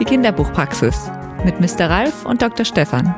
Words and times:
Die 0.00 0.06
Kinderbuchpraxis 0.06 1.10
mit 1.44 1.60
Mr. 1.60 1.90
Ralf 1.90 2.24
und 2.24 2.40
Dr. 2.40 2.64
Stefan. 2.64 3.14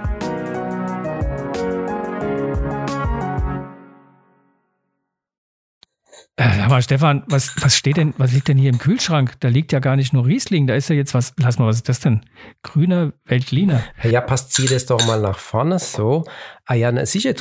Äh, 6.34 6.56
sag 6.56 6.68
mal, 6.70 6.82
Stefan, 6.82 7.22
was, 7.28 7.52
was 7.60 7.76
steht 7.76 7.98
denn, 7.98 8.14
was 8.18 8.32
liegt 8.32 8.48
denn 8.48 8.58
hier 8.58 8.70
im 8.70 8.78
Kühlschrank? 8.78 9.34
Da 9.38 9.46
liegt 9.46 9.70
ja 9.70 9.78
gar 9.78 9.94
nicht 9.94 10.12
nur 10.12 10.26
Riesling, 10.26 10.66
da 10.66 10.74
ist 10.74 10.88
ja 10.88 10.96
jetzt 10.96 11.14
was, 11.14 11.34
lass 11.38 11.60
mal, 11.60 11.66
was 11.66 11.76
ist 11.76 11.88
das 11.88 12.00
denn? 12.00 12.22
Grüner 12.64 13.12
Veltliner. 13.26 13.84
Ja, 14.02 14.20
passt, 14.20 14.52
zieh 14.52 14.66
das 14.66 14.86
doch 14.86 15.06
mal 15.06 15.20
nach 15.20 15.38
vorne, 15.38 15.78
so. 15.78 16.24
Ah 16.64 16.74
ja, 16.74 16.92
na, 16.92 17.04
sicher, 17.04 17.34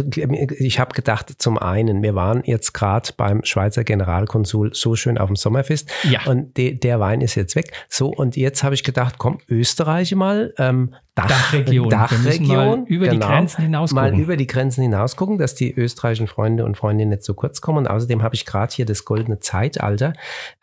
ich 0.58 0.80
habe 0.80 0.96
gedacht, 0.96 1.32
zum 1.38 1.58
einen, 1.60 2.02
wir 2.02 2.16
waren 2.16 2.42
jetzt 2.44 2.74
gerade 2.74 3.10
beim 3.16 3.44
Schweizer 3.44 3.84
Generalkonsul 3.84 4.72
so 4.74 4.96
schön 4.96 5.18
auf 5.20 5.28
dem 5.28 5.36
Sommerfest 5.36 5.92
Ja. 6.10 6.22
und 6.26 6.58
de, 6.58 6.74
der 6.74 7.00
Wein 7.00 7.22
ist 7.22 7.36
jetzt 7.36 7.56
weg. 7.56 7.72
So, 7.88 8.08
und 8.10 8.36
jetzt 8.36 8.64
habe 8.64 8.74
ich 8.74 8.84
gedacht, 8.84 9.16
komm, 9.20 9.38
Österreich 9.48 10.16
mal, 10.16 10.54
ähm, 10.58 10.96
Dach, 11.14 11.28
Dachregion. 11.28 11.90
Dachregion, 11.90 12.56
mal 12.56 12.84
über 12.88 13.08
die 13.10 13.18
genau, 13.18 13.28
Grenzen 13.28 13.62
hinaus 13.64 13.92
Mal 13.92 14.12
gucken. 14.12 14.24
über 14.24 14.38
die 14.38 14.48
Grenzen 14.48 14.82
hinaus 14.82 15.18
gucken, 15.18 15.38
dass 15.38 15.56
die 15.56 15.70
österreichischen 15.74 16.28
Freunde 16.28 16.64
und 16.64 16.78
Freundinnen 16.78 17.10
nicht 17.12 17.24
zu 17.24 17.34
kurz 17.34 17.60
kommen. 17.60 17.80
Und 17.80 17.88
außerdem 17.90 18.24
habe 18.24 18.34
ich 18.34 18.46
gerade 18.46 18.74
hier 18.74 18.86
das 18.86 19.04
goldene 19.04 19.40
Zeitalter, 19.40 20.14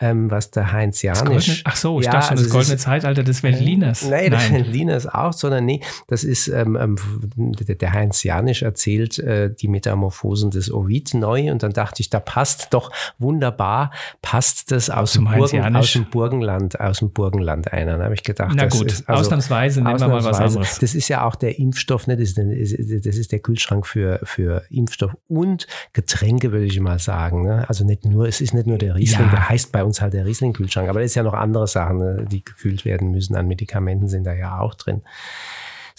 ähm, 0.00 0.30
was 0.30 0.50
der 0.50 0.72
Heinz 0.72 1.02
Janisch. 1.02 1.62
ach 1.66 1.76
so, 1.76 2.00
ich 2.00 2.06
Ja, 2.06 2.12
dachte 2.12 2.28
schon, 2.28 2.30
also 2.38 2.44
das 2.44 2.52
goldene 2.52 2.74
ist- 2.76 2.80
Zeitalter 2.80 3.22
des 3.24 3.42
Veltliners. 3.42 4.04
Nee, 4.08 4.30
das 4.30 4.50
Veltliners 4.50 5.06
auch, 5.06 5.34
sondern 5.34 5.66
nee, 5.66 5.82
das 6.06 6.24
ist, 6.24 6.48
ähm, 6.48 6.78
ähm, 6.80 6.96
der 7.36 7.74
der 7.74 7.92
Heinz 7.92 8.22
Janisch 8.22 8.47
erzählt 8.62 9.18
äh, 9.18 9.52
die 9.54 9.68
Metamorphosen 9.68 10.50
des 10.50 10.72
Ovid 10.72 11.14
neu 11.14 11.50
und 11.50 11.62
dann 11.62 11.72
dachte 11.72 12.00
ich, 12.02 12.10
da 12.10 12.20
passt 12.20 12.68
doch 12.74 12.90
wunderbar, 13.18 13.92
passt 14.22 14.70
das 14.72 14.90
aus, 14.90 15.12
dem, 15.12 15.24
Burgen, 15.24 15.76
aus 15.76 15.92
dem 15.92 16.04
Burgenland, 16.10 16.80
aus 16.80 16.98
dem 17.00 17.10
Burgenland 17.12 17.72
einer. 17.72 17.92
Dann 17.92 18.02
habe 18.04 18.14
ich 18.14 18.22
gedacht, 18.22 18.52
Na 18.54 18.66
gut, 18.66 18.92
ist, 18.92 19.08
also, 19.08 19.20
ausnahmsweise 19.22 19.82
nehmen 19.82 19.98
wir 20.00 20.08
mal 20.08 20.14
was 20.16 20.26
ausnahmsweise. 20.26 20.58
anderes. 20.58 20.78
Das 20.78 20.94
ist 20.94 21.08
ja 21.08 21.24
auch 21.26 21.34
der 21.34 21.58
Impfstoff, 21.58 22.06
ne? 22.06 22.16
das, 22.16 22.30
ist, 22.30 22.36
der- 22.38 23.00
das 23.00 23.16
ist 23.16 23.32
der 23.32 23.38
Kühlschrank 23.40 23.86
für, 23.86 24.20
für 24.24 24.62
Impfstoff 24.70 25.16
und 25.28 25.66
Getränke, 25.92 26.52
würde 26.52 26.66
ich 26.66 26.78
mal 26.80 26.98
sagen. 26.98 27.42
Ne? 27.44 27.64
Also 27.68 27.84
nicht 27.84 28.04
nur, 28.04 28.26
es 28.28 28.40
ist 28.40 28.54
nicht 28.54 28.66
nur 28.66 28.78
der 28.78 28.94
Riesling, 28.96 29.26
Ja. 29.26 29.30
der 29.32 29.48
heißt 29.48 29.72
bei 29.72 29.84
uns 29.84 30.00
halt 30.00 30.14
der 30.14 30.26
Riesling-Kühlschrank, 30.26 30.88
aber 30.88 31.00
da 31.00 31.04
ist 31.04 31.14
ja 31.14 31.22
noch 31.22 31.34
andere 31.34 31.66
Sachen, 31.66 31.98
ne? 31.98 32.26
die 32.30 32.44
gekühlt 32.44 32.84
werden 32.84 33.10
müssen. 33.10 33.36
An 33.36 33.46
Medikamenten 33.46 34.08
sind 34.08 34.24
da 34.24 34.32
ja 34.32 34.58
auch 34.60 34.74
drin. 34.74 35.02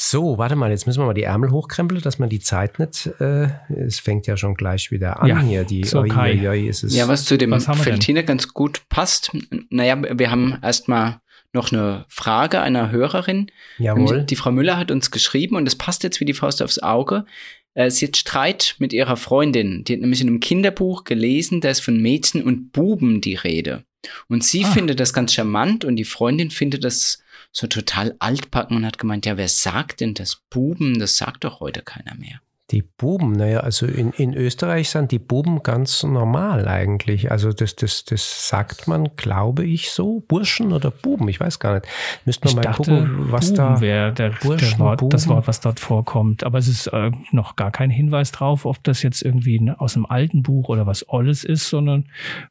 So, 0.01 0.37
warte 0.37 0.55
mal, 0.55 0.71
jetzt 0.71 0.87
müssen 0.87 1.01
wir 1.01 1.07
mal 1.07 1.13
die 1.13 1.23
Ärmel 1.23 1.51
hochkrempeln, 1.51 1.99
dass 2.01 2.19
man 2.19 2.29
die 2.29 2.39
Zeit 2.39 2.79
nicht, 2.79 3.07
äh, 3.19 3.49
es 3.85 3.99
fängt 3.99 4.27
ja 4.27 4.37
schon 4.37 4.55
gleich 4.55 4.91
wieder 4.91 5.21
an 5.21 5.27
Ja, 5.27 5.41
hier. 5.41 5.65
Die, 5.65 5.83
so, 5.83 5.99
oi, 5.99 6.09
oi, 6.09 6.47
oi, 6.47 6.67
ist 6.69 6.83
es, 6.85 6.95
Ja, 6.95 7.09
was 7.09 7.25
zu 7.25 7.37
dem 7.37 7.51
Was 7.51 7.65
ganz 7.65 8.47
gut 8.53 8.83
passt. 8.87 9.31
Naja, 9.69 10.01
wir 10.17 10.31
haben 10.31 10.57
erstmal 10.61 11.19
noch 11.51 11.73
eine 11.73 12.05
Frage 12.07 12.61
einer 12.61 12.91
Hörerin. 12.91 13.51
jawohl. 13.77 14.23
Die 14.23 14.37
Frau 14.37 14.51
Müller 14.53 14.77
hat 14.77 14.89
uns 14.89 15.11
geschrieben 15.11 15.57
und 15.57 15.65
das 15.65 15.75
passt 15.75 16.03
jetzt 16.03 16.21
wie 16.21 16.25
die 16.25 16.33
Faust 16.33 16.61
aufs 16.61 16.79
Auge. 16.79 17.25
Äh, 17.73 17.91
Sie 17.91 18.07
hat 18.07 18.15
Streit 18.15 18.75
mit 18.79 18.93
ihrer 18.93 19.17
Freundin. 19.17 19.83
Die 19.83 19.91
hat 19.93 19.99
nämlich 19.99 20.21
in 20.21 20.27
einem 20.29 20.39
Kinderbuch 20.39 21.03
gelesen, 21.03 21.59
da 21.59 21.69
ist 21.71 21.81
von 21.81 22.01
Mädchen 22.01 22.41
und 22.43 22.71
Buben 22.71 23.19
die 23.19 23.35
Rede. 23.35 23.83
Und 24.29 24.45
sie 24.45 24.63
Ah. 24.63 24.69
findet 24.71 25.01
das 25.01 25.11
ganz 25.11 25.33
charmant 25.33 25.83
und 25.83 25.97
die 25.97 26.05
Freundin 26.05 26.51
findet 26.51 26.85
das 26.85 27.21
so 27.51 27.67
total 27.67 28.15
altbacken 28.19 28.77
und 28.77 28.85
hat 28.85 28.97
gemeint, 28.97 29.25
ja, 29.25 29.37
wer 29.37 29.47
sagt 29.47 30.01
denn 30.01 30.13
das 30.13 30.43
Buben? 30.49 30.99
Das 30.99 31.17
sagt 31.17 31.43
doch 31.43 31.59
heute 31.59 31.81
keiner 31.81 32.15
mehr. 32.15 32.41
Die 32.71 32.83
Buben, 32.83 33.31
naja, 33.31 33.61
also 33.61 33.87
in, 33.87 34.11
in 34.11 34.35
Österreich 34.35 34.91
sind 34.91 35.11
die 35.11 35.17
Buben 35.17 35.63
ganz 35.63 36.03
normal 36.03 36.67
eigentlich. 36.67 37.31
Also 37.31 37.51
das, 37.51 37.75
das, 37.75 38.05
das 38.05 38.47
sagt 38.47 38.87
man, 38.87 39.15
glaube 39.15 39.65
ich, 39.65 39.89
so. 39.89 40.19
Burschen 40.27 40.71
oder 40.71 40.91
Buben, 40.91 41.27
ich 41.29 41.39
weiß 41.39 41.57
gar 41.57 41.73
nicht. 41.73 41.87
Müssten 42.25 42.47
wir 42.47 42.55
mal 42.55 42.61
dachte, 42.61 42.83
gucken, 42.83 43.31
was 43.31 43.47
Buben 43.47 43.55
da. 43.55 43.81
wäre 43.81 44.13
der, 44.13 44.29
Burschen, 44.29 44.77
der 44.77 44.79
Wort, 44.79 45.01
das 45.09 45.23
Buben. 45.23 45.35
Wort, 45.37 45.47
was 45.47 45.61
dort 45.61 45.79
vorkommt. 45.79 46.43
Aber 46.43 46.59
es 46.59 46.67
ist 46.67 46.85
äh, 46.87 47.09
noch 47.31 47.55
gar 47.55 47.71
kein 47.71 47.89
Hinweis 47.89 48.31
drauf, 48.31 48.65
ob 48.65 48.83
das 48.83 49.01
jetzt 49.01 49.23
irgendwie 49.23 49.71
aus 49.75 49.95
einem 49.95 50.05
alten 50.05 50.43
Buch 50.43 50.69
oder 50.69 50.85
was 50.85 51.09
Olles 51.09 51.43
ist, 51.43 51.69
sondern 51.69 52.07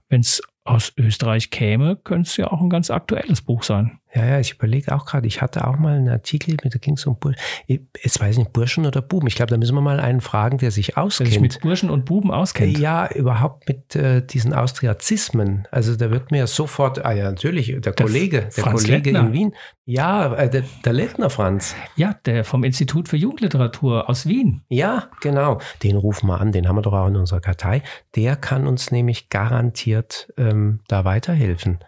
wenn 0.09 0.23
es 0.23 0.43
aus 0.65 0.93
Österreich 0.97 1.51
käme, 1.51 1.97
könnte 1.97 2.29
es 2.29 2.37
ja 2.37 2.51
auch 2.51 2.61
ein 2.61 2.71
ganz 2.71 2.91
aktuelles 2.91 3.41
Buch 3.41 3.63
sein. 3.63 4.01
Ja, 4.15 4.25
ja, 4.25 4.41
ich 4.41 4.55
überlege 4.55 4.95
auch 4.95 5.05
gerade, 5.05 5.27
ich 5.27 5.43
hatte 5.43 5.67
auch 5.67 5.77
mal 5.79 5.97
einen 5.97 6.09
Artikel, 6.09 6.57
mit 6.65 6.75
da 6.75 6.79
ging 6.79 6.95
es 6.95 7.05
um 7.07 7.19
Burschen. 7.19 7.41
Jetzt 7.67 8.21
weiß 8.21 8.33
ich 8.33 8.39
nicht, 8.39 8.53
Burschen 8.53 8.87
oder 8.87 9.03
Buben. 9.03 9.27
Ich 9.27 9.35
glaube, 9.35 9.51
da 9.51 9.57
müssen 9.59 9.75
wir 9.75 9.83
mal 9.83 10.01
einen 10.01 10.21
fragen, 10.23 10.57
der 10.59 10.71
sich 10.71 10.87
Der 10.87 10.95
sich 10.95 10.97
auskennt. 10.97 11.41
mit 11.41 11.61
Burschen 11.61 11.91
und 11.91 12.05
Buben 12.07 12.31
auskennt. 12.31 12.79
Ja, 12.79 13.07
überhaupt 13.13 13.69
mit 13.69 13.95
äh, 13.97 14.23
diesen 14.25 14.55
Austriazismen. 14.55 15.69
Also 15.71 15.95
da 15.97 16.11
wird 16.11 16.31
mir 16.31 16.47
sofort, 16.47 17.05
ah 17.05 17.13
ja, 17.13 17.25
natürlich, 17.31 17.77
der 17.81 17.93
Kollege, 17.93 18.49
der 18.57 18.65
Franz 18.65 18.85
Kollege 18.85 19.11
Lettner. 19.11 19.29
in 19.29 19.33
Wien. 19.33 19.55
Ja, 19.85 20.35
äh, 20.35 20.49
der, 20.51 20.65
der 20.85 20.93
Lettner 20.93 21.31
Franz. 21.31 21.75
Ja, 21.97 22.15
der 22.25 22.45
vom 22.45 22.65
Institut 22.65 23.09
für 23.09 23.17
Jugendliteratur 23.17 24.09
aus 24.09 24.27
Wien. 24.27 24.63
Ja, 24.69 25.09
genau. 25.21 25.61
Den 25.83 25.97
rufen 25.97 26.27
wir 26.29 26.41
an, 26.41 26.53
den 26.53 26.69
haben 26.69 26.77
wir 26.77 26.83
doch 26.83 26.93
auch 26.93 27.09
in 27.09 27.17
unserer 27.17 27.41
Kartei. 27.41 27.83
Der 28.17 28.37
kann 28.37 28.67
uns 28.67 28.91
nämlich 28.91 29.29
garantiert 29.29 30.33
ähm, 30.37 30.81
da 30.89 31.05
weiterhelfen. 31.05 31.79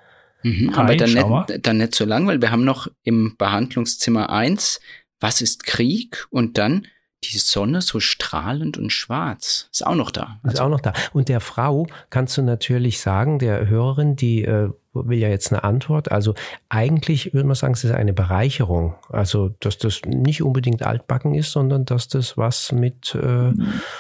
Mhm, 0.43 0.71
aber 0.75 0.97
dann 0.97 1.13
nicht, 1.13 1.67
dann 1.67 1.77
nicht 1.79 1.95
so 1.95 2.05
lang, 2.05 2.27
weil 2.27 2.41
wir 2.41 2.51
haben 2.51 2.65
noch 2.65 2.89
im 3.03 3.37
Behandlungszimmer 3.37 4.31
eins 4.31 4.81
was 5.21 5.41
ist 5.41 5.65
Krieg? 5.65 6.27
Und 6.31 6.59
dann 6.59 6.87
die 7.25 7.37
Sonne 7.39 7.83
so 7.83 8.01
strahlend 8.01 8.79
und 8.79 8.91
schwarz. 8.91 9.69
Ist 9.71 9.87
auch 9.87 9.95
noch 9.95 10.11
da. 10.11 10.41
Ist 10.45 10.61
auch 10.61 10.71
noch 10.71 10.81
da. 10.81 10.95
Und 11.13 11.29
der 11.29 11.41
Frau 11.41 11.87
kannst 12.09 12.39
du 12.39 12.43
natürlich 12.43 13.01
sagen, 13.01 13.39
der 13.39 13.69
Hörerin, 13.69 14.17
die 14.17 14.43
äh, 14.43 14.71
will 14.93 15.19
ja 15.19 15.29
jetzt 15.29 15.53
eine 15.53 15.63
Antwort. 15.65 16.11
Also 16.11 16.35
eigentlich 16.69 17.33
würde 17.33 17.47
man 17.47 17.55
sagen, 17.55 17.75
es 17.75 17.85
ist 17.85 17.93
eine 17.93 18.13
Bereicherung. 18.13 18.95
Also, 19.11 19.51
dass 19.61 19.79
das 19.79 20.03
nicht 20.07 20.43
unbedingt 20.43 20.83
altbacken 20.83 21.35
ist, 21.35 21.53
sondern 21.53 21.85
dass 21.85 22.09
das 22.09 22.37
was 22.37 22.73
mit 22.73 23.15
äh, 23.15 23.53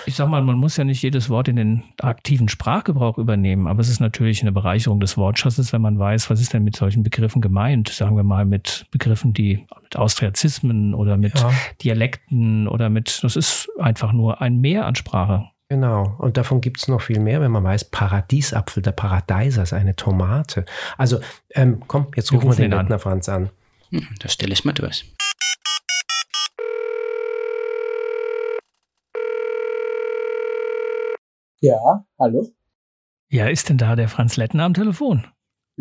Ich 0.06 0.16
sag 0.16 0.28
mal, 0.28 0.42
man 0.42 0.56
muss 0.56 0.76
ja 0.76 0.84
nicht 0.84 1.02
jedes 1.02 1.30
Wort 1.30 1.48
in 1.48 1.56
den 1.56 1.82
aktiven 2.00 2.48
Sprachgebrauch 2.48 3.18
übernehmen, 3.18 3.66
aber 3.66 3.80
es 3.80 3.88
ist 3.88 4.00
natürlich 4.00 4.42
eine 4.42 4.52
Bereicherung 4.52 5.00
des 5.00 5.16
Wortschatzes, 5.16 5.72
wenn 5.72 5.82
man 5.82 5.98
weiß, 5.98 6.30
was 6.30 6.40
ist 6.40 6.52
denn 6.52 6.64
mit 6.64 6.76
solchen 6.76 7.02
Begriffen 7.02 7.40
gemeint. 7.40 7.88
Sagen 7.88 8.16
wir 8.16 8.24
mal 8.24 8.44
mit 8.44 8.86
Begriffen, 8.90 9.32
die 9.32 9.66
mit 9.82 9.96
Austriazismen 9.96 10.94
oder 10.94 11.16
mit 11.16 11.38
Ja. 11.38 11.52
Dialekten 11.82 12.66
oder 12.68 12.90
mit, 12.90 13.22
das 13.22 13.36
ist 13.36 13.68
einfach 13.78 14.12
nur 14.12 14.40
ein 14.40 14.58
Mehr 14.58 14.86
an 14.86 14.94
Sprache. 14.94 15.50
Genau, 15.70 16.16
und 16.18 16.36
davon 16.36 16.60
gibt 16.60 16.78
es 16.78 16.88
noch 16.88 17.00
viel 17.00 17.20
mehr, 17.20 17.40
wenn 17.40 17.52
man 17.52 17.62
weiß, 17.62 17.84
Paradiesapfel, 17.84 18.82
der 18.82 18.90
Paradeiser 18.90 19.62
ist 19.62 19.72
eine 19.72 19.94
Tomate. 19.94 20.64
Also, 20.98 21.20
ähm, 21.50 21.84
komm, 21.86 22.08
jetzt 22.16 22.32
Wir 22.32 22.38
rufen 22.38 22.46
wir 22.46 22.50
rufen 22.50 22.62
den 22.62 22.72
ihn 22.72 22.74
an. 22.74 22.86
Lettner 22.86 22.98
Franz 22.98 23.28
an. 23.28 23.50
Hm, 23.90 24.08
das 24.18 24.32
stelle 24.32 24.52
ich 24.52 24.64
mal 24.64 24.72
durch. 24.72 25.14
Ja, 31.60 32.04
hallo? 32.18 32.50
Ja, 33.28 33.46
ist 33.46 33.68
denn 33.68 33.78
da 33.78 33.94
der 33.94 34.08
Franz 34.08 34.36
Lettner 34.36 34.64
am 34.64 34.74
Telefon? 34.74 35.24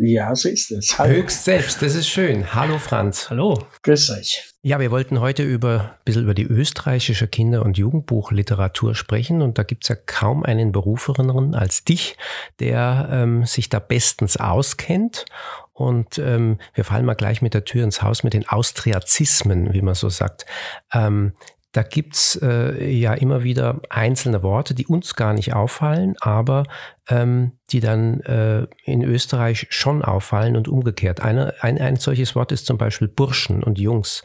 Ja, 0.02 0.34
so 0.34 0.48
ist 0.48 0.70
es. 0.70 0.98
Hallo. 0.98 1.12
Höchst 1.12 1.44
selbst, 1.44 1.82
das 1.82 1.94
ist 1.94 2.08
schön. 2.08 2.54
Hallo 2.54 2.78
Franz. 2.78 3.28
Hallo. 3.28 3.66
Grüß 3.82 4.10
euch. 4.12 4.50
Ja, 4.62 4.80
wir 4.80 4.90
wollten 4.90 5.20
heute 5.20 5.42
über 5.42 5.80
ein 5.80 6.04
bisschen 6.06 6.22
über 6.22 6.32
die 6.32 6.44
österreichische 6.44 7.28
Kinder- 7.28 7.62
und 7.62 7.76
Jugendbuchliteratur 7.76 8.94
sprechen 8.94 9.42
und 9.42 9.58
da 9.58 9.62
gibt's 9.62 9.88
ja 9.88 9.96
kaum 9.96 10.42
einen 10.42 10.72
Berufeneren 10.72 11.54
als 11.54 11.84
dich, 11.84 12.16
der 12.60 13.10
ähm, 13.12 13.44
sich 13.44 13.68
da 13.68 13.78
bestens 13.78 14.38
auskennt. 14.38 15.26
Und 15.74 16.18
ähm, 16.18 16.58
wir 16.72 16.84
fallen 16.84 17.04
mal 17.04 17.12
gleich 17.12 17.42
mit 17.42 17.52
der 17.52 17.66
Tür 17.66 17.84
ins 17.84 18.00
Haus 18.00 18.22
mit 18.22 18.32
den 18.32 18.48
Austriazismen, 18.48 19.74
wie 19.74 19.82
man 19.82 19.94
so 19.94 20.08
sagt. 20.08 20.46
Ähm, 20.94 21.34
da 21.72 21.82
gibt's 21.82 22.38
äh, 22.42 22.90
ja 22.90 23.14
immer 23.14 23.44
wieder 23.44 23.80
einzelne 23.90 24.42
Worte, 24.42 24.74
die 24.74 24.86
uns 24.86 25.14
gar 25.14 25.32
nicht 25.32 25.54
auffallen, 25.54 26.16
aber 26.20 26.64
ähm, 27.08 27.52
die 27.70 27.80
dann 27.80 28.20
äh, 28.20 28.66
in 28.84 29.04
Österreich 29.04 29.66
schon 29.70 30.02
auffallen 30.02 30.56
und 30.56 30.66
umgekehrt. 30.66 31.20
Eine, 31.20 31.54
ein, 31.60 31.78
ein 31.78 31.96
solches 31.96 32.34
Wort 32.34 32.50
ist 32.50 32.66
zum 32.66 32.76
Beispiel 32.76 33.08
Burschen 33.08 33.62
und 33.62 33.78
Jungs. 33.78 34.24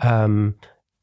Ähm, 0.00 0.54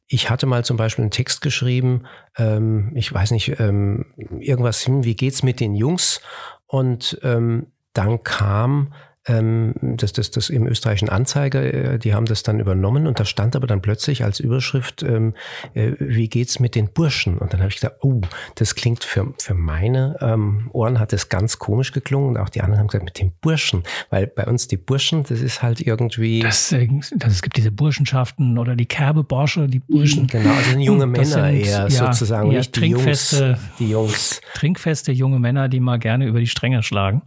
ich 0.07 0.29
hatte 0.29 0.45
mal 0.45 0.65
zum 0.65 0.77
Beispiel 0.77 1.03
einen 1.03 1.11
Text 1.11 1.41
geschrieben, 1.41 2.05
ähm, 2.37 2.91
ich 2.95 3.11
weiß 3.11 3.31
nicht, 3.31 3.59
ähm, 3.59 4.05
irgendwas, 4.39 4.85
hm, 4.87 5.03
wie 5.03 5.15
geht's 5.15 5.43
mit 5.43 5.59
den 5.59 5.75
Jungs? 5.75 6.21
Und 6.67 7.19
ähm, 7.23 7.67
dann 7.93 8.23
kam 8.23 8.93
ähm, 9.27 9.73
das, 9.81 10.13
das, 10.13 10.31
das 10.31 10.49
im 10.49 10.67
österreichischen 10.67 11.09
Anzeiger, 11.09 11.61
äh, 11.61 11.99
die 11.99 12.13
haben 12.13 12.25
das 12.25 12.43
dann 12.43 12.59
übernommen 12.59 13.07
und 13.07 13.19
da 13.19 13.25
stand 13.25 13.55
aber 13.55 13.67
dann 13.67 13.81
plötzlich 13.81 14.23
als 14.23 14.39
Überschrift, 14.39 15.03
ähm, 15.03 15.33
äh, 15.73 15.93
wie 15.99 16.29
geht's 16.29 16.59
mit 16.59 16.75
den 16.75 16.89
Burschen? 16.91 17.37
Und 17.37 17.53
dann 17.53 17.61
habe 17.61 17.69
ich 17.69 17.79
gedacht, 17.79 17.97
oh, 18.01 18.21
das 18.55 18.75
klingt 18.75 19.03
für, 19.03 19.33
für 19.39 19.53
meine 19.53 20.17
ähm, 20.21 20.69
Ohren 20.73 20.99
hat 20.99 21.13
das 21.13 21.29
ganz 21.29 21.59
komisch 21.59 21.91
geklungen 21.91 22.29
und 22.29 22.37
auch 22.37 22.49
die 22.49 22.61
anderen 22.61 22.79
haben 22.79 22.87
gesagt, 22.87 23.05
mit 23.05 23.19
den 23.19 23.31
Burschen, 23.41 23.83
weil 24.09 24.27
bei 24.27 24.45
uns 24.45 24.67
die 24.67 24.77
Burschen, 24.77 25.23
das 25.23 25.41
ist 25.41 25.61
halt 25.63 25.81
irgendwie... 25.81 26.39
Das, 26.39 26.71
äh, 26.71 26.87
das, 27.15 27.33
es 27.33 27.41
gibt 27.41 27.57
diese 27.57 27.71
Burschenschaften 27.71 28.57
oder 28.57 28.75
die 28.75 28.85
Kerbebarsche, 28.85 29.67
die 29.67 29.79
Burschen. 29.79 30.27
Genau, 30.27 30.51
also 30.51 30.71
sind 30.71 30.81
junge 30.81 31.07
Männer 31.07 31.25
sind, 31.25 31.45
eher 31.45 31.87
ja, 31.87 31.89
sozusagen, 31.89 32.51
eher 32.51 32.59
nicht 32.59 32.75
die 32.75 32.85
Jungs. 32.85 33.43
Die 33.79 33.89
Jungs. 33.89 34.41
Trinkfeste 34.53 35.11
junge 35.11 35.39
Männer, 35.39 35.69
die 35.69 35.79
mal 35.79 35.97
gerne 35.97 36.27
über 36.27 36.39
die 36.39 36.47
Stränge 36.47 36.83
schlagen. 36.83 37.23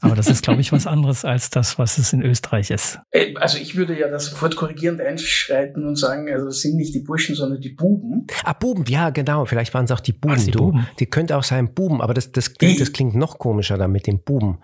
Aber 0.00 0.14
das 0.14 0.28
ist, 0.28 0.42
glaube 0.42 0.60
ich, 0.60 0.72
was 0.72 0.86
anderes 0.86 1.24
als 1.24 1.37
als 1.38 1.50
das, 1.50 1.78
was 1.78 1.98
es 1.98 2.12
in 2.12 2.22
Österreich 2.22 2.70
ist. 2.70 2.98
Äh, 3.12 3.34
also 3.36 3.58
ich 3.58 3.76
würde 3.76 3.96
ja 3.96 4.08
da 4.08 4.18
sofort 4.18 4.56
korrigierend 4.56 5.00
einschreiten 5.00 5.86
und 5.86 5.94
sagen, 5.94 6.28
also 6.32 6.48
es 6.48 6.62
sind 6.62 6.76
nicht 6.76 6.94
die 6.94 7.00
Burschen, 7.00 7.36
sondern 7.36 7.60
die 7.60 7.70
Buben. 7.70 8.26
Ah, 8.42 8.54
Buben, 8.54 8.84
ja, 8.88 9.10
genau. 9.10 9.44
Vielleicht 9.44 9.72
waren 9.72 9.84
es 9.84 9.92
auch 9.92 10.00
die 10.00 10.12
Buben. 10.12 10.34
Was, 10.34 10.44
die 10.46 10.50
du. 10.50 10.58
Buben? 10.58 10.88
Die 10.98 11.06
könnte 11.06 11.36
auch 11.36 11.44
sein 11.44 11.72
Buben, 11.74 12.02
aber 12.02 12.12
das, 12.12 12.32
das, 12.32 12.54
klingt, 12.54 12.80
das 12.80 12.92
klingt 12.92 13.14
noch 13.14 13.38
komischer 13.38 13.78
da 13.78 13.86
mit 13.86 14.08
dem 14.08 14.18
Buben. 14.18 14.58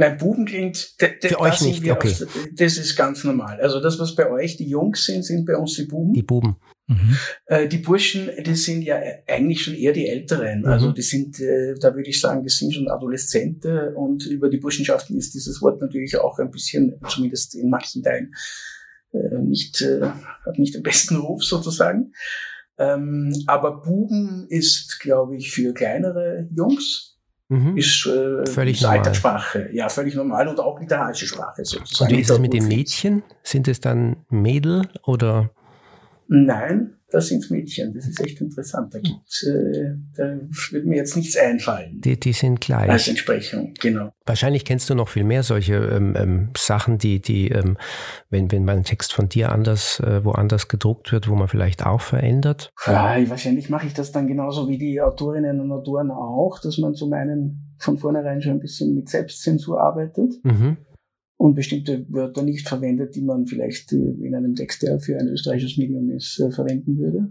Nein, 0.00 0.16
Buben 0.16 0.44
klingt, 0.44 1.00
de, 1.00 1.18
de, 1.18 1.30
Für 1.30 1.40
euch 1.40 1.60
nicht, 1.60 1.82
okay. 1.90 2.08
auf, 2.08 2.48
das 2.54 2.78
ist 2.78 2.94
ganz 2.94 3.24
normal. 3.24 3.60
Also 3.60 3.80
das, 3.80 3.98
was 3.98 4.14
bei 4.14 4.30
euch 4.30 4.56
die 4.56 4.68
Jungs 4.68 5.04
sind, 5.04 5.24
sind 5.24 5.44
bei 5.44 5.56
uns 5.56 5.74
die 5.74 5.86
Buben. 5.86 6.12
Die 6.12 6.22
Buben. 6.22 6.54
Mhm. 6.86 7.16
Äh, 7.46 7.66
die 7.66 7.78
Burschen, 7.78 8.30
das 8.44 8.62
sind 8.62 8.82
ja 8.82 9.00
eigentlich 9.26 9.60
schon 9.60 9.74
eher 9.74 9.92
die 9.92 10.06
Älteren. 10.06 10.60
Mhm. 10.60 10.66
Also 10.66 10.92
die 10.92 11.02
sind, 11.02 11.40
äh, 11.40 11.74
da 11.80 11.96
würde 11.96 12.10
ich 12.10 12.20
sagen, 12.20 12.44
das 12.44 12.58
sind 12.58 12.72
schon 12.72 12.88
Adoleszente 12.88 13.92
und 13.96 14.24
über 14.26 14.48
die 14.48 14.58
Burschenschaften 14.58 15.18
ist 15.18 15.34
dieses 15.34 15.60
Wort 15.62 15.80
natürlich 15.80 16.16
auch 16.16 16.38
ein 16.38 16.52
bisschen, 16.52 16.94
zumindest 17.08 17.56
in 17.56 17.68
manchen 17.68 18.04
Teilen, 18.04 18.32
äh, 19.10 19.40
nicht, 19.40 19.84
hat 19.84 20.58
nicht 20.58 20.76
den 20.76 20.84
besten 20.84 21.16
Ruf 21.16 21.42
sozusagen. 21.42 22.12
Ähm, 22.78 23.34
aber 23.48 23.82
Buben 23.82 24.46
ist, 24.48 25.00
glaube 25.00 25.36
ich, 25.36 25.50
für 25.50 25.74
kleinere 25.74 26.48
Jungs. 26.54 27.07
Mhm. 27.48 27.76
Ist, 27.78 28.06
äh, 28.06 28.46
Völlig. 28.46 28.86
Alltagssprache. 28.86 29.70
Ja, 29.72 29.88
völlig 29.88 30.14
normal 30.14 30.48
und 30.48 30.60
auch 30.60 30.78
literarische 30.78 31.26
Sprache 31.26 31.64
sozusagen. 31.64 32.10
Und 32.10 32.16
wie 32.16 32.20
ist 32.20 32.30
es 32.30 32.38
mit 32.38 32.52
den. 32.52 32.68
Mädchen? 32.68 33.22
Sind 33.42 33.68
es 33.68 33.80
dann 33.80 34.16
Mädel 34.28 34.86
oder? 35.04 35.50
Nein, 36.26 36.97
das 37.10 37.28
sind 37.28 37.50
Mädchen. 37.50 37.94
Das 37.94 38.06
ist 38.06 38.20
echt 38.20 38.40
interessant. 38.40 38.94
Da 38.94 38.98
gibt's, 38.98 39.42
äh, 39.42 39.94
da 40.14 40.38
wird 40.70 40.84
mir 40.84 40.96
jetzt 40.96 41.16
nichts 41.16 41.36
einfallen. 41.36 42.00
Die, 42.02 42.20
die 42.20 42.32
sind 42.32 42.60
gleich. 42.60 42.90
Als 42.90 43.08
Entsprechung, 43.08 43.72
genau. 43.80 44.12
Wahrscheinlich 44.26 44.64
kennst 44.64 44.90
du 44.90 44.94
noch 44.94 45.08
viel 45.08 45.24
mehr 45.24 45.42
solche 45.42 45.76
ähm, 45.76 46.14
ähm, 46.16 46.48
Sachen, 46.56 46.98
die, 46.98 47.20
die 47.20 47.48
ähm, 47.48 47.78
wenn, 48.28 48.52
wenn 48.52 48.64
mein 48.64 48.84
Text 48.84 49.14
von 49.14 49.28
dir 49.28 49.52
anders, 49.52 50.00
äh, 50.00 50.24
woanders 50.24 50.68
gedruckt 50.68 51.12
wird, 51.12 51.28
wo 51.28 51.34
man 51.34 51.48
vielleicht 51.48 51.86
auch 51.86 52.02
verändert. 52.02 52.72
Ja, 52.86 53.16
wahrscheinlich 53.28 53.70
mache 53.70 53.86
ich 53.86 53.94
das 53.94 54.12
dann 54.12 54.26
genauso 54.26 54.68
wie 54.68 54.78
die 54.78 55.00
Autorinnen 55.00 55.60
und 55.60 55.72
Autoren 55.72 56.10
auch, 56.10 56.60
dass 56.60 56.76
man 56.78 56.94
zum 56.94 57.12
einen 57.14 57.74
von 57.78 57.96
vornherein 57.96 58.42
schon 58.42 58.52
ein 58.52 58.60
bisschen 58.60 58.94
mit 58.94 59.08
Selbstzensur 59.08 59.80
arbeitet 59.80 60.34
Mhm. 60.42 60.76
Und 61.38 61.54
bestimmte 61.54 62.04
Wörter 62.10 62.42
nicht 62.42 62.68
verwendet, 62.68 63.14
die 63.14 63.22
man 63.22 63.46
vielleicht 63.46 63.92
äh, 63.92 63.96
in 63.96 64.34
einem 64.34 64.54
Text, 64.54 64.82
der 64.82 65.00
für 65.00 65.16
ein 65.18 65.28
österreichisches 65.28 65.78
Medium 65.78 66.10
ist, 66.10 66.38
äh, 66.40 66.50
verwenden 66.50 66.98
würde. 66.98 67.30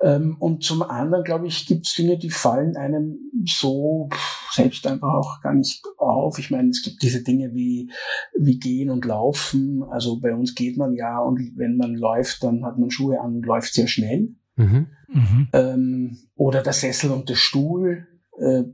Ähm, 0.00 0.36
und 0.40 0.64
zum 0.64 0.82
anderen, 0.82 1.24
glaube 1.24 1.46
ich, 1.46 1.66
gibt 1.66 1.86
es 1.86 1.94
Dinge, 1.94 2.18
die 2.18 2.30
fallen 2.30 2.76
einem 2.76 3.18
so 3.44 4.10
selbst 4.52 4.86
einfach 4.86 5.14
auch 5.14 5.40
gar 5.40 5.54
nicht 5.54 5.82
auf. 5.98 6.38
Ich 6.38 6.50
meine, 6.50 6.70
es 6.70 6.82
gibt 6.82 7.02
diese 7.02 7.22
Dinge 7.22 7.54
wie, 7.54 7.90
wie 8.36 8.58
Gehen 8.58 8.90
und 8.90 9.04
Laufen. 9.04 9.84
Also 9.84 10.18
bei 10.18 10.34
uns 10.34 10.54
geht 10.54 10.76
man 10.76 10.94
ja 10.94 11.20
und 11.20 11.52
wenn 11.56 11.76
man 11.76 11.94
läuft, 11.94 12.42
dann 12.42 12.64
hat 12.64 12.76
man 12.78 12.90
Schuhe 12.90 13.20
an 13.20 13.36
und 13.36 13.46
läuft 13.46 13.72
sehr 13.72 13.86
schnell. 13.86 14.34
Mhm. 14.56 14.88
Mhm. 15.08 15.48
Ähm, 15.52 16.18
oder 16.34 16.62
der 16.62 16.72
Sessel 16.72 17.12
und 17.12 17.28
der 17.28 17.36
Stuhl. 17.36 18.08
Äh, 18.38 18.64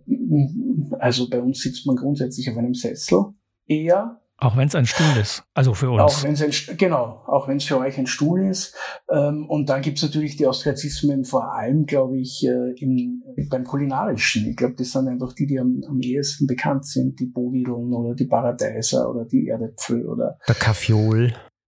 also 0.99 1.29
bei 1.29 1.41
uns 1.43 1.61
sitzt 1.61 1.87
man 1.87 1.97
grundsätzlich 1.97 2.49
auf 2.51 2.57
einem 2.57 2.75
Sessel 2.75 3.35
eher. 3.67 4.22
Auch 4.43 4.57
wenn 4.57 4.67
es 4.67 4.75
ein 4.75 4.87
Stuhl 4.87 5.21
ist. 5.21 5.45
Also 5.55 5.73
für 5.73 5.91
uns. 5.91 6.03
Auch 6.03 6.25
wenn 6.25 6.33
es 6.33 6.43
ein, 6.43 6.77
genau, 6.77 7.23
auch 7.27 7.47
wenn 7.47 7.59
es 7.59 7.65
für 7.65 7.79
euch 7.79 7.97
ein 7.97 8.09
Stuhl 8.09 8.45
ist. 8.45 8.75
Ähm, 9.09 9.49
und 9.49 9.69
dann 9.69 9.83
gibt 9.83 9.99
es 9.99 10.03
natürlich 10.03 10.37
die 10.37 10.49
Austriazismen 10.49 11.25
vor 11.25 11.55
allem, 11.55 11.87
glaube 11.87 12.19
ich, 12.19 12.45
äh, 12.45 12.73
im, 12.81 13.23
beim 13.49 13.63
Kulinarischen. 13.63 14.49
Ich 14.51 14.57
glaube, 14.57 14.75
das 14.77 14.91
sind 14.91 15.07
einfach 15.07 15.33
die, 15.33 15.47
die 15.47 15.61
am, 15.61 15.83
am 15.89 16.01
ehesten 16.01 16.49
bekannt 16.49 16.87
sind. 16.87 17.21
Die 17.21 17.27
Bowideln 17.27 17.93
oder 17.93 18.17
die 18.17 18.27
Paradeiser 18.27 19.09
oder 19.09 19.27
die 19.27 19.47
Erdäpfel 19.47 20.07
oder 20.07 20.39
Der 20.49 20.57
Kaffiol, 20.57 21.33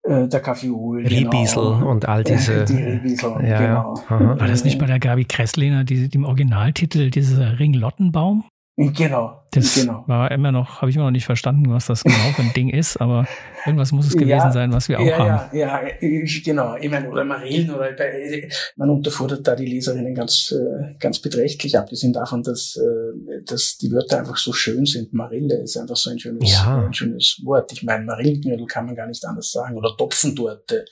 äh, 0.03 0.29
der 0.29 0.39
Kaffeeol. 0.39 1.05
Riebisel 1.05 1.63
und 1.83 2.07
all 2.07 2.23
diese. 2.23 2.61
Äh, 2.61 2.65
die 2.65 2.81
Riebisel, 2.81 3.31
ja, 3.45 3.59
genau. 3.59 3.95
ja. 4.09 4.39
War 4.39 4.47
das 4.47 4.63
nicht 4.63 4.79
bei 4.79 4.85
der 4.85 4.99
Gabi 4.99 5.25
Kressliner, 5.25 5.83
die, 5.83 6.09
im 6.13 6.23
Originaltitel, 6.23 7.09
dieser 7.09 7.59
Ringlottenbaum? 7.59 8.45
Genau, 8.75 9.43
Das 9.51 9.75
genau. 9.75 10.03
war 10.07 10.31
immer 10.31 10.51
noch, 10.51 10.81
habe 10.81 10.89
ich 10.89 10.95
immer 10.95 11.05
noch 11.05 11.11
nicht 11.11 11.25
verstanden, 11.27 11.71
was 11.71 11.85
das 11.85 12.03
genau 12.03 12.15
für 12.35 12.41
ein 12.41 12.53
Ding 12.53 12.69
ist, 12.69 12.97
aber 12.97 13.27
irgendwas 13.67 13.91
muss 13.91 14.07
es 14.07 14.13
gewesen 14.13 14.29
Ja, 14.29 14.51
sein, 14.51 14.73
was 14.73 14.89
wir 14.89 14.99
auch 14.99 15.05
ja, 15.05 15.17
haben. 15.19 15.55
Ja, 15.55 15.79
ja, 15.83 15.91
genau. 16.43 16.75
Ich 16.77 16.89
meine, 16.89 17.07
oder 17.07 17.23
Marillen 17.23 17.69
oder 17.69 17.91
man 18.77 18.89
unterfordert 18.89 19.47
da 19.47 19.55
die 19.55 19.67
Leserinnen 19.67 20.15
ganz, 20.15 20.51
äh, 20.51 20.95
ganz 20.99 21.19
beträchtlich, 21.19 21.77
abgesehen 21.77 22.13
davon, 22.13 22.41
dass, 22.41 22.75
äh, 22.75 23.43
dass 23.45 23.77
die 23.77 23.91
Wörter 23.91 24.17
einfach 24.17 24.37
so 24.37 24.51
schön 24.53 24.87
sind. 24.87 25.13
Marille 25.13 25.61
ist 25.61 25.77
einfach 25.77 25.95
so 25.95 26.09
ein 26.09 26.17
schönes, 26.17 26.51
Ja. 26.51 26.83
ein 26.87 26.93
schönes 26.95 27.41
Wort. 27.43 27.71
Ich 27.73 27.83
meine, 27.83 28.05
Marillenknödel 28.05 28.65
kann 28.65 28.87
man 28.87 28.95
gar 28.95 29.05
nicht 29.05 29.23
anders 29.23 29.51
sagen. 29.51 29.77
Oder 29.77 29.95
Topfentorte. 29.95 30.85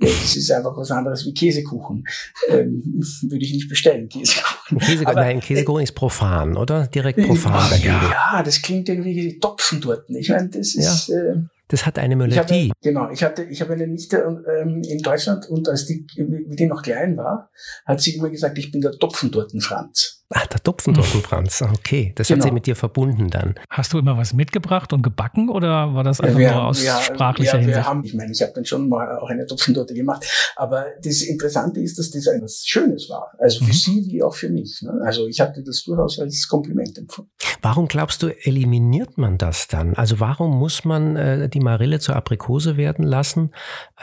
Ja, 0.00 0.08
Das 0.08 0.36
ist 0.36 0.50
einfach 0.52 0.76
was 0.76 0.90
anderes 0.90 1.24
wie 1.26 1.34
Käsekuchen. 1.34 2.04
Ähm, 2.48 2.82
würde 3.22 3.44
ich 3.44 3.52
nicht 3.52 3.68
bestellen, 3.68 4.08
Käsekuchen. 4.08 4.78
Käse, 4.80 5.06
Aber- 5.06 5.20
nein, 5.20 5.40
Käsekuchen 5.40 5.82
ist 5.82 5.92
profan, 5.94 6.56
oder? 6.56 6.86
Direkt 6.86 7.20
profan 7.26 7.52
Ach, 7.54 7.70
dagegen. 7.70 7.88
ja, 7.88 8.42
das 8.42 8.62
klingt 8.62 8.88
irgendwie 8.88 9.14
wie 9.16 9.38
Topfentorten. 9.38 10.14
Ich 10.16 10.28
meine, 10.28 10.48
das 10.50 10.74
ist, 10.74 11.08
äh, 11.08 11.34
Das 11.68 11.84
hat 11.84 11.98
eine 11.98 12.14
ich 12.28 12.38
hatte, 12.38 12.54
Melodie. 12.54 12.72
genau, 12.82 13.10
ich 13.10 13.22
hatte, 13.22 13.42
ich 13.44 13.60
habe 13.60 13.72
eine 13.74 13.86
Nichte 13.86 14.18
ähm, 14.60 14.82
in 14.88 14.98
Deutschland 15.02 15.48
und 15.48 15.68
als 15.68 15.84
die, 15.86 16.06
wie 16.16 16.56
die 16.56 16.66
noch 16.66 16.82
klein 16.82 17.16
war, 17.16 17.50
hat 17.84 18.00
sie 18.00 18.14
immer 18.14 18.30
gesagt, 18.30 18.56
ich 18.58 18.70
bin 18.70 18.80
der 18.80 18.92
Topfentorten-Franz. 18.92 20.17
Ach, 20.30 20.46
der 20.46 20.62
Topfendortenfranz. 20.62 21.62
Okay, 21.72 22.12
das 22.16 22.28
hat 22.28 22.34
Genau. 22.36 22.46
sie 22.46 22.52
mit 22.52 22.66
dir 22.66 22.76
verbunden 22.76 23.30
dann. 23.30 23.54
Hast 23.70 23.92
du 23.94 23.98
immer 23.98 24.18
was 24.18 24.34
mitgebracht 24.34 24.92
und 24.92 25.02
gebacken 25.02 25.48
oder 25.48 25.94
war 25.94 26.04
das 26.04 26.20
einfach 26.20 26.38
wir 26.38 26.50
nur 26.52 26.64
aus 26.66 26.84
ja, 26.84 27.00
sprachlicher 27.00 27.52
ja, 27.54 27.60
wir 27.60 27.66
Hinsicht? 27.66 27.86
haben, 27.86 28.04
ich 28.04 28.14
meine, 28.14 28.32
ich 28.32 28.42
habe 28.42 28.52
dann 28.54 28.64
schon 28.66 28.88
mal 28.90 29.18
auch 29.18 29.30
eine 29.30 29.46
Topfentorte 29.46 29.94
gemacht, 29.94 30.26
aber 30.56 30.84
das 31.02 31.22
Interessante 31.22 31.80
ist, 31.80 31.98
dass 31.98 32.10
das 32.10 32.26
etwas 32.26 32.62
Schönes 32.66 33.08
war. 33.08 33.32
Also 33.38 33.60
für 33.60 33.70
Mhm. 33.70 33.72
sie 33.72 34.06
wie 34.10 34.22
auch 34.22 34.34
für 34.34 34.50
mich. 34.50 34.82
Ne? 34.82 34.92
Also 35.04 35.26
ich 35.26 35.40
hatte 35.40 35.62
das 35.62 35.82
durchaus 35.84 36.18
als 36.18 36.46
Kompliment 36.46 36.98
empfunden. 36.98 37.30
Warum 37.62 37.88
glaubst 37.88 38.22
du, 38.22 38.28
eliminiert 38.44 39.16
man 39.18 39.38
das 39.38 39.66
dann? 39.68 39.94
Also 39.94 40.20
warum 40.20 40.58
muss 40.58 40.84
man 40.84 41.16
äh, 41.16 41.48
die 41.48 41.60
Marille 41.60 42.00
zur 42.00 42.16
Aprikose 42.16 42.76
werden 42.76 43.04
lassen? 43.04 43.50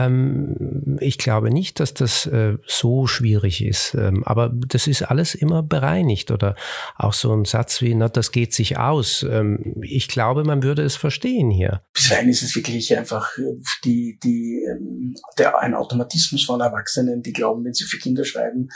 Ähm, 0.09 0.97
ich 0.99 1.17
glaube 1.17 1.51
nicht, 1.51 1.79
dass 1.79 1.93
das 1.93 2.25
äh, 2.25 2.57
so 2.65 3.07
schwierig 3.07 3.63
ist. 3.63 3.93
Ähm, 3.95 4.23
aber 4.25 4.49
das 4.49 4.87
ist 4.87 5.03
alles 5.03 5.35
immer 5.35 5.63
bereinigt. 5.63 6.14
Oder 6.31 6.55
auch 6.95 7.13
so 7.13 7.33
ein 7.33 7.45
Satz 7.45 7.81
wie, 7.81 7.93
na, 7.93 8.09
das 8.09 8.31
geht 8.31 8.53
sich 8.53 8.77
aus. 8.77 9.23
Ähm, 9.23 9.81
ich 9.81 10.07
glaube, 10.07 10.43
man 10.43 10.63
würde 10.63 10.83
es 10.83 10.95
verstehen 10.95 11.51
hier. 11.51 11.81
Bisweilen 11.93 12.29
ist 12.29 12.43
es 12.43 12.55
wirklich 12.55 12.95
einfach 12.97 13.37
äh, 13.37 13.57
die, 13.83 14.19
die, 14.23 14.65
ähm, 14.69 15.15
der, 15.37 15.59
ein 15.59 15.73
Automatismus 15.73 16.45
von 16.45 16.61
Erwachsenen, 16.61 17.21
die 17.21 17.33
glauben, 17.33 17.63
wenn 17.65 17.73
sie 17.73 17.85
für 17.85 17.97
Kinder 17.97 18.25
schreiben 18.25 18.69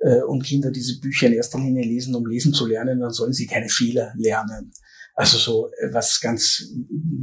äh, 0.00 0.22
und 0.22 0.44
Kinder 0.44 0.70
diese 0.70 0.98
Bücher 1.00 1.26
in 1.26 1.34
erster 1.34 1.58
Linie 1.58 1.84
lesen, 1.84 2.14
um 2.14 2.26
lesen 2.26 2.52
zu 2.52 2.66
lernen, 2.66 3.00
dann 3.00 3.10
sollen 3.10 3.32
sie 3.32 3.46
keine 3.46 3.68
Fehler 3.68 4.12
lernen. 4.16 4.72
Also 5.18 5.36
so 5.36 5.68
äh, 5.80 5.92
was 5.92 6.20
ganz, 6.20 6.62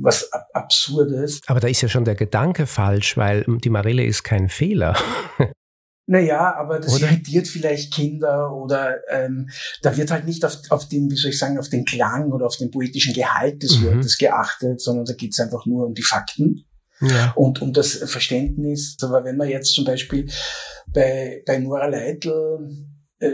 was 0.01 0.31
ab 0.33 0.49
absurdes. 0.53 1.39
Aber 1.47 1.61
da 1.61 1.69
ist 1.69 1.81
ja 1.81 1.87
schon 1.87 2.03
der 2.03 2.15
Gedanke 2.15 2.67
falsch, 2.67 3.15
weil 3.15 3.45
ähm, 3.47 3.59
die 3.59 3.69
Marille 3.69 4.03
ist 4.03 4.23
kein 4.23 4.49
Fehler. 4.49 4.97
Naja, 6.07 6.55
aber 6.55 6.79
das 6.79 6.95
Oder? 6.95 7.07
irritiert 7.07 7.47
vielleicht 7.47 7.93
Kinder 7.93 8.53
oder 8.53 8.97
ähm, 9.09 9.49
da 9.81 9.97
wird 9.97 10.11
halt 10.11 10.25
nicht 10.25 10.45
auf, 10.45 10.57
auf 10.69 10.87
den, 10.87 11.09
wie 11.09 11.15
soll 11.15 11.31
ich 11.31 11.39
sagen, 11.39 11.57
auf 11.57 11.69
den 11.69 11.83
Klang 11.83 12.31
oder 12.31 12.45
auf 12.45 12.57
den 12.57 12.69
poetischen 12.69 13.13
Gehalt 13.15 13.63
des 13.63 13.79
Mhm. 13.79 13.85
Wortes 13.85 14.17
geachtet, 14.17 14.81
sondern 14.81 15.05
da 15.05 15.13
geht's 15.13 15.39
einfach 15.39 15.65
nur 15.65 15.87
um 15.87 15.93
die 15.93 16.03
Fakten. 16.03 16.65
Ja. 17.01 17.33
und 17.35 17.61
um 17.61 17.73
das 17.73 17.97
Verständnis. 18.09 18.95
Aber 19.01 19.25
wenn 19.25 19.35
man 19.35 19.49
jetzt 19.49 19.73
zum 19.75 19.83
Beispiel 19.83 20.29
bei, 20.93 21.43
bei 21.45 21.57
Nora 21.57 21.87
Leitl 21.87 22.69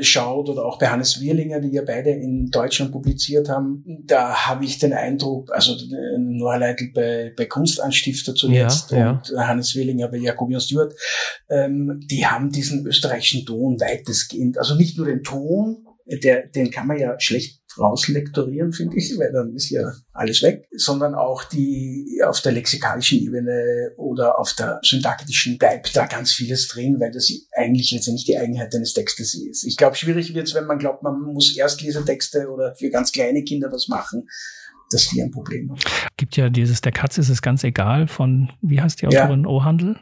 schaut 0.01 0.49
oder 0.49 0.65
auch 0.65 0.79
bei 0.79 0.87
Hannes 0.87 1.21
Wirlinger, 1.21 1.59
die 1.59 1.69
ja 1.69 1.81
beide 1.85 2.11
in 2.11 2.49
Deutschland 2.49 2.91
publiziert 2.91 3.49
haben, 3.49 3.83
da 4.05 4.47
habe 4.47 4.65
ich 4.65 4.79
den 4.79 4.93
Eindruck, 4.93 5.51
also 5.53 5.73
äh, 5.73 6.17
Nora 6.17 6.57
Leitl 6.57 6.91
bei, 6.93 7.33
bei 7.35 7.45
Kunstanstifter 7.45 8.35
zuletzt 8.35 8.91
Ja, 8.91 8.97
ja. 8.97 9.11
und 9.11 9.37
Hannes 9.37 9.75
Wirlinger 9.75 10.07
bei 10.07 10.17
Jacobi 10.17 10.55
und 10.55 10.61
Stewart, 10.61 10.93
ähm, 11.49 11.99
die 12.09 12.25
haben 12.25 12.51
diesen 12.51 12.85
österreichischen 12.85 13.45
Ton 13.45 13.79
weitestgehend, 13.79 14.57
also 14.57 14.75
nicht 14.75 14.97
nur 14.97 15.07
den 15.07 15.23
Ton, 15.23 15.85
der, 16.05 16.47
den 16.47 16.71
kann 16.71 16.87
man 16.87 16.99
ja 16.99 17.19
schlecht 17.19 17.60
rauslektorieren, 17.77 18.73
finde 18.73 18.97
ich, 18.97 19.17
weil 19.17 19.31
dann 19.31 19.53
ist 19.55 19.69
ja 19.69 19.91
alles 20.13 20.41
weg, 20.43 20.67
sondern 20.75 21.15
auch 21.15 21.43
die 21.43 22.21
auf 22.25 22.41
der 22.41 22.51
lexikalischen 22.51 23.19
Ebene 23.19 23.91
oder 23.97 24.39
auf 24.39 24.53
der 24.53 24.79
syntaktischen 24.83 25.57
bleibt 25.57 25.95
da 25.95 26.05
ganz 26.05 26.33
vieles 26.33 26.67
drin, 26.67 26.99
weil 26.99 27.11
das 27.11 27.31
eigentlich 27.55 27.91
letztendlich 27.91 28.25
die 28.25 28.37
Eigenheit 28.37 28.73
eines 28.75 28.93
Textes 28.93 29.33
ist. 29.35 29.63
Ich 29.63 29.77
glaube, 29.77 29.95
schwierig 29.95 30.33
wird 30.33 30.47
es, 30.47 30.53
wenn 30.53 30.65
man 30.65 30.79
glaubt, 30.79 31.03
man 31.03 31.19
muss 31.21 31.55
Erstlesertexte 31.55 32.49
oder 32.49 32.75
für 32.75 32.89
ganz 32.89 33.11
kleine 33.11 33.43
Kinder 33.43 33.71
was 33.71 33.87
machen, 33.87 34.27
dass 34.91 35.07
die 35.09 35.21
ein 35.21 35.31
Problem 35.31 35.69
haben. 35.69 35.79
Gibt 36.17 36.37
ja 36.37 36.49
dieses, 36.49 36.81
der 36.81 36.91
Katz 36.91 37.17
ist 37.17 37.29
es 37.29 37.41
ganz 37.41 37.63
egal 37.63 38.07
von, 38.07 38.51
wie 38.61 38.81
heißt 38.81 39.01
die 39.01 39.07
Ja. 39.09 39.23
Autorin? 39.25 39.97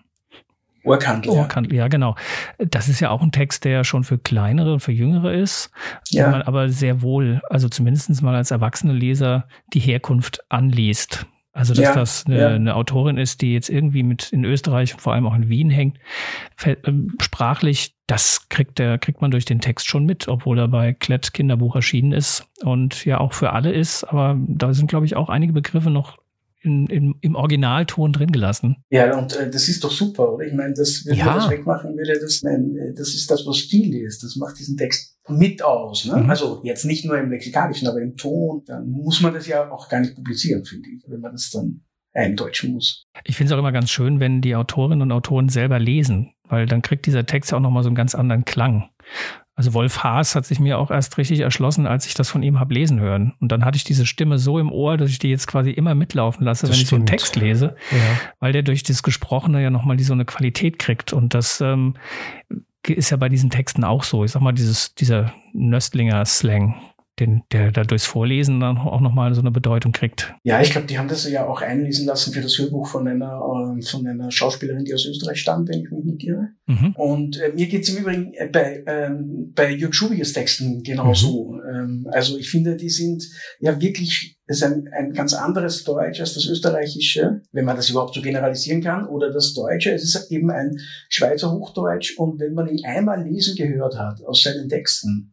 Ohandel? 0.84 1.32
Ohrkandel, 1.32 1.74
ja. 1.74 1.84
Ja, 1.84 1.88
genau. 1.88 2.16
Das 2.58 2.90
ist 2.90 3.00
ja 3.00 3.10
auch 3.10 3.22
ein 3.22 3.32
Text, 3.32 3.64
der 3.66 3.84
schon 3.84 4.04
für 4.04 4.18
kleinere 4.18 4.74
und 4.74 4.80
für 4.82 4.92
jüngere 4.92 5.34
ist, 5.34 5.72
Ja. 6.10 6.28
wo 6.28 6.32
man 6.32 6.42
aber 6.42 6.70
sehr 6.70 7.02
wohl, 7.02 7.42
also 7.50 7.70
zumindest 7.70 8.22
mal 8.22 8.36
als 8.36 8.52
erwachsene 8.52 8.94
Leser, 8.94 9.48
die 9.74 9.80
Herkunft 9.80 10.40
anliest. 10.50 11.26
Also, 11.52 11.74
dass 11.74 11.84
ja, 11.84 11.94
das 11.96 12.26
eine, 12.26 12.40
ja. 12.40 12.48
eine, 12.50 12.76
Autorin 12.76 13.18
ist, 13.18 13.42
die 13.42 13.54
jetzt 13.54 13.70
irgendwie 13.70 14.04
mit 14.04 14.32
in 14.32 14.46
Österreich, 14.46 14.94
vor 14.94 15.14
allem 15.14 15.26
auch 15.26 15.34
in 15.36 15.50
Wien 15.50 15.72
hängt, 15.72 15.98
ähm, 16.86 17.16
sprachlich, 17.20 17.96
das 18.06 18.48
kriegt 18.50 18.78
der, 18.78 19.00
kriegt 19.00 19.22
man 19.22 19.32
durch 19.32 19.46
den 19.46 19.60
Text 19.60 19.88
schon 19.88 20.06
mit, 20.06 20.28
obwohl 20.28 20.60
er 20.60 20.68
bei 20.68 20.94
Klett 20.94 21.34
Kinderbuch 21.34 21.76
erschienen 21.76 22.12
ist 22.12 22.48
und 22.64 23.04
ja 23.04 23.20
auch 23.20 23.34
für 23.34 23.52
alle 23.52 23.72
ist. 23.72 24.04
Aber 24.04 24.38
da 24.48 24.74
sind, 24.74 24.90
glaube 24.90 25.08
ich, 25.08 25.16
auch 25.16 25.30
einige 25.30 25.52
Begriffe 25.52 25.90
noch 25.90 26.19
in, 26.62 26.88
in, 26.88 27.16
im 27.22 27.36
Originalton 27.36 28.14
drin 28.14 28.32
gelassen. 28.32 28.78
Ja, 28.90 29.18
und 29.18 29.36
äh, 29.36 29.50
das 29.50 29.68
ist 29.70 29.84
doch 29.84 29.92
super, 29.92 30.34
oder? 30.34 30.46
Ich 30.46 30.54
meine, 30.54 30.74
das, 30.74 31.06
wenn 31.06 31.18
ja. 31.18 31.26
man 31.26 31.36
das 31.36 31.50
wegmachen 31.50 31.96
würde, 31.96 32.20
das, 32.20 32.42
nein, 32.44 32.76
äh, 32.76 32.94
das 32.94 33.10
ist 33.10 33.30
das, 33.32 33.46
was 33.46 33.58
Stil 33.58 33.96
ist. 33.96 34.24
Das 34.24 34.36
macht 34.36 34.60
diesen 34.60 34.78
Text 34.78 35.18
mit 35.28 35.64
aus. 35.64 36.06
Ne? 36.06 36.18
Mhm. 36.18 36.30
Also 36.30 36.62
jetzt 36.64 36.86
nicht 36.86 37.06
nur 37.06 37.18
im 37.18 37.30
Lexikalischen, 37.30 37.88
aber 37.88 38.02
im 38.02 38.18
Ton. 38.18 38.64
Dann 38.66 38.90
muss 38.90 39.22
man 39.22 39.34
das 39.34 39.48
ja 39.48 39.70
auch 39.72 39.88
gar 39.88 40.02
nicht 40.02 40.16
publizieren, 40.16 40.66
finde 40.66 40.90
ich, 40.90 41.04
wenn 41.08 41.22
man 41.22 41.32
das 41.32 41.50
dann 41.50 41.82
eindeutschen 42.20 42.74
muss. 42.74 43.08
Ich 43.24 43.36
finde 43.36 43.52
es 43.52 43.56
auch 43.56 43.60
immer 43.60 43.72
ganz 43.72 43.90
schön, 43.90 44.20
wenn 44.20 44.42
die 44.42 44.56
Autorinnen 44.56 45.02
und 45.02 45.12
Autoren 45.12 45.50
selber 45.50 45.80
lesen, 45.80 46.34
weil 46.48 46.66
dann 46.66 46.82
kriegt 46.82 47.06
dieser 47.06 47.26
Text 47.26 47.54
auch 47.54 47.60
nochmal 47.60 47.84
so 47.84 47.90
einen 47.90 47.96
ganz 47.96 48.16
anderen 48.16 48.46
Klang. 48.46 48.90
Also 49.56 49.74
Wolf 49.74 50.04
Haas 50.06 50.36
hat 50.36 50.46
sich 50.46 50.62
mir 50.62 50.78
auch 50.78 50.90
erst 50.90 51.18
richtig 51.18 51.42
erschlossen, 51.42 51.86
als 51.86 52.06
ich 52.06 52.14
das 52.14 52.30
von 52.30 52.44
ihm 52.44 52.62
habe 52.62 52.74
lesen 52.74 53.02
hören. 53.02 53.34
Und 53.42 53.52
dann 53.52 53.66
hatte 53.66 53.76
ich 53.76 53.84
diese 53.84 54.06
Stimme 54.06 54.38
so 54.38 54.58
im 54.58 54.72
Ohr, 54.72 54.96
dass 54.96 55.10
ich 55.10 55.20
die 55.20 55.28
jetzt 55.28 55.48
quasi 55.48 55.72
immer 55.72 55.96
mitlaufen 55.96 56.46
lasse, 56.46 56.66
das 56.66 56.70
wenn 56.70 56.76
stimmt. 56.76 56.84
ich 56.86 56.90
so 56.90 56.96
einen 56.96 57.06
Text 57.06 57.36
lese, 57.36 57.76
ja. 57.92 57.98
weil 58.40 58.54
der 58.54 58.62
durch 58.62 58.84
das 58.84 59.04
Gesprochene 59.04 59.62
ja 59.62 59.70
nochmal 59.70 59.98
die 59.98 60.06
so 60.06 60.14
eine 60.14 60.24
Qualität 60.24 60.80
kriegt. 60.80 61.12
Und 61.12 61.34
das 61.34 61.60
ähm, 61.60 61.96
ist 62.88 63.10
ja 63.10 63.18
bei 63.18 63.28
diesen 63.28 63.50
Texten 63.50 63.84
auch 63.84 64.06
so. 64.06 64.24
Ich 64.24 64.32
sag 64.32 64.42
mal, 64.42 64.54
dieses, 64.54 64.96
dieser 64.96 65.34
Nöstlinger 65.52 66.24
Slang, 66.24 66.76
den, 67.20 67.44
der 67.52 67.72
da 67.72 67.84
durchs 67.84 68.06
Vorlesen 68.06 68.60
dann 68.60 68.78
auch 68.78 69.02
nochmal 69.02 69.34
so 69.34 69.42
eine 69.42 69.52
Bedeutung 69.52 69.92
kriegt. 69.92 70.34
Ja, 70.44 70.62
ich 70.62 70.72
glaube, 70.72 70.88
die 70.88 70.98
haben 70.98 71.08
das 71.08 71.30
ja 71.30 71.46
auch 71.48 71.62
einlesen 71.62 72.06
lassen 72.06 72.34
für 72.34 72.42
das 72.42 72.58
Hörbuch 72.58 72.88
von 72.88 73.08
einer, 73.08 73.78
äh, 73.78 73.82
von 73.82 74.08
einer 74.08 74.32
Schauspielerin, 74.32 74.86
die 74.86 74.94
aus 74.94 75.06
Österreich 75.06 75.40
stammt, 75.40 75.70
wenn 75.70 75.82
ich 75.82 75.92
mich 75.92 76.06
nicht 76.06 76.24
irre. 76.24 76.50
Mhm. 76.66 76.94
Und 76.96 77.40
äh, 77.40 77.52
mir 77.54 77.68
geht's 77.68 77.90
im 77.90 77.98
Übrigen 77.98 78.34
äh, 78.34 78.48
bei, 78.48 78.84
ähm, 78.88 79.52
bei 79.56 79.72
Jörg 79.72 79.94
Schubiges 79.94 80.34
Texten 80.34 80.84
genauso. 80.84 81.54
Mhm. 81.54 81.62
Ähm, 81.74 82.08
also 82.12 82.38
ich 82.38 82.50
finde, 82.50 82.76
die 82.76 82.90
sind 82.90 83.24
ja 83.60 83.80
wirklich 83.80 84.40
ist 84.50 84.64
ein, 84.64 84.90
ein 84.92 85.14
ganz 85.14 85.34
anderes 85.34 85.84
Deutsch 85.84 86.20
als 86.20 86.34
das 86.34 86.48
österreichische, 86.48 87.44
wenn 87.52 87.66
man 87.66 87.76
das 87.76 87.92
überhaupt 87.92 88.16
so 88.16 88.22
generalisieren 88.22 88.82
kann, 88.82 89.08
oder 89.08 89.32
das 89.32 89.54
Deutsche. 89.54 89.92
Es 89.92 90.04
ist 90.04 90.32
eben 90.32 90.50
ein 90.50 90.76
Schweizer 91.08 91.52
Hochdeutsch 91.52 92.18
und 92.18 92.40
wenn 92.40 92.56
man 92.56 92.68
ihn 92.68 92.84
einmal 92.84 93.24
lesen 93.24 93.56
gehört 93.56 93.96
hat 93.98 94.24
aus 94.26 94.42
seinen 94.42 94.68
Texten, 94.68 95.32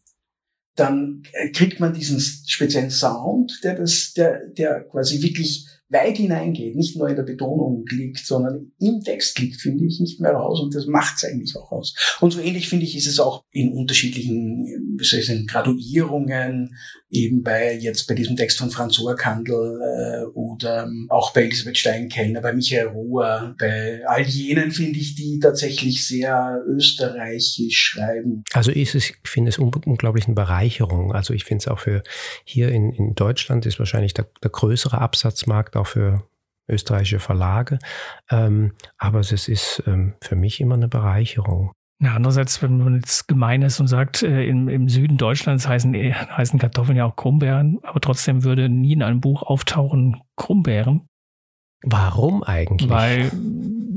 dann 0.77 1.23
äh, 1.33 1.51
kriegt 1.51 1.81
man 1.81 1.95
diesen 1.95 2.21
speziellen 2.21 2.91
Sound, 2.91 3.61
der 3.65 3.75
das, 3.75 4.13
der, 4.15 4.47
der 4.49 4.85
quasi 4.85 5.23
wirklich 5.23 5.67
weit 5.89 6.17
hineingeht, 6.17 6.75
nicht 6.75 6.97
nur 6.97 7.09
in 7.09 7.17
der 7.17 7.23
Betonung 7.23 7.85
liegt, 7.91 8.27
sondern 8.27 8.73
im 8.81 9.01
Text 9.03 9.39
liegt, 9.39 9.61
finde 9.61 9.85
ich, 9.85 10.01
nicht 10.01 10.21
mehr 10.21 10.33
raus 10.33 10.61
und 10.61 10.75
das 10.75 10.87
macht 10.87 11.17
es 11.17 11.25
eigentlich 11.25 11.55
auch 11.57 11.71
aus. 11.71 11.95
Und 12.21 12.33
so 12.33 12.41
ähnlich, 12.41 12.69
finde 12.69 12.85
ich, 12.85 12.97
ist 12.97 13.07
es 13.07 13.21
auch 13.21 13.45
in 13.53 13.73
unterschiedlichen, 13.73 14.97
wie 14.99 15.05
soll 15.05 15.21
ich 15.21 15.27
sagen, 15.27 15.47
Graduierungen, 15.47 16.77
eben 17.09 17.43
bei, 17.43 17.77
jetzt 17.77 18.09
bei 18.09 18.15
diesem 18.15 18.37
Text 18.37 18.59
von 18.59 18.71
Franz 18.71 18.99
Ohrkandel 18.99 19.81
äh, 19.81 20.25
oder 20.35 20.91
auch 21.09 21.33
bei 21.33 21.45
Elisabeth 21.45 21.79
Steinkellner, 21.79 22.41
bei 22.41 22.53
Michael 22.53 22.89
Rohr, 22.89 23.55
bei 23.59 24.03
all 24.07 24.23
jenen, 24.23 24.73
finde 24.73 24.99
ich, 24.99 25.15
die 25.15 25.39
tatsächlich 25.41 26.07
sehr 26.07 26.63
österreichisch 26.67 27.79
schreiben. 27.79 28.43
Also 28.53 28.73
ich, 28.73 28.95
ich 28.95 29.15
finde 29.25 29.51
es 29.51 29.59
unglaublich 29.59 30.27
eine 30.27 30.35
Bereicherung. 30.35 31.13
Also 31.13 31.33
ich 31.33 31.45
finde 31.45 31.63
es 31.63 31.69
auch 31.69 31.79
für 31.79 32.03
hier 32.45 32.71
in, 32.71 32.93
in 32.93 33.15
Deutschland 33.15 33.67
ist 33.67 33.79
wahrscheinlich 33.79 34.15
der, 34.15 34.27
der 34.43 34.51
größere 34.51 34.99
Absatzmarkt 34.99 35.76
auch 35.77 35.87
für 35.87 36.23
österreichische 36.69 37.21
Verlage. 37.21 37.79
Ähm, 38.31 38.73
aber 38.99 39.21
es 39.21 39.49
ist 39.49 39.83
ähm, 39.87 40.15
für 40.21 40.37
mich 40.37 40.61
immer 40.61 40.75
eine 40.75 40.89
Bereicherung. 40.89 41.73
Ja, 41.99 42.15
andererseits, 42.15 42.63
wenn 42.63 42.79
man 42.79 42.97
jetzt 42.97 43.27
gemein 43.27 43.63
ist 43.63 43.81
und 43.81 43.87
sagt, 43.87 44.23
äh, 44.23 44.45
im, 44.47 44.69
im 44.69 44.89
Süden 44.89 45.17
Deutschlands 45.17 45.67
heißen, 45.67 45.95
äh, 45.95 46.13
heißen 46.13 46.59
Kartoffeln 46.59 46.99
ja 46.99 47.07
auch 47.07 47.17
Krummbeeren, 47.17 47.79
aber 47.83 48.01
trotzdem 48.01 48.45
würde 48.45 48.69
nie 48.69 48.93
in 48.93 49.03
einem 49.03 49.21
Buch 49.21 49.43
auftauchen 49.43 50.21
Krummbeeren. 50.37 51.09
Warum 51.83 52.43
eigentlich? 52.43 52.91
Weil 52.91 53.31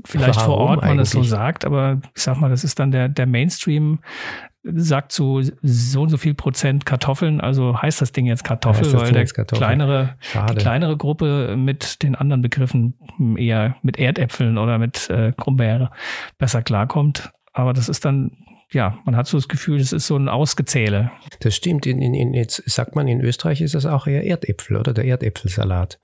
vielleicht 0.05 0.39
Warum 0.39 0.45
vor 0.45 0.57
Ort 0.57 0.85
man 0.85 0.97
das 0.97 1.11
so 1.11 1.23
sagt, 1.23 1.65
aber 1.65 1.99
ich 2.15 2.23
sag 2.23 2.37
mal, 2.39 2.49
das 2.49 2.63
ist 2.63 2.79
dann 2.79 2.91
der, 2.91 3.09
der 3.09 3.25
Mainstream 3.25 3.99
sagt 4.63 5.11
zu 5.11 5.41
so 5.61 6.01
und 6.01 6.09
so 6.09 6.17
viel 6.17 6.33
Prozent 6.33 6.85
Kartoffeln, 6.85 7.39
also 7.39 7.81
heißt 7.81 8.01
das 8.01 8.11
Ding 8.11 8.25
jetzt 8.25 8.43
Kartoffel, 8.43 8.93
weil 8.93 9.11
der 9.11 9.25
kleinere, 9.25 10.15
die 10.49 10.55
kleinere 10.55 10.97
Gruppe 10.97 11.55
mit 11.57 12.03
den 12.03 12.15
anderen 12.15 12.41
Begriffen 12.41 12.95
eher 13.37 13.75
mit 13.83 13.97
Erdäpfeln 13.97 14.57
oder 14.57 14.77
mit 14.77 15.09
äh, 15.09 15.31
Krummbeere 15.35 15.91
besser 16.37 16.61
klarkommt. 16.61 17.31
Aber 17.53 17.73
das 17.73 17.89
ist 17.89 18.05
dann 18.05 18.31
ja, 18.71 18.99
man 19.03 19.15
hat 19.15 19.25
so 19.25 19.37
das 19.37 19.47
Gefühl, 19.47 19.79
das 19.79 19.93
ist 19.93 20.05
so 20.05 20.15
ein 20.15 20.29
Ausgezähle. 20.29 21.11
Das 21.39 21.55
stimmt. 21.55 21.87
In, 21.87 22.01
in, 22.01 22.13
in, 22.13 22.33
jetzt 22.33 22.61
sagt 22.69 22.95
man, 22.95 23.07
in 23.07 23.19
Österreich 23.19 23.61
ist 23.61 23.73
das 23.73 23.87
auch 23.87 24.05
eher 24.05 24.25
Erdäpfel 24.25 24.77
oder 24.77 24.93
der 24.93 25.05
Erdäpfelsalat. 25.05 25.99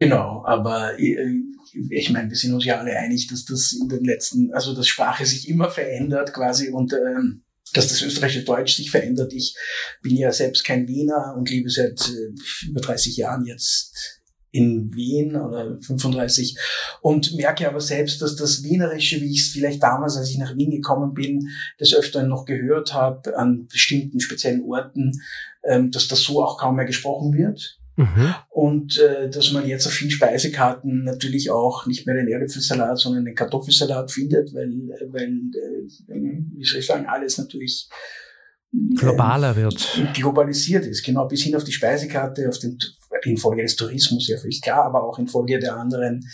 Genau, 0.00 0.42
aber 0.46 0.98
äh, 0.98 1.42
ich 1.90 2.10
meine, 2.10 2.30
wir 2.30 2.36
sind 2.36 2.54
uns 2.54 2.64
ja 2.64 2.78
alle 2.78 2.96
einig, 2.96 3.28
dass 3.28 3.44
das 3.44 3.72
in 3.72 3.88
den 3.88 4.02
letzten, 4.04 4.50
also 4.52 4.74
dass 4.74 4.88
Sprache 4.88 5.26
sich 5.26 5.46
immer 5.48 5.70
verändert 5.70 6.32
quasi 6.32 6.70
und 6.70 6.94
ähm, 6.94 7.44
dass 7.74 7.88
das 7.88 8.02
österreichische 8.02 8.44
Deutsch 8.44 8.76
sich 8.76 8.90
verändert. 8.90 9.32
Ich 9.34 9.54
bin 10.02 10.16
ja 10.16 10.32
selbst 10.32 10.64
kein 10.64 10.88
Wiener 10.88 11.34
und 11.36 11.50
lebe 11.50 11.68
seit 11.68 12.00
äh, 12.08 12.66
über 12.68 12.80
30 12.80 13.18
Jahren 13.18 13.44
jetzt 13.44 14.20
in 14.52 14.92
Wien 14.94 15.36
oder 15.36 15.78
35 15.80 16.56
und 17.02 17.34
merke 17.36 17.68
aber 17.68 17.80
selbst, 17.80 18.20
dass 18.22 18.34
das 18.34 18.64
Wienerische, 18.64 19.20
wie 19.20 19.30
ich 19.32 19.42
es 19.42 19.48
vielleicht 19.48 19.82
damals, 19.82 20.16
als 20.16 20.30
ich 20.30 20.38
nach 20.38 20.56
Wien 20.56 20.70
gekommen 20.70 21.12
bin, 21.14 21.48
des 21.78 21.94
Öfteren 21.94 22.28
noch 22.28 22.46
gehört 22.46 22.94
habe 22.94 23.36
an 23.36 23.66
bestimmten 23.66 24.18
speziellen 24.18 24.64
Orten, 24.64 25.20
ähm, 25.62 25.90
dass 25.90 26.08
das 26.08 26.22
so 26.22 26.42
auch 26.42 26.58
kaum 26.58 26.76
mehr 26.76 26.86
gesprochen 26.86 27.34
wird. 27.34 27.79
Mhm. 28.00 28.34
Und 28.48 28.98
äh, 28.98 29.28
dass 29.28 29.52
man 29.52 29.66
jetzt 29.66 29.86
auf 29.86 29.92
vielen 29.92 30.10
Speisekarten 30.10 31.04
natürlich 31.04 31.50
auch 31.50 31.84
nicht 31.84 32.06
mehr 32.06 32.14
den 32.14 32.28
Erdäpfelsalat, 32.28 32.98
sondern 32.98 33.26
den 33.26 33.34
Kartoffelsalat 33.34 34.10
findet, 34.10 34.54
weil, 34.54 34.72
weil 35.12 35.28
äh, 35.28 36.48
wie 36.56 36.64
soll 36.64 36.80
ich 36.80 36.86
sagen, 36.86 37.04
alles 37.04 37.36
natürlich 37.36 37.90
äh, 38.72 38.94
globaler 38.94 39.54
wird. 39.54 39.86
Globalisiert 40.14 40.86
ist, 40.86 41.04
genau, 41.04 41.26
bis 41.26 41.42
hin 41.42 41.54
auf 41.54 41.64
die 41.64 41.72
Speisekarte, 41.72 42.48
auf 42.48 42.58
den, 42.58 42.78
infolge 43.24 43.62
des 43.62 43.76
Tourismus, 43.76 44.28
ja 44.28 44.38
völlig 44.38 44.62
klar, 44.62 44.84
aber 44.86 45.04
auch 45.04 45.18
infolge 45.18 45.58
der 45.58 45.76
anderen 45.76 46.26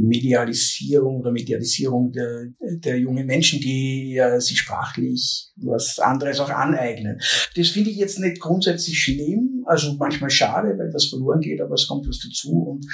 Medialisierung 0.00 1.20
oder 1.20 1.30
Medialisierung 1.30 2.12
der, 2.12 2.48
der 2.60 2.98
jungen 2.98 3.26
Menschen, 3.26 3.60
die 3.60 4.14
ja 4.14 4.40
sich 4.40 4.58
sprachlich 4.60 5.50
was 5.56 5.98
anderes 5.98 6.40
auch 6.40 6.50
aneignen. 6.50 7.20
Das 7.54 7.68
finde 7.68 7.90
ich 7.90 7.96
jetzt 7.96 8.18
nicht 8.18 8.40
grundsätzlich 8.40 8.98
schlimm, 8.98 9.64
also 9.66 9.94
manchmal 9.98 10.30
schade, 10.30 10.68
weil 10.78 10.92
was 10.92 11.06
verloren 11.06 11.40
geht, 11.40 11.60
aber 11.60 11.74
es 11.74 11.86
kommt 11.86 12.08
was 12.08 12.18
dazu 12.18 12.50
und 12.50 12.86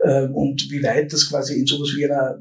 äh, 0.00 0.28
und 0.28 0.70
wie 0.70 0.82
weit 0.82 1.12
das 1.12 1.28
quasi 1.28 1.58
in 1.58 1.66
sowas 1.66 1.90
wie 1.96 2.04
einer 2.04 2.38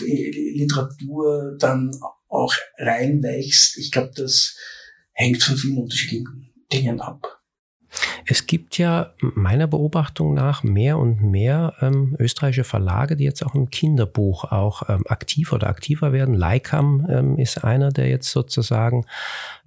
Literatur 0.00 1.56
dann 1.58 1.90
auch 2.28 2.54
reinwächst, 2.78 3.78
ich 3.78 3.90
glaube, 3.90 4.10
das 4.16 4.56
hängt 5.12 5.42
von 5.42 5.56
vielen 5.56 5.78
unterschiedlichen 5.78 6.52
Dingen 6.72 7.00
ab. 7.00 7.43
Es 8.26 8.46
gibt 8.46 8.78
ja 8.78 9.12
meiner 9.20 9.66
Beobachtung 9.66 10.34
nach 10.34 10.62
mehr 10.62 10.98
und 10.98 11.22
mehr 11.22 11.74
ähm, 11.80 12.16
österreichische 12.18 12.64
Verlage, 12.64 13.16
die 13.16 13.24
jetzt 13.24 13.44
auch 13.44 13.54
im 13.54 13.70
Kinderbuch 13.70 14.44
auch 14.44 14.88
ähm, 14.88 15.04
aktiv 15.08 15.52
oder 15.52 15.68
aktiver 15.68 16.12
werden. 16.12 16.34
Leikam 16.34 17.06
ähm, 17.10 17.38
ist 17.38 17.64
einer, 17.64 17.90
der 17.90 18.08
jetzt 18.08 18.30
sozusagen 18.30 19.04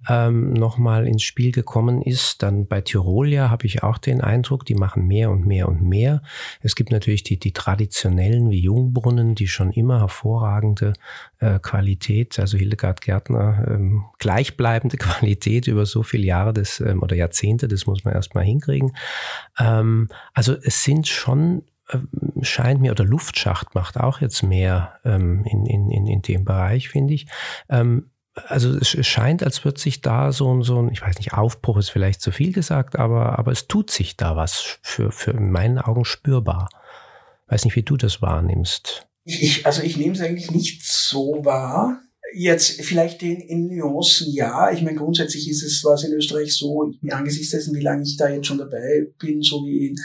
ähm, 0.08 0.52
nochmal 0.52 1.06
ins 1.06 1.22
Spiel 1.22 1.52
gekommen 1.52 2.02
ist. 2.02 2.42
Dann 2.42 2.66
bei 2.66 2.80
Tirolia 2.80 3.50
habe 3.50 3.66
ich 3.66 3.82
auch 3.82 3.98
den 3.98 4.20
Eindruck, 4.20 4.64
die 4.64 4.74
machen 4.74 5.06
mehr 5.06 5.30
und 5.30 5.46
mehr 5.46 5.68
und 5.68 5.82
mehr. 5.82 6.22
Es 6.60 6.74
gibt 6.74 6.90
natürlich 6.90 7.22
die, 7.22 7.38
die 7.38 7.52
traditionellen 7.52 8.50
wie 8.50 8.60
Jungbrunnen, 8.60 9.34
die 9.34 9.48
schon 9.48 9.72
immer 9.72 10.00
hervorragende 10.00 10.94
äh, 11.40 11.58
Qualität, 11.58 12.38
also 12.38 12.58
Hildegard 12.58 13.00
Gärtner, 13.00 13.66
ähm, 13.68 14.04
gleichbleibende 14.18 14.96
Qualität 14.98 15.66
über 15.66 15.86
so 15.86 16.02
viele 16.02 16.26
Jahre 16.26 16.52
des, 16.52 16.80
ähm, 16.80 17.02
oder 17.02 17.16
Jahrzehnte, 17.16 17.68
das 17.68 17.86
muss 17.86 18.04
man 18.04 18.14
erstmal 18.14 18.44
hinkriegen. 18.44 18.96
Ähm, 19.58 20.08
also 20.34 20.54
es 20.54 20.84
sind 20.84 21.08
schon 21.08 21.62
ähm, 21.90 22.08
scheint 22.42 22.80
mir, 22.80 22.92
oder 22.92 23.04
Luftschacht 23.04 23.74
macht 23.74 23.98
auch 23.98 24.20
jetzt 24.20 24.42
mehr 24.42 24.98
ähm, 25.04 25.44
in, 25.44 25.66
in, 25.66 25.90
in, 25.90 26.06
in 26.06 26.22
dem 26.22 26.44
Bereich, 26.44 26.88
finde 26.88 27.14
ich. 27.14 27.26
Ähm, 27.68 28.10
also 28.46 28.76
es 28.76 29.06
scheint, 29.06 29.42
als 29.42 29.64
würde 29.64 29.80
sich 29.80 30.00
da 30.00 30.32
so 30.32 30.54
ein, 30.54 30.62
so 30.62 30.80
ein, 30.80 30.90
ich 30.92 31.02
weiß 31.02 31.18
nicht, 31.18 31.32
Aufbruch 31.32 31.76
ist 31.76 31.90
vielleicht 31.90 32.20
zu 32.20 32.30
viel 32.30 32.52
gesagt, 32.52 32.96
aber, 32.96 33.38
aber 33.38 33.52
es 33.52 33.66
tut 33.66 33.90
sich 33.90 34.16
da 34.16 34.36
was 34.36 34.78
für, 34.82 35.10
für 35.10 35.32
in 35.32 35.50
meinen 35.50 35.78
Augen 35.78 36.04
spürbar. 36.04 36.68
Weiß 37.48 37.64
nicht, 37.64 37.76
wie 37.76 37.82
du 37.82 37.96
das 37.96 38.22
wahrnimmst. 38.22 39.07
Ich, 39.28 39.66
also 39.66 39.82
ich 39.82 39.98
nehme 39.98 40.14
es 40.14 40.22
eigentlich 40.22 40.50
nicht 40.50 40.82
so 40.86 41.44
wahr. 41.44 42.00
Jetzt 42.34 42.80
vielleicht 42.82 43.22
in, 43.22 43.40
in 43.40 43.66
Nuancen 43.68 44.32
ja. 44.32 44.70
Ich 44.70 44.80
meine, 44.80 44.96
grundsätzlich 44.96 45.48
ist 45.50 45.62
es 45.62 45.84
was 45.84 46.04
in 46.04 46.12
Österreich 46.12 46.54
so, 46.54 46.92
angesichts 47.10 47.50
dessen, 47.50 47.74
wie 47.74 47.82
lange 47.82 48.02
ich 48.02 48.16
da 48.16 48.28
jetzt 48.28 48.46
schon 48.46 48.58
dabei 48.58 49.08
bin, 49.18 49.42
so 49.42 49.66
wie 49.66 49.88
in, 49.88 49.96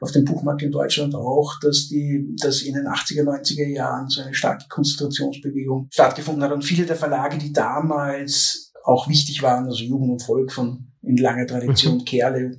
auf 0.00 0.12
dem 0.12 0.24
Buchmarkt 0.24 0.62
in 0.62 0.72
Deutschland 0.72 1.14
auch, 1.14 1.58
dass 1.60 1.88
die, 1.88 2.34
dass 2.40 2.62
in 2.62 2.74
den 2.74 2.86
80er, 2.86 3.22
90er 3.22 3.66
Jahren 3.66 4.08
so 4.08 4.22
eine 4.22 4.34
starke 4.34 4.66
Konzentrationsbewegung 4.68 5.88
stattgefunden 5.90 6.42
hat. 6.42 6.52
Und 6.52 6.64
viele 6.64 6.86
der 6.86 6.96
Verlage, 6.96 7.36
die 7.36 7.52
damals 7.52 8.72
auch 8.84 9.08
wichtig 9.08 9.42
waren, 9.42 9.66
also 9.66 9.84
Jugend 9.84 10.10
und 10.10 10.22
Volk 10.22 10.52
von 10.52 10.89
in 11.02 11.16
langer 11.16 11.46
Tradition, 11.46 11.98
mhm. 11.98 12.04
Kerle, 12.04 12.58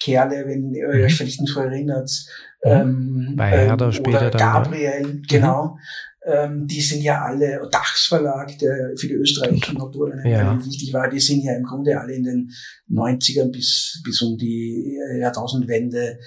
Kerle, 0.00 0.46
wenn 0.46 0.74
ihr 0.74 0.88
euch 0.88 1.12
mhm. 1.12 1.16
vielleicht 1.16 1.40
nicht 1.40 1.56
erinnert, 1.56 2.10
mhm. 2.64 2.70
ähm, 2.70 3.34
Bei 3.36 3.50
Herder 3.50 3.86
ähm, 3.86 3.92
später 3.92 4.28
oder 4.28 4.38
Gabriel, 4.38 5.02
dann, 5.02 5.22
ja. 5.28 5.38
genau. 5.38 5.64
Mhm 5.64 5.80
ähm, 6.28 6.66
die 6.66 6.80
sind 6.80 7.02
ja 7.02 7.22
alle, 7.22 7.68
Dachs 7.70 8.06
Verlag, 8.06 8.58
der 8.58 8.92
für 8.96 9.06
die 9.06 9.14
österreichischen 9.14 9.80
Autoren 9.80 10.26
ja. 10.26 10.62
wichtig 10.64 10.92
war, 10.92 11.08
die 11.08 11.20
sind 11.20 11.42
ja 11.42 11.56
im 11.56 11.64
Grunde 11.64 11.98
alle 11.98 12.12
in 12.12 12.24
den 12.24 12.50
90ern 12.90 13.50
bis, 13.50 14.02
bis 14.04 14.20
um 14.20 14.36
die 14.36 14.98
Jahrtausendwende 15.20 16.18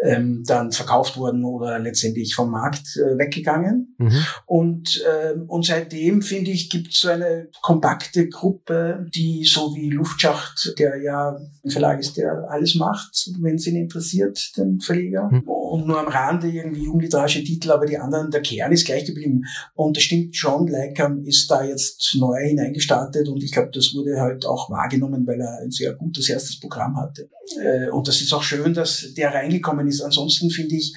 ähm, 0.00 0.44
dann 0.46 0.70
verkauft 0.70 1.16
worden 1.16 1.44
oder 1.44 1.78
letztendlich 1.78 2.34
vom 2.34 2.50
Markt 2.50 2.96
äh, 2.96 3.18
weggegangen. 3.18 3.96
Mhm. 3.98 4.24
Und, 4.46 5.02
äh, 5.04 5.38
und 5.46 5.66
seitdem, 5.66 6.22
finde 6.22 6.50
ich, 6.52 6.70
gibt 6.70 6.92
es 6.92 7.00
so 7.00 7.08
eine 7.08 7.48
kompakte 7.62 8.28
Gruppe, 8.28 9.06
die 9.12 9.44
so 9.44 9.74
wie 9.74 9.90
Luftschacht, 9.90 10.74
der 10.78 11.02
ja 11.02 11.36
ein 11.64 11.70
Verlag 11.70 11.98
ist, 11.98 12.16
der 12.16 12.48
alles 12.48 12.76
macht, 12.76 13.30
wenn 13.40 13.56
es 13.56 13.66
ihn 13.66 13.76
interessiert, 13.76 14.56
den 14.56 14.80
Verleger. 14.80 15.28
Mhm. 15.30 15.42
Und 15.48 15.86
nur 15.86 15.98
am 15.98 16.08
Rande 16.08 16.48
irgendwie 16.48 16.84
jugendliterarische 16.84 17.42
Titel, 17.42 17.72
aber 17.72 17.86
die 17.86 17.98
anderen, 17.98 18.30
der 18.30 18.42
Kern 18.42 18.72
ist 18.72 18.86
gleich 18.86 19.04
geblieben. 19.04 19.42
Und 19.74 19.96
das 19.96 20.04
stimmt 20.04 20.36
schon, 20.36 20.68
Leikam 20.68 21.24
ist 21.24 21.50
da 21.50 21.64
jetzt 21.64 22.14
neu 22.18 22.40
hineingestartet 22.40 23.28
und 23.28 23.42
ich 23.42 23.52
glaube, 23.52 23.70
das 23.74 23.92
wurde 23.94 24.20
halt 24.20 24.46
auch 24.46 24.70
wahrgenommen, 24.70 25.26
weil 25.26 25.40
er 25.40 25.58
ein 25.58 25.70
sehr 25.70 25.92
gutes 25.94 26.28
erstes 26.28 26.60
Programm 26.60 26.96
hatte. 26.96 27.28
Äh, 27.62 27.90
und 27.90 28.06
das 28.08 28.20
ist 28.20 28.32
auch 28.32 28.42
schön, 28.42 28.74
dass 28.74 29.12
der 29.14 29.34
reingekommen 29.34 29.87
ist. 29.88 30.00
Ansonsten 30.00 30.50
finde 30.50 30.76
ich, 30.76 30.94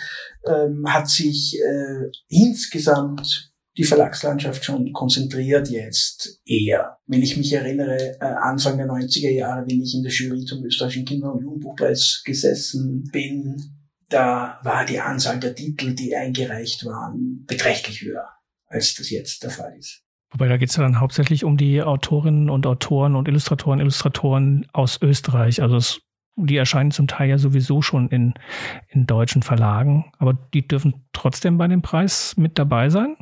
ähm, 0.48 0.86
hat 0.88 1.10
sich 1.10 1.57
äh, 1.57 2.12
insgesamt 2.27 3.51
die 3.77 3.83
Verlagslandschaft 3.83 4.65
schon 4.65 4.91
konzentriert 4.91 5.69
jetzt 5.69 6.41
eher. 6.45 6.98
Wenn 7.07 7.21
ich 7.21 7.38
mich 7.38 7.53
erinnere, 7.53 8.17
äh, 8.19 8.25
Anfang 8.25 8.77
der 8.77 8.88
90er 8.88 9.29
Jahre, 9.29 9.65
wenn 9.67 9.81
ich 9.81 9.95
in 9.95 10.03
der 10.03 10.12
Jury 10.12 10.43
zum 10.43 10.63
österreichischen 10.65 11.05
Kinder- 11.05 11.33
und 11.33 11.43
Jugendbuchpreis 11.43 12.21
gesessen 12.25 13.10
bin, 13.12 13.55
da 14.10 14.60
war 14.63 14.86
die 14.86 15.00
Anzahl 15.00 15.39
der 15.39 15.55
Titel, 15.55 15.93
die 15.93 16.15
eingereicht 16.15 16.86
waren, 16.86 17.45
beträchtlich 17.48 18.01
höher, 18.01 18.27
als 18.67 18.93
das 18.95 19.10
jetzt 19.10 19.43
der 19.43 19.51
Fall 19.51 19.74
ist. 19.77 20.03
Wobei 20.31 20.48
da 20.48 20.57
geht 20.57 20.69
es 20.69 20.75
ja 20.75 20.83
dann 20.83 21.00
hauptsächlich 21.00 21.43
um 21.43 21.57
die 21.57 21.81
Autorinnen 21.81 22.50
und 22.50 22.65
Autoren 22.65 23.15
und 23.15 23.27
Illustratoren, 23.27 23.79
Illustratoren 23.79 24.65
aus 24.74 25.01
Österreich. 25.01 25.62
Also 25.62 25.75
es 25.75 26.01
die 26.36 26.58
erscheinen 26.58 26.92
zum 26.92 27.08
Teil 27.08 27.30
ja 27.30 27.38
sowieso 27.38 27.82
schon 27.82 28.10
in, 28.10 28.34
in 28.90 29.06
deutschen 29.06 29.44
Verlagen, 29.44 30.12
aber 30.18 30.38
die 30.54 30.68
dürfen 30.68 31.06
trotzdem 31.14 31.58
bei 31.58 31.68
dem 31.68 31.82
Preis 31.82 32.36
mit 32.38 32.58
dabei 32.58 32.90
sein? 32.90 33.18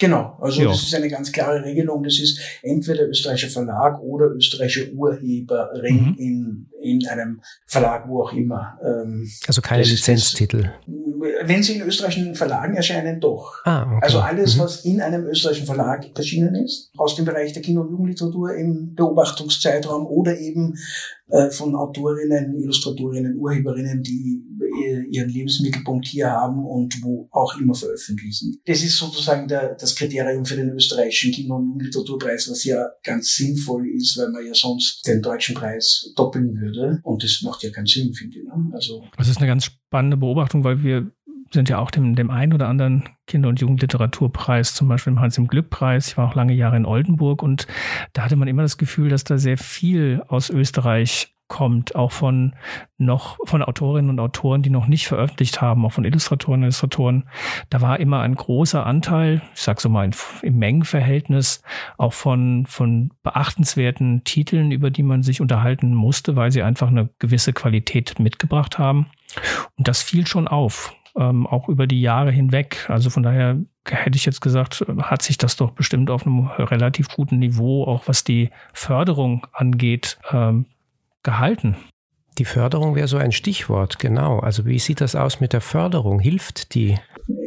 Genau, 0.00 0.38
also 0.40 0.62
jo. 0.62 0.70
das 0.70 0.82
ist 0.82 0.94
eine 0.94 1.10
ganz 1.10 1.30
klare 1.30 1.62
Regelung. 1.62 2.02
Das 2.02 2.18
ist 2.18 2.40
entweder 2.62 3.06
österreichischer 3.06 3.50
Verlag 3.50 4.00
oder 4.00 4.28
österreichische 4.28 4.94
Urheberin 4.94 5.94
mhm. 5.94 6.14
in, 6.16 6.70
in 6.80 7.06
einem 7.06 7.42
Verlag, 7.66 8.08
wo 8.08 8.22
auch 8.22 8.32
immer. 8.32 8.78
Ähm, 8.82 9.30
also 9.46 9.60
keine 9.60 9.82
Lizenztitel. 9.82 10.70
Wenn 11.20 11.62
sie 11.62 11.76
in 11.76 11.82
österreichischen 11.82 12.34
Verlagen 12.34 12.74
erscheinen, 12.74 13.20
doch. 13.20 13.60
Ah, 13.64 13.82
okay. 13.82 13.98
Also 14.02 14.20
alles, 14.20 14.56
mhm. 14.56 14.60
was 14.60 14.84
in 14.84 15.00
einem 15.00 15.26
österreichischen 15.26 15.66
Verlag 15.66 16.06
erschienen 16.16 16.54
ist, 16.54 16.90
aus 16.96 17.16
dem 17.16 17.24
Bereich 17.24 17.52
der 17.52 17.62
Kinder- 17.62 17.82
und 17.82 17.90
Jugendliteratur 17.90 18.54
im 18.54 18.94
Beobachtungszeitraum 18.94 20.06
oder 20.06 20.38
eben 20.38 20.76
äh, 21.28 21.50
von 21.50 21.74
Autorinnen, 21.74 22.54
Illustratorinnen, 22.56 23.36
Urheberinnen, 23.36 24.02
die 24.02 24.44
ihren 25.10 25.28
Lebensmittelpunkt 25.28 26.06
hier 26.06 26.30
haben 26.30 26.64
und 26.64 27.02
wo 27.02 27.28
auch 27.30 27.58
immer 27.58 27.74
veröffentlichen. 27.74 28.60
Das 28.64 28.82
ist 28.82 28.96
sozusagen 28.96 29.48
der, 29.48 29.74
das 29.74 29.94
Kriterium 29.94 30.44
für 30.44 30.56
den 30.56 30.70
österreichischen 30.70 31.32
Kinder- 31.32 31.56
und 31.56 31.66
Jugendliteraturpreis, 31.66 32.50
was 32.50 32.64
ja 32.64 32.88
ganz 33.02 33.34
sinnvoll 33.36 33.88
ist, 33.88 34.16
weil 34.18 34.30
man 34.30 34.46
ja 34.46 34.54
sonst 34.54 35.06
den 35.06 35.22
deutschen 35.22 35.54
Preis 35.54 36.12
doppeln 36.16 36.56
würde. 36.60 37.00
Und 37.02 37.22
das 37.22 37.42
macht 37.42 37.62
ja 37.62 37.70
keinen 37.70 37.86
Sinn, 37.86 38.14
finde 38.14 38.38
ich. 38.38 38.44
Ne? 38.44 38.70
Also 38.72 39.04
das 39.16 39.28
ist 39.28 39.38
eine 39.38 39.46
ganz 39.46 39.70
spannende 39.90 40.16
Beobachtung, 40.16 40.62
weil 40.62 40.84
wir 40.84 41.10
sind 41.52 41.68
ja 41.68 41.78
auch 41.78 41.90
dem, 41.90 42.14
dem 42.14 42.30
einen 42.30 42.52
oder 42.52 42.68
anderen 42.68 43.08
Kinder- 43.26 43.48
und 43.48 43.60
Jugendliteraturpreis, 43.60 44.72
zum 44.72 44.86
Beispiel 44.86 45.12
im 45.12 45.20
Hans 45.20 45.36
im 45.36 45.48
Glück-Preis. 45.48 46.06
Ich 46.06 46.16
war 46.16 46.28
auch 46.28 46.36
lange 46.36 46.52
Jahre 46.52 46.76
in 46.76 46.86
Oldenburg 46.86 47.42
und 47.42 47.66
da 48.12 48.22
hatte 48.22 48.36
man 48.36 48.46
immer 48.46 48.62
das 48.62 48.78
Gefühl, 48.78 49.08
dass 49.08 49.24
da 49.24 49.36
sehr 49.36 49.58
viel 49.58 50.22
aus 50.28 50.48
Österreich 50.48 51.34
kommt, 51.50 51.94
auch 51.94 52.12
von 52.12 52.54
noch 52.96 53.36
von 53.44 53.62
Autorinnen 53.62 54.08
und 54.08 54.20
Autoren, 54.20 54.62
die 54.62 54.70
noch 54.70 54.86
nicht 54.86 55.06
veröffentlicht 55.06 55.60
haben, 55.60 55.84
auch 55.84 55.92
von 55.92 56.04
Illustratoren 56.04 56.60
und 56.60 56.64
Illustratoren. 56.64 57.28
Da 57.68 57.82
war 57.82 58.00
immer 58.00 58.20
ein 58.20 58.34
großer 58.34 58.86
Anteil, 58.86 59.42
ich 59.54 59.60
sag 59.60 59.80
so 59.80 59.90
mal 59.90 60.08
im 60.42 60.58
Mengenverhältnis, 60.58 61.62
auch 61.98 62.14
von, 62.14 62.64
von 62.66 63.10
beachtenswerten 63.22 64.24
Titeln, 64.24 64.70
über 64.70 64.90
die 64.90 65.02
man 65.02 65.22
sich 65.22 65.42
unterhalten 65.42 65.94
musste, 65.94 66.36
weil 66.36 66.52
sie 66.52 66.62
einfach 66.62 66.88
eine 66.88 67.10
gewisse 67.18 67.52
Qualität 67.52 68.18
mitgebracht 68.18 68.78
haben. 68.78 69.06
Und 69.76 69.88
das 69.88 70.02
fiel 70.02 70.26
schon 70.26 70.48
auf 70.48 70.94
ähm, 71.16 71.46
auch 71.46 71.68
über 71.68 71.86
die 71.86 72.00
Jahre 72.00 72.30
hinweg. 72.30 72.88
Also 72.88 73.10
von 73.10 73.22
daher 73.22 73.58
hätte 73.88 74.16
ich 74.16 74.24
jetzt 74.24 74.40
gesagt, 74.40 74.84
hat 74.98 75.22
sich 75.22 75.38
das 75.38 75.56
doch 75.56 75.72
bestimmt 75.72 76.10
auf 76.10 76.26
einem 76.26 76.46
relativ 76.46 77.08
guten 77.08 77.38
Niveau, 77.38 77.84
auch 77.84 78.06
was 78.06 78.24
die 78.24 78.50
Förderung 78.72 79.46
angeht, 79.52 80.18
ähm, 80.30 80.66
gehalten. 81.22 81.76
Die 82.38 82.44
Förderung 82.44 82.94
wäre 82.94 83.08
so 83.08 83.18
ein 83.18 83.32
Stichwort, 83.32 83.98
genau. 83.98 84.38
Also 84.38 84.64
wie 84.64 84.78
sieht 84.78 85.00
das 85.00 85.14
aus 85.14 85.40
mit 85.40 85.52
der 85.52 85.60
Förderung? 85.60 86.20
Hilft 86.20 86.74
die? 86.74 86.98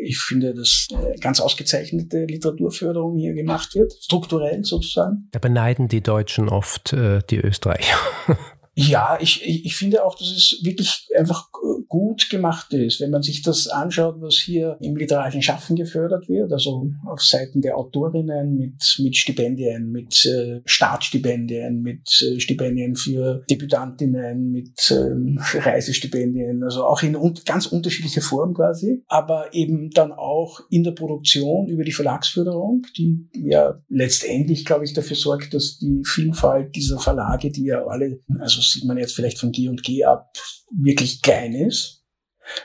Ich 0.04 0.20
finde, 0.20 0.54
dass 0.54 0.88
äh, 0.92 1.20
ganz 1.20 1.40
ausgezeichnete 1.40 2.26
Literaturförderung 2.26 3.18
hier 3.18 3.34
gemacht 3.34 3.74
wird, 3.76 3.94
strukturell 3.94 4.64
sozusagen. 4.64 5.30
Da 5.32 5.40
beneiden 5.40 5.88
die 5.88 6.02
Deutschen 6.02 6.50
oft 6.50 6.94
äh, 6.94 7.22
die 7.30 7.38
Österreicher. 7.38 7.98
Ja, 8.76 9.20
ich, 9.22 9.44
ich 9.46 9.76
finde 9.76 10.04
auch, 10.04 10.18
dass 10.18 10.30
es 10.30 10.62
wirklich 10.64 11.08
einfach 11.16 11.50
gut 11.88 12.32
gemacht 12.32 12.74
ist, 12.74 13.02
wenn 13.02 13.12
man 13.12 13.22
sich 13.22 13.44
das 13.44 13.68
anschaut, 13.68 14.16
was 14.20 14.36
hier 14.36 14.78
im 14.82 14.96
literarischen 14.96 15.44
Schaffen 15.44 15.76
gefördert 15.76 16.28
wird, 16.28 16.52
also 16.52 16.90
auf 17.06 17.22
Seiten 17.22 17.62
der 17.62 17.78
Autorinnen 17.78 18.58
mit, 18.58 18.98
mit 18.98 19.16
Stipendien, 19.16 19.92
mit 19.92 20.26
äh, 20.26 20.62
Startstipendien, 20.66 21.84
mit 21.84 22.10
äh, 22.22 22.40
Stipendien 22.40 22.96
für 22.96 23.44
Debütantinnen, 23.48 24.50
mit 24.50 24.92
ähm, 24.92 25.40
Reisestipendien, 25.54 26.64
also 26.64 26.86
auch 26.86 27.04
in 27.04 27.16
un 27.16 27.36
ganz 27.46 27.68
unterschiedlicher 27.68 28.22
Form 28.22 28.56
quasi, 28.56 29.04
aber 29.08 29.54
eben 29.54 29.92
dann 29.92 30.12
auch 30.12 30.62
in 30.72 30.84
der 30.84 30.94
Produktion 30.94 31.68
über 31.68 31.84
die 31.84 31.92
Verlagsförderung, 31.92 32.88
die 32.98 33.30
ja 33.34 33.80
letztendlich, 33.88 34.66
glaube 34.66 34.86
ich, 34.86 34.94
dafür 34.94 35.16
sorgt, 35.16 35.54
dass 35.54 35.78
die 35.78 36.02
Vielfalt 36.06 36.76
dieser 36.76 36.98
Verlage, 36.98 37.52
die 37.52 37.66
ja 37.66 37.86
alle, 37.86 38.20
also 38.40 38.63
sieht 38.72 38.86
man 38.86 38.98
jetzt 38.98 39.16
vielleicht 39.16 39.40
von 39.40 39.52
G 39.52 39.68
und 39.70 39.84
G 39.84 40.04
ab, 40.04 40.38
wirklich 40.72 41.22
klein 41.22 41.54
ist. 41.54 42.03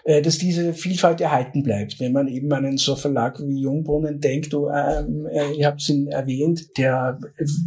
Äh, 0.05 0.23
dass 0.23 0.39
diese 0.39 0.75
Vielfalt 0.75 1.21
erhalten 1.21 1.63
bleibt. 1.63 2.01
Wenn 2.01 2.13
man 2.13 2.29
eben 2.29 2.53
an 2.53 2.65
einen 2.65 2.79
so 2.79 2.97
Verlag 2.97 3.39
wie 3.41 3.61
Jungbrunnen 3.61 4.21
denkt, 4.21 4.53
du, 4.53 4.69
ähm, 4.69 5.27
äh, 5.27 5.53
ihr 5.53 5.67
habt 5.67 5.89
ihn 5.89 6.09
erwähnt, 6.09 6.77
der 6.77 7.19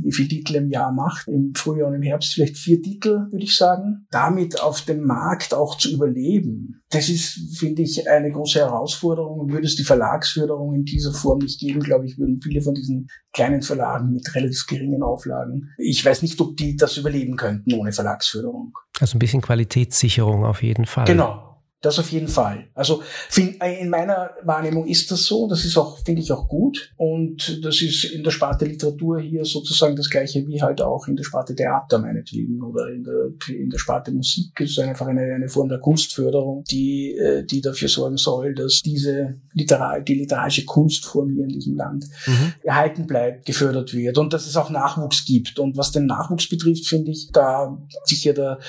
wie 0.04 0.12
viele 0.12 0.28
Titel 0.28 0.56
im 0.56 0.70
Jahr 0.70 0.92
macht, 0.92 1.28
im 1.28 1.54
Frühjahr 1.56 1.88
und 1.88 1.96
im 1.96 2.02
Herbst 2.02 2.34
vielleicht 2.34 2.58
vier 2.58 2.82
Titel, 2.82 3.28
würde 3.32 3.44
ich 3.44 3.56
sagen, 3.56 4.08
damit 4.12 4.62
auf 4.62 4.82
dem 4.82 5.06
Markt 5.06 5.54
auch 5.54 5.78
zu 5.78 5.92
überleben. 5.92 6.82
Das 6.90 7.08
ist, 7.08 7.58
finde 7.58 7.84
ich, 7.84 8.10
eine 8.10 8.32
große 8.32 8.60
Herausforderung. 8.60 9.50
Würde 9.50 9.66
es 9.66 9.78
die 9.78 9.84
Verlagsförderung 9.84 10.74
in 10.74 10.84
dieser 10.84 11.14
Form 11.14 11.40
nicht 11.40 11.60
geben, 11.60 11.80
glaube 11.80 12.06
ich, 12.06 12.18
würden 12.18 12.42
viele 12.42 12.62
von 12.62 12.74
diesen 12.74 13.08
kleinen 13.34 13.62
Verlagen 13.62 14.12
mit 14.12 14.36
relativ 14.36 14.66
geringen 14.68 15.04
Auflagen, 15.04 15.70
ich 15.78 16.04
weiß 16.04 16.22
nicht, 16.22 16.40
ob 16.42 16.58
die 16.58 16.76
das 16.76 16.98
überleben 16.98 17.38
könnten 17.38 17.74
ohne 17.74 17.94
Verlagsförderung. 17.94 18.74
Also 19.00 19.16
ein 19.16 19.20
bisschen 19.20 19.42
Qualitätssicherung 19.42 20.44
auf 20.44 20.62
jeden 20.62 20.86
Fall. 20.86 21.06
Genau. 21.06 21.51
Das 21.82 21.98
auf 21.98 22.12
jeden 22.12 22.28
Fall. 22.28 22.68
Also 22.76 23.02
in 23.36 23.90
meiner 23.90 24.32
Wahrnehmung 24.44 24.86
ist 24.86 25.10
das 25.10 25.24
so. 25.26 25.48
Das 25.48 25.66
ist 25.66 25.76
auch, 25.78 25.98
finde 26.06 26.22
ich, 26.22 26.32
auch 26.32 26.48
gut. 26.48 26.94
Und 26.96 27.66
das 27.66 27.82
ist 27.82 28.04
in 28.04 28.24
der 28.24 28.30
Sparte 28.30 28.66
Literatur 28.66 29.20
hier 29.20 29.44
sozusagen 29.46 29.96
das 29.96 30.10
gleiche 30.10 30.46
wie 30.48 30.62
halt 30.62 30.80
auch 30.80 31.08
in 31.08 31.16
der 31.16 31.24
Sparte 31.24 31.56
Theater 31.56 31.98
meinetwegen 31.98 32.62
oder 32.62 32.88
in 32.90 33.04
der, 33.04 33.32
in 33.50 33.72
der 33.72 33.80
Sparte 33.80 34.12
Musik. 34.12 34.52
Es 34.62 34.72
ist 34.72 34.80
einfach 34.80 35.08
eine, 35.08 35.34
eine 35.34 35.50
Form 35.50 35.70
der 35.70 35.80
Kunstförderung, 35.80 36.64
die, 36.70 37.18
äh, 37.18 37.44
die 37.44 37.62
dafür 37.62 37.88
sorgen 37.88 38.18
soll, 38.18 38.54
dass 38.54 38.82
diese 38.84 39.40
Literar 39.54 40.02
die 40.02 40.16
literarische 40.16 40.66
Kunstform 40.66 41.32
hier 41.32 41.46
in 41.46 41.50
diesem 41.50 41.76
Land 41.76 42.06
mhm. 42.28 42.54
erhalten 42.64 43.08
bleibt, 43.08 43.48
gefördert 43.48 43.92
wird 43.96 44.20
und 44.20 44.34
dass 44.34 44.46
es 44.46 44.56
auch 44.56 44.70
Nachwuchs 44.70 45.26
gibt. 45.26 45.58
Und 45.58 45.78
was 45.78 45.92
den 45.92 46.06
Nachwuchs 46.06 46.48
betrifft, 46.48 46.86
finde 46.86 47.10
ich, 47.10 47.32
da 47.32 47.76
sicher 48.04 48.34
der, 48.34 48.60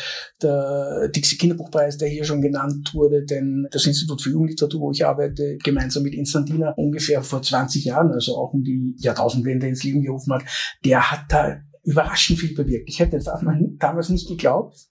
der 0.40 1.08
Dixie 1.08 1.36
Kinderbuchpreis, 1.36 1.98
der 1.98 2.08
hier 2.08 2.24
schon 2.24 2.40
genannt 2.40 2.94
wurde, 2.94 3.01
wurde, 3.02 3.24
denn 3.24 3.66
das 3.70 3.86
Institut 3.86 4.22
für 4.22 4.30
Jugendliteratur, 4.30 4.80
wo 4.80 4.90
ich 4.92 5.04
arbeite, 5.04 5.58
gemeinsam 5.62 6.04
mit 6.04 6.14
Instantina 6.14 6.70
ungefähr 6.76 7.22
vor 7.22 7.42
20 7.42 7.84
Jahren, 7.84 8.12
also 8.12 8.36
auch 8.36 8.54
um 8.54 8.62
die 8.62 8.94
Jahrtausendwende 8.98 9.66
ins 9.66 9.82
Leben 9.82 10.02
gerufen 10.02 10.32
hat, 10.32 10.44
der 10.84 11.10
hat 11.10 11.24
da 11.28 11.60
überraschend 11.84 12.38
viel 12.38 12.54
bewirkt. 12.54 12.88
Ich 12.88 13.00
hätte 13.00 13.18
das 13.18 13.28
damals 13.78 14.08
nicht 14.08 14.28
geglaubt. 14.28 14.88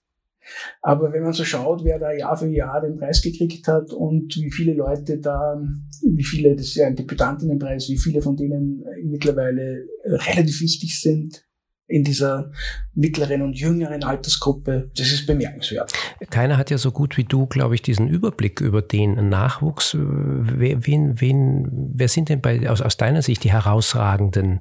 Aber 0.80 1.12
wenn 1.12 1.22
man 1.22 1.32
so 1.32 1.44
schaut, 1.44 1.84
wer 1.84 1.98
da 1.98 2.12
Jahr 2.12 2.36
für 2.36 2.48
Jahr 2.48 2.80
den 2.80 2.98
Preis 2.98 3.22
gekriegt 3.22 3.66
hat 3.68 3.92
und 3.92 4.36
wie 4.36 4.50
viele 4.50 4.74
Leute 4.74 5.18
da, 5.18 5.62
wie 6.02 6.24
viele, 6.24 6.56
das 6.56 6.66
ist 6.66 6.74
ja 6.74 6.88
ein 6.88 6.96
Deputantinnenpreis, 6.96 7.88
wie 7.88 7.98
viele 7.98 8.20
von 8.20 8.36
denen 8.36 8.84
mittlerweile 9.04 9.86
relativ 10.04 10.60
wichtig 10.60 11.00
sind, 11.00 11.44
in 11.92 12.04
dieser 12.04 12.50
mittleren 12.94 13.42
und 13.42 13.58
jüngeren 13.58 14.02
Altersgruppe. 14.02 14.90
Das 14.96 15.12
ist 15.12 15.26
bemerkenswert. 15.26 15.92
Keiner 16.30 16.56
hat 16.56 16.70
ja 16.70 16.78
so 16.78 16.90
gut 16.90 17.16
wie 17.16 17.24
du, 17.24 17.46
glaube 17.46 17.74
ich, 17.74 17.82
diesen 17.82 18.08
Überblick 18.08 18.60
über 18.60 18.82
den 18.82 19.28
Nachwuchs. 19.28 19.94
Wen, 19.98 21.20
wen, 21.20 21.68
wer 21.94 22.08
sind 22.08 22.28
denn 22.28 22.40
bei, 22.40 22.68
aus, 22.68 22.80
aus 22.80 22.96
deiner 22.96 23.22
Sicht 23.22 23.44
die 23.44 23.52
herausragenden 23.52 24.60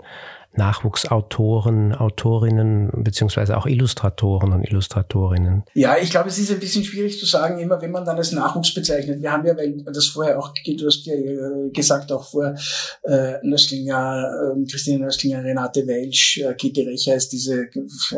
Nachwuchsautoren, 0.54 1.94
Autorinnen, 1.94 2.90
beziehungsweise 3.04 3.58
auch 3.58 3.66
Illustratoren 3.66 4.52
und 4.52 4.64
Illustratorinnen? 4.64 5.64
Ja, 5.74 5.96
ich 5.98 6.10
glaube, 6.10 6.30
es 6.30 6.38
ist 6.38 6.52
ein 6.52 6.60
bisschen 6.60 6.84
schwierig 6.84 7.20
zu 7.20 7.26
sagen, 7.26 7.60
immer 7.60 7.82
wenn 7.82 7.92
man 7.92 8.06
dann 8.06 8.18
als 8.18 8.32
Nachwuchs 8.32 8.74
bezeichnet. 8.74 9.22
Wir 9.22 9.32
haben 9.32 9.46
ja, 9.46 9.56
weil 9.56 9.84
das 9.86 10.08
vorher 10.08 10.38
auch, 10.38 10.54
du 10.54 10.86
hast 10.86 11.06
ja 11.06 11.14
äh, 11.14 11.70
gesagt, 11.72 12.12
auch 12.12 12.24
vor 12.24 12.56
äh, 13.04 13.34
Nöstlinger, 13.44 14.56
äh, 14.58 14.66
Christine 14.70 15.06
Nöstlinger, 15.06 15.44
Renate 15.44 15.88
Welsch, 15.88 16.40
äh, 16.40 16.54
Kitty 16.54 16.84
Recher 16.84 17.16
ist 17.16 17.30
diese, 17.30 17.68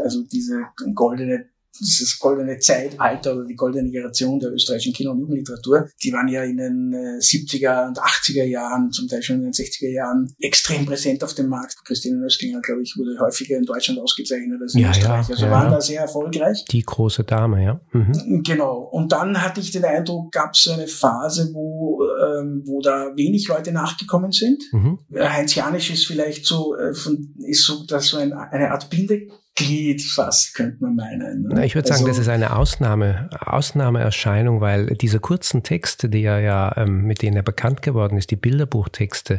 also 0.04 0.24
diese 0.24 0.64
goldene 0.96 1.53
dieses 1.80 2.20
goldene 2.20 2.60
Zeitalter 2.60 3.36
oder 3.36 3.46
die 3.46 3.56
goldene 3.56 3.90
Generation 3.90 4.40
der 4.40 4.52
österreichischen 4.52 4.94
Kinder- 4.94 5.12
und 5.12 5.20
Jugendliteratur, 5.20 5.90
die 6.04 6.14
waren 6.14 6.28
ja 6.28 6.44
in 6.44 6.58
den 6.58 6.94
70er 6.94 7.86
äh, 7.86 7.88
und 7.88 8.00
80er 8.00 8.44
Jahren, 8.44 8.92
zum 8.92 9.08
Teil 9.08 9.22
schon 9.22 9.38
in 9.38 9.44
den 9.44 9.54
60er 9.54 9.90
Jahren, 9.90 10.34
extrem 10.40 10.86
präsent 10.86 11.24
auf 11.24 11.34
dem 11.34 11.48
Markt. 11.48 11.84
Christine 11.86 12.18
Nöstlinger, 12.18 12.62
glaube 12.62 12.84
ich, 12.84 12.96
wurde 12.98 13.18
häufiger 13.20 13.58
in 13.58 13.66
Deutschland 13.66 14.00
ausgezeichnet 14.00 14.62
als 14.62 14.76
in 14.76 14.82
ja, 14.82 14.92
Österreich. 14.92 15.30
Also 15.30 15.46
ja, 15.46 15.52
waren 15.52 15.66
ja. 15.66 15.76
da 15.76 15.82
sehr 15.82 16.02
erfolgreich. 16.02 16.64
Die 16.70 16.84
große 16.84 17.24
Dame, 17.24 17.64
ja. 17.64 17.82
Mhm. 17.92 18.44
Genau. 18.44 18.80
Und 18.92 19.12
dann 19.12 19.42
hatte 19.42 19.60
ich 19.60 19.72
den 19.72 19.86
Eindruck, 19.86 20.32
gab 20.32 20.54
es 20.54 20.64
so 20.64 20.74
eine 20.74 20.88
Phase, 20.88 21.50
wo, 21.54 22.04
ähm, 22.24 22.64
wo 22.66 22.82
da 22.82 23.12
wenig 23.16 23.48
Leute 23.48 23.72
nachgekommen 23.72 24.32
sind. 24.32 24.62
Mhm. 24.72 25.00
Heinz 25.16 25.56
Janisch 25.56 25.92
ist 25.92 26.06
vielleicht 26.06 26.46
so, 26.46 26.76
äh, 26.76 26.94
von, 26.94 27.34
ist 27.48 27.66
so, 27.66 27.86
dass 27.86 28.08
so 28.08 28.18
ein, 28.18 28.34
eine 28.34 28.72
Art 28.72 28.90
Binde 28.90 29.28
Glied 29.56 30.02
fast, 30.02 30.56
könnte 30.56 30.78
man 30.84 30.96
meinen. 30.96 31.44
Ne? 31.44 31.64
Ich 31.64 31.76
würde 31.76 31.88
sagen, 31.88 32.00
also, 32.00 32.08
das 32.08 32.18
ist 32.18 32.28
eine 32.28 32.56
Ausnahme, 32.56 33.30
Ausnahmeerscheinung, 33.40 34.62
weil 34.62 34.88
diese 34.88 35.20
kurzen 35.20 35.62
Texte, 35.62 36.10
die 36.10 36.24
er 36.24 36.40
ja, 36.40 36.74
ähm, 36.76 37.04
mit 37.04 37.22
denen 37.22 37.36
er 37.36 37.44
bekannt 37.44 37.84
geworden 37.84 38.18
ist, 38.18 38.32
die 38.32 38.36
Bilderbuchtexte, 38.36 39.38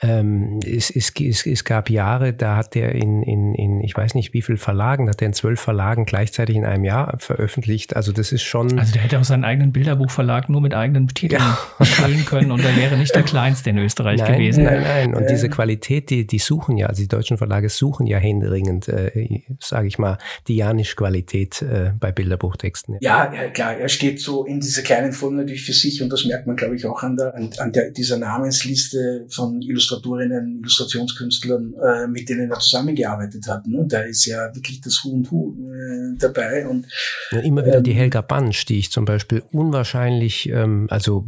ähm, 0.00 0.58
es, 0.66 0.90
es, 0.90 1.12
es, 1.20 1.46
es 1.46 1.64
gab 1.64 1.88
Jahre, 1.88 2.32
da 2.32 2.56
hat 2.56 2.74
er 2.74 2.96
in, 2.96 3.22
in, 3.22 3.54
in, 3.54 3.80
ich 3.80 3.96
weiß 3.96 4.16
nicht 4.16 4.34
wie 4.34 4.42
viel 4.42 4.56
Verlagen, 4.56 5.08
hat 5.08 5.22
er 5.22 5.26
in 5.26 5.34
zwölf 5.34 5.60
Verlagen 5.60 6.04
gleichzeitig 6.04 6.56
in 6.56 6.64
einem 6.64 6.84
Jahr 6.84 7.16
veröffentlicht. 7.20 7.94
Also 7.94 8.10
das 8.10 8.32
ist 8.32 8.42
schon. 8.42 8.76
Also 8.80 8.92
der 8.94 9.02
hätte 9.02 9.20
auch 9.20 9.24
seinen 9.24 9.44
eigenen 9.44 9.70
Bilderbuchverlag 9.70 10.48
nur 10.48 10.62
mit 10.62 10.74
eigenen 10.74 11.06
Titeln 11.06 11.40
ja. 11.40 11.84
füllen 11.84 12.24
können 12.24 12.50
und 12.50 12.64
er 12.64 12.76
wäre 12.76 12.96
nicht 12.96 13.14
der 13.14 13.22
kleinste 13.34 13.70
in 13.70 13.78
Österreich 13.78 14.18
nein, 14.18 14.32
gewesen. 14.32 14.64
Nein, 14.64 14.82
nein. 14.82 15.14
Und 15.14 15.22
ähm. 15.22 15.28
diese 15.28 15.48
Qualität, 15.48 16.10
die, 16.10 16.26
die 16.26 16.40
suchen 16.40 16.76
ja, 16.76 16.88
also 16.88 17.00
die 17.00 17.08
deutschen 17.08 17.38
Verlage 17.38 17.68
suchen 17.68 18.08
ja 18.08 18.18
händeringend. 18.18 18.88
Äh, 18.88 19.43
sage 19.60 19.88
ich 19.88 19.98
mal, 19.98 20.18
die 20.48 20.56
Janisch-Qualität 20.56 21.62
äh, 21.62 21.92
bei 21.98 22.12
Bilderbuchtexten. 22.12 22.98
Ja, 23.00 23.32
ja, 23.32 23.50
klar, 23.50 23.76
er 23.76 23.88
steht 23.88 24.20
so 24.20 24.44
in 24.44 24.60
dieser 24.60 24.82
kleinen 24.82 25.12
Form 25.12 25.36
natürlich 25.36 25.64
für 25.64 25.72
sich 25.72 26.02
und 26.02 26.10
das 26.10 26.24
merkt 26.24 26.46
man, 26.46 26.56
glaube 26.56 26.76
ich, 26.76 26.86
auch 26.86 27.02
an, 27.02 27.16
der, 27.16 27.34
an, 27.34 27.50
an 27.58 27.72
der, 27.72 27.90
dieser 27.90 28.18
Namensliste 28.18 29.26
von 29.30 29.62
Illustratorinnen, 29.62 30.58
Illustrationskünstlern, 30.60 31.74
äh, 31.74 32.06
mit 32.06 32.28
denen 32.28 32.50
er 32.50 32.58
zusammengearbeitet 32.58 33.46
hat. 33.48 33.66
Ne? 33.66 33.84
Da 33.88 34.00
ist 34.00 34.24
ja 34.26 34.54
wirklich 34.54 34.80
das 34.80 35.02
Hu 35.04 35.12
und 35.12 35.30
Hu 35.30 35.54
äh, 35.72 36.16
dabei. 36.18 36.66
Und, 36.66 36.86
ja, 37.30 37.40
immer 37.40 37.64
wieder 37.64 37.78
ähm, 37.78 37.84
die 37.84 37.94
Helga 37.94 38.20
Bansch, 38.20 38.64
die 38.64 38.78
ich 38.78 38.90
zum 38.90 39.04
Beispiel 39.04 39.42
unwahrscheinlich, 39.52 40.48
ähm, 40.48 40.86
also, 40.90 41.26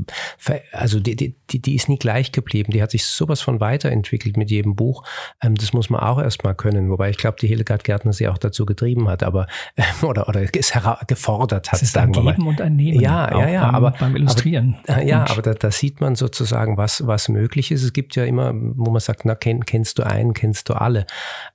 also 0.72 1.00
die, 1.00 1.16
die, 1.16 1.34
die 1.50 1.74
ist 1.74 1.88
nie 1.88 1.98
gleich 1.98 2.32
geblieben. 2.32 2.72
Die 2.72 2.82
hat 2.82 2.90
sich 2.90 3.04
sowas 3.04 3.40
von 3.40 3.60
weiterentwickelt 3.60 4.36
mit 4.36 4.50
jedem 4.50 4.76
Buch. 4.76 5.04
Ähm, 5.42 5.54
das 5.54 5.72
muss 5.72 5.90
man 5.90 6.00
auch 6.00 6.20
erstmal 6.20 6.54
können. 6.54 6.90
Wobei 6.90 7.10
ich 7.10 7.16
glaube, 7.16 7.38
die 7.40 7.46
Hildegard 7.46 7.84
Gärtner 7.84 8.05
sie 8.12 8.28
auch 8.28 8.38
dazu 8.38 8.66
getrieben 8.66 9.08
hat, 9.08 9.22
aber 9.22 9.46
äh, 9.76 9.82
oder 10.04 10.28
oder 10.28 10.42
es 10.42 10.72
gefordert 11.06 11.72
hat. 11.72 11.76
Es 11.76 11.82
ist 11.82 11.98
ein 11.98 12.12
Geben 12.12 12.46
und 12.46 12.60
ein 12.60 12.76
Nehmen. 12.76 13.00
Ja, 13.00 13.30
ja, 13.38 13.48
ja, 13.48 13.64
beim, 13.66 13.74
aber 13.74 13.90
beim 13.92 14.16
Illustrieren. 14.16 14.76
Aber, 14.86 15.02
ja, 15.02 15.24
aber 15.28 15.42
da, 15.42 15.54
da 15.54 15.70
sieht 15.70 16.00
man 16.00 16.14
sozusagen, 16.14 16.76
was 16.76 17.06
was 17.06 17.28
möglich 17.28 17.70
ist. 17.70 17.82
Es 17.82 17.92
gibt 17.92 18.16
ja 18.16 18.24
immer, 18.24 18.52
wo 18.54 18.90
man 18.90 19.00
sagt, 19.00 19.24
na 19.24 19.34
kenn, 19.34 19.64
kennst 19.64 19.98
du 19.98 20.02
einen, 20.04 20.32
kennst 20.32 20.68
du 20.68 20.74
alle 20.74 21.06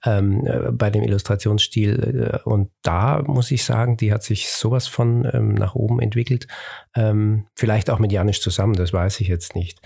ähm, 0.06 0.46
äh, 0.46 0.72
bei 0.72 0.90
dem 0.90 1.04
Illustrationsstil. 1.04 2.42
Äh, 2.44 2.50
und 2.50 2.70
da 2.82 3.22
muss 3.26 3.52
ich 3.52 3.64
sagen, 3.64 3.98
die 3.98 4.14
hat 4.14 4.24
sich 4.24 4.52
sowas 4.52 4.88
von 4.88 5.28
ähm, 5.34 5.54
nach 5.54 5.76
oben 5.76 6.00
entwickelt. 6.00 6.48
Ähm, 6.96 7.46
vielleicht 7.56 7.90
auch 7.90 8.00
mit 8.00 8.12
Janisch 8.12 8.42
zusammen, 8.42 8.74
das 8.74 8.94
weiß 8.94 9.22
ich 9.22 9.28
jetzt 9.28 9.56
nicht. 9.56 9.82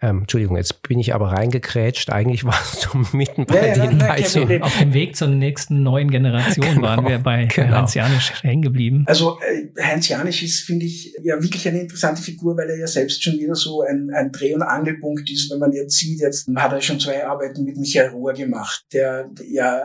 Ähm, 0.00 0.20
Entschuldigung, 0.20 0.56
jetzt 0.56 0.82
bin 0.82 1.00
ich 1.00 1.14
aber 1.14 1.32
reingekrätscht. 1.32 2.10
Eigentlich 2.10 2.44
warst 2.44 2.88
du 2.92 3.16
mitten 3.16 3.46
bei 3.46 3.74
ja, 3.74 3.86
den 3.86 3.98
ja, 3.98 4.62
Auf 4.62 4.78
dem 4.78 4.94
Weg 4.94 5.16
zur 5.16 5.28
nächsten 5.28 5.82
neuen 5.82 6.10
Generation 6.10 6.66
genau, 6.74 6.82
waren 6.82 7.06
wir 7.06 7.18
bei 7.18 7.44
genau. 7.54 7.78
Heinz 7.78 7.94
Janisch 7.94 8.32
hängen 8.42 8.62
geblieben. 8.62 9.04
Also 9.06 9.38
äh, 9.40 9.82
Heinz 9.82 10.08
Janisch 10.08 10.42
ist, 10.42 10.60
finde 10.60 10.86
ich, 10.86 11.14
ja 11.22 11.42
wirklich 11.42 11.66
eine 11.66 11.80
interessante 11.80 12.22
Figur, 12.22 12.56
weil 12.56 12.70
er 12.70 12.78
ja 12.78 12.86
selbst 12.86 13.22
schon 13.22 13.34
wieder 13.38 13.56
so 13.56 13.82
ein, 13.82 14.10
ein 14.14 14.30
Dreh- 14.30 14.54
und 14.54 14.62
Angelpunkt 14.62 15.28
ist. 15.30 15.50
Wenn 15.50 15.58
man 15.58 15.72
jetzt 15.72 15.96
sieht, 15.96 16.20
jetzt 16.20 16.48
hat 16.54 16.72
er 16.72 16.80
schon 16.80 17.00
zwei 17.00 17.26
Arbeiten 17.26 17.64
mit 17.64 17.76
Michael 17.76 18.10
Rohr 18.10 18.34
gemacht, 18.34 18.84
der 18.92 19.30
ja 19.50 19.82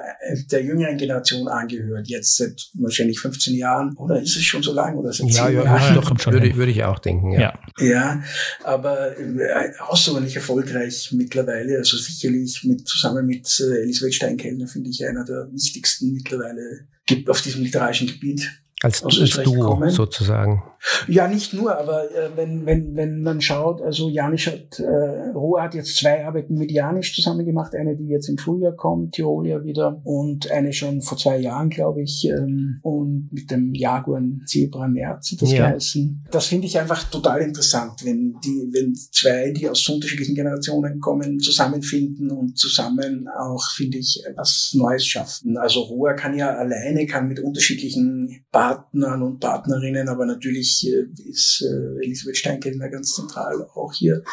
der 0.52 0.64
jüngeren 0.64 0.98
Generation 0.98 1.48
angehört, 1.48 2.08
jetzt 2.08 2.38
seit 2.38 2.70
wahrscheinlich 2.76 3.20
15 3.20 3.56
Jahren. 3.56 3.96
Oder 3.98 4.22
ist 4.22 4.36
es 4.36 4.44
schon 4.44 4.62
so 4.62 4.74
lang? 4.74 4.96
Oder 4.96 5.12
seit 5.12 5.28
ja, 5.30 5.48
10 5.48 5.56
ja, 5.56 5.64
Jahren? 5.64 5.96
Ja, 5.96 6.02
doch, 6.02 6.32
würde, 6.32 6.56
würde 6.56 6.72
ich 6.72 6.84
auch 6.84 7.00
denken, 7.00 7.32
ja. 7.32 7.54
Ja, 7.80 8.22
aber 8.64 9.18
äh, 9.18 9.72
außerordentlich 10.04 10.36
erfolgreich 10.36 11.10
mittlerweile. 11.14 11.78
Also 11.78 11.98
sicherlich 11.98 12.64
mit, 12.64 12.88
zusammen 12.88 13.26
mit 13.26 13.48
äh, 13.60 13.84
Elisabeth 13.84 14.16
Steinkellner 14.16 14.68
finde 14.68 14.90
ich 14.90 15.06
einer 15.06 15.24
der 15.24 15.50
wichtigsten 15.52 16.12
mittlerweile 16.12 16.88
auf 17.28 17.42
diesem 17.42 17.64
literarischen 17.64 18.08
Gebiet. 18.08 18.50
Als, 18.84 19.04
als 19.04 19.42
Duo 19.44 19.66
kommen. 19.66 19.90
sozusagen. 19.90 20.62
Ja, 21.08 21.28
nicht 21.28 21.54
nur, 21.54 21.78
aber 21.78 22.12
äh, 22.12 22.30
wenn, 22.36 22.66
wenn, 22.66 22.96
wenn 22.96 23.22
man 23.22 23.42
schaut, 23.42 23.82
also 23.82 24.10
Janisch 24.10 24.48
hat, 24.48 24.80
äh, 24.80 25.32
Rohr 25.34 25.62
hat 25.62 25.74
jetzt 25.74 25.96
zwei 25.96 26.26
Arbeiten 26.26 26.56
mit 26.56 26.72
Janisch 26.72 27.16
zusammen 27.16 27.46
gemacht, 27.46 27.74
eine, 27.74 27.96
die 27.96 28.08
jetzt 28.08 28.28
im 28.28 28.38
Frühjahr 28.38 28.74
kommt, 28.74 29.14
Tirolia 29.14 29.64
wieder, 29.64 30.02
und 30.04 30.52
eine 30.52 30.74
schon 30.74 31.02
vor 31.02 31.18
zwei 31.18 31.38
Jahren, 31.38 31.70
glaube 31.70 32.02
ich, 32.02 32.28
ähm, 32.28 32.80
und 32.82 33.30
mit 33.32 33.50
dem 33.50 33.74
Jaguar 33.74 34.22
Zebra 34.46 34.88
März 34.88 35.32
hat 35.32 35.42
das 35.42 35.52
ja. 35.52 35.68
geheißen. 35.70 36.26
Das 36.32 36.48
finde 36.48 36.68
ich 36.68 36.78
einfach 36.78 37.04
total 37.10 37.42
interessant, 37.42 38.04
wenn 38.04 38.36
die, 38.44 38.70
wenn 38.74 38.94
zwei, 38.96 39.52
die 39.52 39.70
aus 39.70 39.88
unterschiedlichen 39.88 40.36
Generationen 40.36 41.00
kommen, 41.00 41.40
zusammenfinden 41.40 42.30
und 42.32 42.58
zusammen 42.58 43.28
auch, 43.30 43.64
finde 43.76 44.00
ich, 44.00 44.22
was 44.36 44.74
Neues 44.76 45.06
schaffen. 45.06 45.58
Also 45.58 45.82
Rohr 45.82 46.14
kann 46.14 46.38
ja 46.38 46.56
alleine, 46.56 47.06
kann 47.06 47.28
mit 47.30 47.40
unterschiedlichen 47.40 48.44
Partnern 48.74 49.22
und 49.22 49.40
Partnerinnen, 49.40 50.10
aber 50.10 50.26
natürlich 50.26 50.88
ist 50.88 51.62
äh, 51.62 52.04
Elisabeth 52.04 52.38
Steinkellner 52.38 52.90
ganz 52.90 53.14
zentral 53.14 53.68
auch 53.76 53.94
hier 53.94 54.24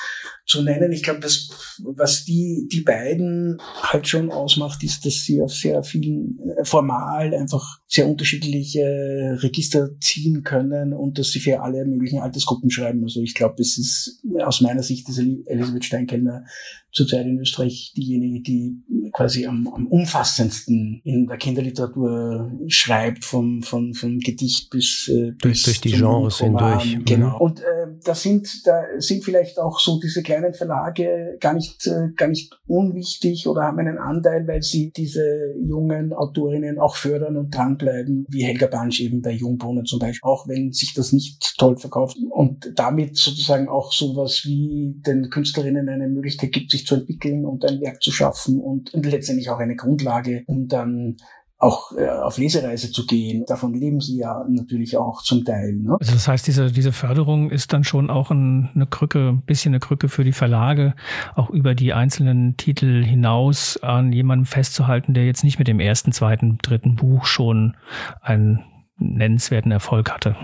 zu 0.47 0.63
nennen. 0.63 0.93
Ich 0.93 1.03
glaube, 1.03 1.21
was 1.23 2.25
die, 2.25 2.67
die 2.73 2.81
beiden 2.81 3.61
halt 3.83 4.09
schon 4.09 4.31
ausmacht, 4.31 4.83
ist, 4.83 5.05
dass 5.05 5.25
sie 5.25 5.43
auf 5.43 5.53
sehr 5.53 5.83
vielen 5.83 6.39
äh, 6.57 6.65
formal 6.65 7.35
einfach 7.35 7.81
sehr 7.87 8.09
unterschiedliche 8.09 9.39
Register 9.43 9.91
ziehen 10.01 10.43
können 10.43 10.95
und 10.95 11.19
dass 11.19 11.31
sie 11.31 11.41
für 11.41 11.61
alle 11.61 11.85
möglichen 11.85 12.21
Altersgruppen 12.21 12.71
schreiben. 12.71 13.03
Also 13.03 13.21
ich 13.21 13.35
glaube, 13.35 13.61
es 13.61 13.77
ist 13.79 14.23
aus 14.43 14.61
meiner 14.61 14.83
Sicht 14.83 15.09
ist 15.09 15.19
Elisabeth 15.19 15.85
Steinkellner 15.85 16.45
zurzeit 16.93 17.27
in 17.27 17.39
Österreich 17.39 17.93
diejenige, 17.97 18.41
die 18.41 18.83
quasi 19.13 19.47
am, 19.47 19.69
am 19.69 19.87
umfassendsten 19.87 21.01
in 21.05 21.27
der 21.27 21.37
Kinderliteratur 21.37 22.53
schreibt, 22.69 23.25
vom, 23.25 23.63
vom, 23.63 23.95
vom 23.95 24.19
Gedicht 24.31 24.71
bis, 24.71 25.09
äh, 25.09 25.33
bis 25.33 25.63
durch, 25.63 25.81
die 25.81 25.93
Genres 25.93 26.39
hindurch. 26.39 26.99
Genau. 27.05 27.37
Mhm. 27.37 27.41
Und 27.41 27.61
äh, 27.61 27.65
da 28.05 28.15
sind 28.15 28.67
da 28.67 28.83
sind 28.99 29.25
vielleicht 29.25 29.59
auch 29.59 29.79
so 29.79 29.99
diese 30.01 30.23
kleinen 30.23 30.55
Verlage 30.55 31.37
gar 31.41 31.55
nicht 31.55 31.87
äh, 31.87 32.09
gar 32.17 32.29
nicht 32.29 32.53
unwichtig 32.67 33.47
oder 33.49 33.63
haben 33.63 33.79
einen 33.79 33.99
Anteil, 33.99 34.47
weil 34.47 34.63
sie 34.63 34.93
diese 34.93 35.55
jungen 35.61 36.13
Autorinnen 36.13 36.79
auch 36.79 36.97
fördern 36.97 37.37
und 37.37 37.55
dranbleiben, 37.55 38.27
wie 38.29 38.45
Helga 38.45 38.67
Bansch 38.67 39.01
eben 39.01 39.23
bei 39.23 39.33
Jungbrunnen 39.33 39.85
zum 39.85 39.99
Beispiel, 39.99 40.29
auch 40.29 40.49
wenn 40.49 40.73
sich 40.73 40.95
das 40.95 41.13
nicht 41.13 41.55
toll 41.59 41.77
verkauft 41.77 42.17
und 42.31 42.73
damit 42.77 43.17
sozusagen 43.17 43.69
auch 43.69 43.93
sowas 43.93 44.43
wie 44.45 45.01
den 45.07 45.31
Künstlerinnen 45.31 45.89
eine 45.89 46.09
Möglichkeit 46.09 46.53
gibt, 46.53 46.71
sich 46.71 46.87
zu 46.87 46.95
entwickeln 46.95 47.45
und 47.45 47.65
ein 47.65 47.81
Werk 47.81 48.03
zu 48.03 48.13
schaffen 48.13 48.61
und, 48.61 48.95
und 48.95 49.07
letztendlich 49.07 49.51
auch 49.51 49.59
eine 49.59 49.77
Grundlage, 49.77 50.45
um 50.47 50.69
dann 50.69 51.17
auch 51.61 51.93
äh, 51.93 52.09
auf 52.09 52.39
Lesereise 52.39 52.91
zu 52.91 53.07
gehen. 53.07 53.45
Davon 53.47 53.75
leben 53.75 54.01
sie 54.01 54.17
ja 54.17 54.45
natürlich 54.49 54.97
auch 54.97 55.23
zum 55.23 55.45
Teil. 55.45 55.75
Ne? 55.75 55.97
Also 56.01 56.15
das 56.15 56.27
heißt, 56.27 56.47
diese, 56.47 56.73
diese 56.73 56.91
Förderung 56.91 57.51
ist 57.51 57.75
dann 57.75 57.85
schon 57.85 58.09
auch 58.09 58.31
ein, 58.31 58.71
eine 58.75 58.87
Krücke, 58.87 59.29
ein 59.29 59.43
bisschen 59.43 59.73
eine 59.73 59.81
Krücke 59.81 60.09
für 60.09 60.25
die 60.25 60.33
Verlage, 60.33 60.95
auch 61.37 61.51
über 61.51 61.75
die 61.75 61.93
einzelnen 61.93 62.57
Titel 62.57 63.05
hinaus 63.05 63.77
an 63.83 64.11
jemandem 64.11 64.47
festzuhalten, 64.47 65.13
der 65.13 65.27
jetzt 65.27 65.45
nicht 65.45 65.59
mit 65.59 65.69
dem 65.69 65.81
ersten, 65.81 66.13
zweiten, 66.13 66.59
dritten 66.63 66.97
Buch 66.97 67.27
schon 67.27 67.77
einen 68.23 68.65
nennenswerten 68.97 69.71
Erfolg 69.71 70.11
hatte. 70.11 70.37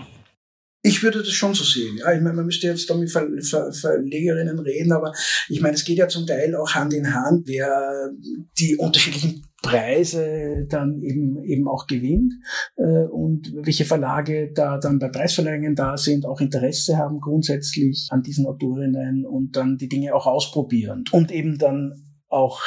Ich 0.87 1.03
würde 1.03 1.19
das 1.19 1.33
schon 1.33 1.53
so 1.53 1.65
sehen. 1.65 1.97
Ja, 1.99 2.13
ich 2.13 2.21
meine, 2.21 2.37
man 2.37 2.47
müsste 2.47 2.69
jetzt 2.69 2.89
da 2.89 2.95
mit 2.95 3.11
Ver 3.11 3.27
Ver 3.41 3.73
Verlegerinnen 3.73 4.59
reden, 4.61 4.93
aber 4.93 5.13
ich 5.49 5.61
meine, 5.61 5.75
es 5.75 5.85
geht 5.85 5.99
ja 5.99 6.07
zum 6.07 6.27
Teil 6.27 6.55
auch 6.55 6.71
Hand 6.75 6.95
in 6.95 7.13
Hand, 7.13 7.43
wer 7.47 8.13
die 8.59 8.77
unterschiedlichen 8.77 9.45
Preise 9.63 10.65
dann 10.69 11.03
eben 11.03 11.43
eben 11.43 11.67
auch 11.67 11.89
gewinnt 11.89 12.35
äh, 12.77 13.07
und 13.11 13.53
welche 13.63 13.85
Verlage 13.85 14.53
da 14.55 14.79
dann 14.79 15.01
bei 15.01 15.09
Preisverleihungen 15.09 15.75
da 15.75 15.97
sind, 15.97 16.25
auch 16.25 16.41
Interesse 16.41 16.97
haben 16.99 17.21
grundsätzlich 17.21 18.07
an 18.11 18.23
diesen 18.23 18.47
Autorinnen 18.47 19.27
und 19.27 19.57
dann 19.57 19.77
die 19.79 19.89
Dinge 19.89 20.15
auch 20.15 20.27
ausprobieren 20.27 21.05
und 21.11 21.33
eben 21.33 21.59
dann 21.59 21.95
auch 22.29 22.61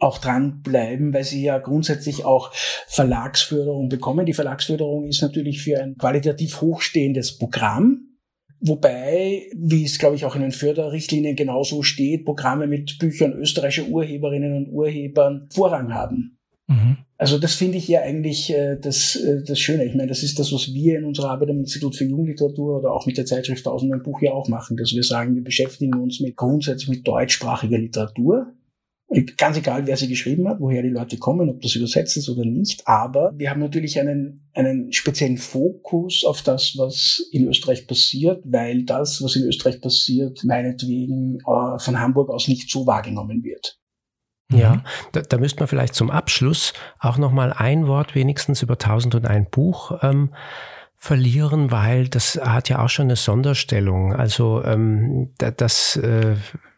auch 0.00 0.18
dranbleiben, 0.18 1.12
weil 1.12 1.24
sie 1.24 1.42
ja 1.42 1.58
grundsätzlich 1.58 2.24
auch 2.24 2.52
Verlagsförderung 2.88 3.88
bekommen. 3.88 4.26
Die 4.26 4.32
Verlagsförderung 4.32 5.06
ist 5.06 5.22
natürlich 5.22 5.62
für 5.62 5.80
ein 5.80 5.96
qualitativ 5.96 6.60
hochstehendes 6.60 7.38
Programm. 7.38 8.06
Wobei, 8.60 9.46
wie 9.56 9.84
es 9.84 9.98
glaube 9.98 10.16
ich 10.16 10.24
auch 10.24 10.34
in 10.34 10.42
den 10.42 10.52
Förderrichtlinien 10.52 11.36
genauso 11.36 11.82
steht, 11.82 12.24
Programme 12.24 12.66
mit 12.66 12.98
Büchern 12.98 13.32
österreichischer 13.32 13.88
Urheberinnen 13.88 14.54
und 14.54 14.72
Urhebern 14.72 15.48
Vorrang 15.50 15.94
haben. 15.94 16.38
Mhm. 16.66 16.98
Also 17.16 17.38
das 17.38 17.54
finde 17.54 17.78
ich 17.78 17.88
ja 17.88 18.00
eigentlich 18.00 18.50
äh, 18.50 18.76
das, 18.80 19.16
äh, 19.16 19.42
das 19.44 19.58
Schöne. 19.58 19.84
Ich 19.84 19.94
meine, 19.94 20.08
das 20.08 20.22
ist 20.22 20.38
das, 20.38 20.52
was 20.52 20.72
wir 20.72 20.98
in 20.98 21.04
unserer 21.04 21.30
Arbeit 21.30 21.50
am 21.50 21.58
Institut 21.58 21.96
für 21.96 22.04
Jugendliteratur 22.04 22.78
oder 22.78 22.92
auch 22.92 23.06
mit 23.06 23.18
der 23.18 23.26
Zeitschrift 23.26 23.64
Tausend 23.64 23.92
ein 23.92 24.02
Buch 24.02 24.22
ja 24.22 24.32
auch 24.32 24.48
machen, 24.48 24.76
dass 24.76 24.92
wir 24.92 25.02
sagen, 25.02 25.34
wir 25.34 25.44
beschäftigen 25.44 25.94
uns 25.94 26.20
mit 26.20 26.36
grundsätzlich 26.36 26.88
mit 26.88 27.06
deutschsprachiger 27.06 27.76
Literatur 27.76 28.54
Ganz 29.36 29.56
egal, 29.56 29.88
wer 29.88 29.96
sie 29.96 30.06
geschrieben 30.06 30.48
hat, 30.48 30.60
woher 30.60 30.82
die 30.82 30.88
Leute 30.88 31.18
kommen, 31.18 31.48
ob 31.50 31.60
das 31.62 31.74
übersetzt 31.74 32.16
ist 32.16 32.28
oder 32.28 32.44
nicht. 32.44 32.86
Aber 32.86 33.32
wir 33.34 33.50
haben 33.50 33.58
natürlich 33.58 33.98
einen, 33.98 34.48
einen 34.54 34.92
speziellen 34.92 35.36
Fokus 35.36 36.24
auf 36.24 36.42
das, 36.42 36.74
was 36.76 37.20
in 37.32 37.48
Österreich 37.48 37.88
passiert, 37.88 38.40
weil 38.44 38.84
das, 38.84 39.20
was 39.20 39.34
in 39.34 39.42
Österreich 39.42 39.80
passiert, 39.80 40.44
meinetwegen 40.44 41.38
äh, 41.40 41.78
von 41.80 41.98
Hamburg 41.98 42.30
aus 42.30 42.46
nicht 42.46 42.70
so 42.70 42.86
wahrgenommen 42.86 43.42
wird. 43.42 43.80
Ja, 44.52 44.82
da, 45.12 45.22
da 45.22 45.38
müsste 45.38 45.60
man 45.60 45.68
vielleicht 45.68 45.94
zum 45.94 46.10
Abschluss 46.10 46.72
auch 46.98 47.18
noch 47.18 47.32
mal 47.32 47.52
ein 47.52 47.86
Wort 47.86 48.14
wenigstens 48.14 48.62
über 48.62 48.74
1001 48.74 49.48
Buch 49.50 49.98
ähm, 50.02 50.34
verlieren, 50.96 51.70
weil 51.70 52.08
das 52.08 52.38
hat 52.42 52.68
ja 52.68 52.84
auch 52.84 52.88
schon 52.88 53.06
eine 53.06 53.16
Sonderstellung. 53.16 54.12
Also 54.12 54.62
ähm, 54.64 55.32
das 55.38 55.96
äh, 55.96 56.36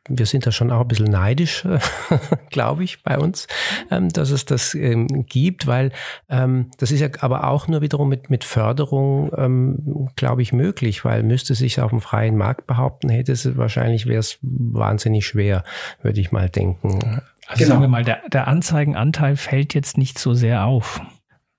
wir 0.09 0.27
sind 0.27 0.47
da 0.47 0.53
schon 0.53 0.71
auch 0.71 0.81
ein 0.81 0.89
bisschen 0.89 1.11
neidisch, 1.11 1.67
glaube 2.51 2.85
ich, 2.85 3.03
bei 3.03 3.19
uns, 3.19 3.47
ähm, 3.91 4.09
dass 4.09 4.31
es 4.31 4.45
das 4.45 4.75
ähm, 4.75 5.07
gibt, 5.27 5.67
weil 5.67 5.93
ähm, 6.29 6.71
das 6.79 6.91
ist 6.91 7.01
ja 7.01 7.09
aber 7.21 7.49
auch 7.49 7.69
nur 7.69 7.83
wiederum 7.83 8.09
mit, 8.09 8.31
mit 8.31 8.45
Förderung, 8.45 9.31
ähm, 9.37 10.09
glaube 10.17 10.43
ich, 10.43 10.53
möglich, 10.53 11.05
weil 11.05 11.23
müsste 11.23 11.55
sich 11.55 11.81
auf 11.81 11.91
dem 11.91 12.01
freien 12.01 12.37
Markt 12.37 12.67
behaupten, 12.67 13.09
hätte 13.09 13.33
es 13.33 13.57
wahrscheinlich 13.57 14.07
wäre 14.07 14.21
es 14.21 14.39
wahnsinnig 14.43 15.27
schwer, 15.27 15.63
würde 16.03 16.21
ich 16.21 16.33
mal 16.33 16.49
denken. 16.49 17.21
Also 17.47 17.65
genau. 17.65 17.69
sagen 17.69 17.81
wir 17.83 17.89
mal, 17.89 18.05
der, 18.05 18.29
der 18.29 18.49
Anzeigenanteil 18.49 19.37
fällt 19.37 19.75
jetzt 19.75 19.99
nicht 19.99 20.19
so 20.19 20.35
sehr 20.35 20.65
auf. 20.65 21.01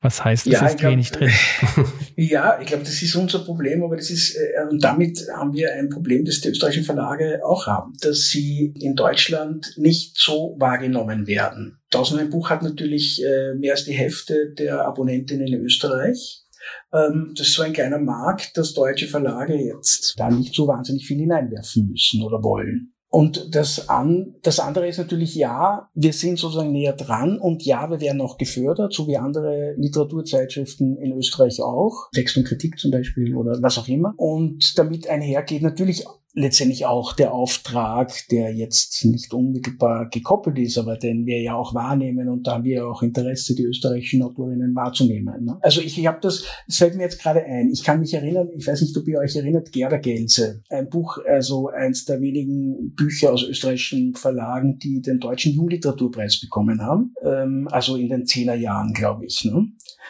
Was 0.04 0.24
heißt, 0.24 0.48
es 0.48 0.54
ja, 0.54 0.68
ist 0.68 0.78
glaub, 0.78 0.92
wenig 0.92 1.12
drin? 1.12 1.32
ja, 2.18 2.60
ich 2.60 2.68
glaube, 2.68 2.84
das 2.84 3.02
ist 3.02 3.16
unser 3.16 3.39
Problem, 3.39 3.82
aber 3.84 3.96
das 3.96 4.10
ist, 4.10 4.36
äh, 4.36 4.70
und 4.70 4.84
damit 4.84 5.26
haben 5.34 5.54
wir 5.54 5.74
ein 5.74 5.88
Problem, 5.88 6.26
das 6.26 6.42
die 6.42 6.50
österreichischen 6.50 6.84
Verlage 6.84 7.39
auch 7.46 7.68
haben, 7.68 7.94
dass 8.02 8.28
sie 8.28 8.74
in 8.78 8.96
Deutschland 8.96 9.74
nicht 9.78 10.18
so 10.18 10.58
wahrgenommen 10.60 11.26
werden. 11.26 11.80
Tausend 11.89 12.20
ein 12.20 12.30
Buch 12.30 12.50
hat 12.50 12.63
natürlich 12.63 13.24
äh, 13.24 13.56
mehr 13.56 13.72
als 13.72 13.86
die 13.86 13.94
Hälfte 13.94 14.54
der 14.58 14.86
Abonnentinnen 14.86 15.48
in 15.48 15.62
Österreich. 15.62 16.44
Ähm, 16.92 17.34
das 17.38 17.48
ist 17.48 17.54
so 17.54 17.63
ein 17.63 17.72
kleiner 17.72 18.00
Markt, 18.00 18.58
dass 18.58 18.74
deutsche 18.74 19.08
Verlage 19.08 19.56
jetzt 19.56 20.16
da 20.18 20.30
nicht 20.30 20.54
so 20.54 20.68
wahnsinnig 20.68 21.08
viel 21.08 21.20
hineinwerfen 21.20 21.88
müssen 21.88 22.22
oder 22.24 22.44
wollen. 22.44 22.93
Und 23.13 23.54
das, 23.54 23.89
an, 23.89 24.34
das 24.41 24.60
andere 24.60 24.88
ist 24.88 24.97
natürlich, 24.97 25.36
ja, 25.36 25.88
wir 25.93 26.13
sind 26.13 26.39
sozusagen 26.39 26.71
näher 26.71 26.93
dran 26.93 27.38
und 27.38 27.63
ja, 27.63 27.88
wir 27.91 28.02
werden 28.02 28.21
auch 28.21 28.39
gefördert, 28.39 28.91
so 28.91 29.06
wie 29.06 29.17
andere 29.17 29.76
Literaturzeitschriften 29.78 30.97
in 30.97 31.15
Österreich 31.15 31.62
auch, 31.62 32.10
Text 32.12 32.38
und 32.38 32.47
Kritik 32.47 32.80
zum 32.80 32.89
Beispiel 32.89 33.36
oder 33.36 33.62
was 33.62 33.78
auch 33.78 33.88
immer. 33.88 34.15
Und 34.17 34.80
damit 34.80 35.08
einhergeht 35.08 35.62
natürlich 35.62 36.08
letztendlich 36.34 36.86
auch 36.86 37.13
der 37.13 37.34
Auftrag, 37.34 38.12
der 38.32 38.54
jetzt 38.54 39.06
nicht 39.06 39.34
unmittelbar 39.34 40.10
gekoppelt 40.10 40.58
ist, 40.58 40.78
aber 40.78 40.98
den 40.98 41.26
wir 41.26 41.41
ja 41.41 41.56
auch 41.56 41.76
wahrnehmen 41.76 42.28
und 42.28 42.48
da 42.48 42.54
haben 42.54 42.63
wir 42.63 42.78
ja 42.78 42.86
auch 42.86 43.04
Interesse, 43.04 43.56
die 43.56 43.63
österreichischen 43.63 44.24
Autorinnen 44.24 44.76
wahrzunehmen. 44.76 45.46
Ne? 45.46 45.58
Also 45.62 45.82
ich, 45.82 45.98
ich 45.98 46.08
habe 46.08 46.19
das, 46.22 46.43
das 46.67 46.78
fällt 46.78 46.96
mir 46.96 47.04
jetzt 47.04 47.22
gerade 47.22 47.43
ein, 47.43 47.69
ich 47.72 47.84
kann 47.84 48.00
mich 48.00 48.13
erinnern, 48.13 48.50
ich 48.56 48.65
weiß 48.65 48.82
nicht, 48.82 48.98
ob 48.98 49.08
ihr 49.08 49.19
euch 49.19 49.36
erinnert, 49.36 49.72
Gerda 49.72 49.98
Gelze, 49.98 50.63
ein 50.69 50.89
Buch, 50.89 51.19
also 51.28 51.69
eins 51.69 52.06
der 52.06 52.19
wenigen 52.19 52.93
Bücher 52.96 53.32
aus 53.32 53.43
österreichischen 53.43 54.15
Verlagen, 54.15 54.80
die 54.80 55.02
den 55.02 55.19
deutschen 55.19 55.54
Jugendliteraturpreis 55.54 56.41
bekommen 56.41 56.82
haben, 56.82 57.13
ähm, 57.24 57.67
also 57.69 57.96
in 57.96 58.10
den 58.10 58.26
zehner 58.26 58.56
Jahren, 58.56 58.93
glaube 58.93 59.26
ich. 59.26 59.46
Ne? 59.46 59.67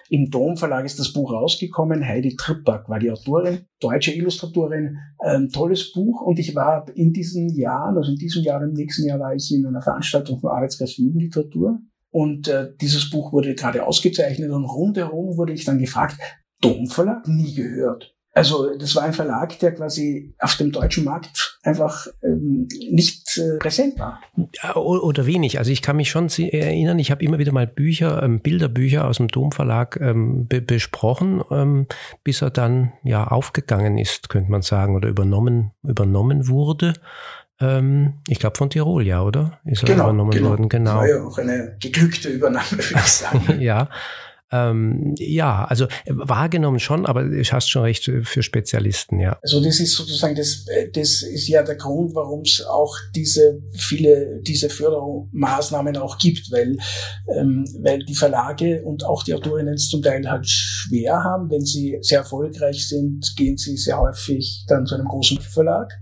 Im 0.10 0.30
Dom 0.30 0.56
Verlag 0.56 0.86
ist 0.86 1.00
das 1.00 1.12
Buch 1.12 1.34
rausgekommen, 1.34 2.06
Heidi 2.06 2.36
Trippack 2.36 2.88
war 2.88 3.00
die 3.00 3.12
Autorin, 3.12 3.66
deutsche 3.84 4.14
Illustratorin, 4.14 4.98
ein 5.20 5.50
tolles 5.50 5.92
Buch, 5.92 6.04
Buch 6.04 6.22
und 6.22 6.40
ich 6.40 6.56
war 6.56 6.86
in 6.96 7.14
diesen 7.14 7.50
Jahren, 7.56 7.98
also 7.98 8.12
in 8.12 8.18
diesem 8.18 8.44
Jahr, 8.44 8.62
im 8.62 8.74
nächsten 8.74 9.06
Jahr 9.06 9.20
war 9.20 9.34
ich 9.34 9.52
in 9.54 9.66
einer 9.66 9.82
Veranstaltung 9.82 10.40
vom 10.40 10.50
Arbeitskreis 10.50 10.94
für 10.94 11.02
Jugendliteratur 11.04 11.80
und 12.12 12.48
äh, 12.48 12.72
dieses 12.80 13.10
Buch 13.10 13.32
wurde 13.32 13.56
gerade 13.56 13.86
ausgezeichnet 13.86 14.52
und 14.52 14.66
rundherum 14.66 15.38
wurde 15.38 15.54
ich 15.54 15.66
dann 15.66 15.80
gefragt, 15.80 16.18
Domverlag? 16.62 17.28
Nie 17.28 17.54
gehört. 17.54 18.16
Also 18.36 18.76
das 18.76 18.96
war 18.96 19.04
ein 19.04 19.14
Verlag, 19.14 19.60
der 19.60 19.74
quasi 19.74 20.34
auf 20.40 20.56
dem 20.56 20.72
deutschen 20.72 21.04
Markt 21.04 21.60
einfach 21.62 22.08
ähm, 22.24 22.68
nicht 22.90 23.38
äh, 23.38 23.60
präsent 23.60 24.00
war. 24.00 24.20
Oder 24.76 25.28
wenig. 25.28 25.60
Also 25.60 25.72
ich 25.72 25.84
kann 25.84 25.98
mich 25.98 26.10
schon 26.10 26.30
erinnern, 26.30 26.98
ich 26.98 27.12
habe 27.12 27.24
immer 27.24 27.38
wieder 27.38 27.52
mal 27.52 27.68
Bücher, 27.68 28.24
ähm, 28.24 28.40
Bilderbücher 28.40 29.08
aus 29.08 29.18
dem 29.18 29.28
Domverlag 29.28 30.00
ähm, 30.02 30.48
be 30.48 30.62
besprochen, 30.62 31.44
ähm, 31.52 31.86
bis 32.24 32.42
er 32.42 32.50
dann 32.50 32.94
ja 33.04 33.28
aufgegangen 33.28 34.00
ist, 34.00 34.30
könnte 34.30 34.50
man 34.50 34.64
sagen, 34.64 34.96
oder 34.96 35.10
übernommen, 35.10 35.72
übernommen 35.84 36.48
wurde. 36.48 36.94
Ähm, 37.60 38.16
ich 38.28 38.40
glaube 38.40 38.58
von 38.58 38.72
Tirol, 38.72 39.06
ja, 39.06 39.22
oder? 39.22 39.60
Ist 39.64 39.84
er 39.84 39.90
genau, 39.90 40.06
übernommen 40.06 40.32
genau. 40.32 40.50
worden, 40.50 40.70
genau. 40.70 40.92
Das 40.92 41.00
war 41.02 41.08
ja 41.08 41.24
auch 41.24 41.38
eine 41.38 41.78
geglückte 41.80 42.30
Übernahme, 42.30 42.72
würde 42.72 42.96
ich 42.96 43.02
sagen. 43.04 43.62
ja. 43.62 43.90
Ähm, 44.54 45.16
ja, 45.18 45.66
also 45.66 45.86
äh, 45.86 46.12
wahrgenommen 46.14 46.80
schon, 46.80 47.08
aber 47.08 47.24
du 47.24 47.44
hast 47.44 47.70
schon 47.72 47.82
recht 47.82 48.08
äh, 48.08 48.24
für 48.24 48.44
Spezialisten, 48.44 49.20
ja. 49.20 49.40
Also 49.42 49.60
das 49.60 49.80
ist 49.80 49.94
sozusagen, 49.94 50.36
das, 50.36 50.68
äh, 50.68 50.92
das 50.92 51.24
ist 51.24 51.48
ja 51.48 51.64
der 51.64 51.76
Grund, 51.76 52.14
warum 52.14 52.42
es 52.42 52.64
auch 52.64 52.96
diese 53.16 53.64
viele, 53.74 54.42
diese 54.44 54.70
Fördermaßnahmen 54.70 55.98
auch 55.98 56.20
gibt, 56.20 56.52
weil, 56.52 56.78
ähm, 57.36 57.66
weil 57.82 58.06
die 58.06 58.14
Verlage 58.14 58.84
und 58.84 59.04
auch 59.04 59.24
die 59.24 59.34
Autorinnen 59.34 59.74
es 59.74 59.90
zum 59.90 60.04
Teil 60.04 60.30
halt 60.30 60.48
schwer 60.48 61.24
haben. 61.24 61.50
Wenn 61.50 61.66
sie 61.66 61.98
sehr 62.02 62.20
erfolgreich 62.20 62.88
sind, 62.88 63.34
gehen 63.36 63.58
sie 63.58 63.76
sehr 63.76 64.00
häufig 64.00 64.66
dann 64.68 64.86
zu 64.86 64.94
einem 64.94 65.08
großen 65.08 65.42
Verlag, 65.42 65.94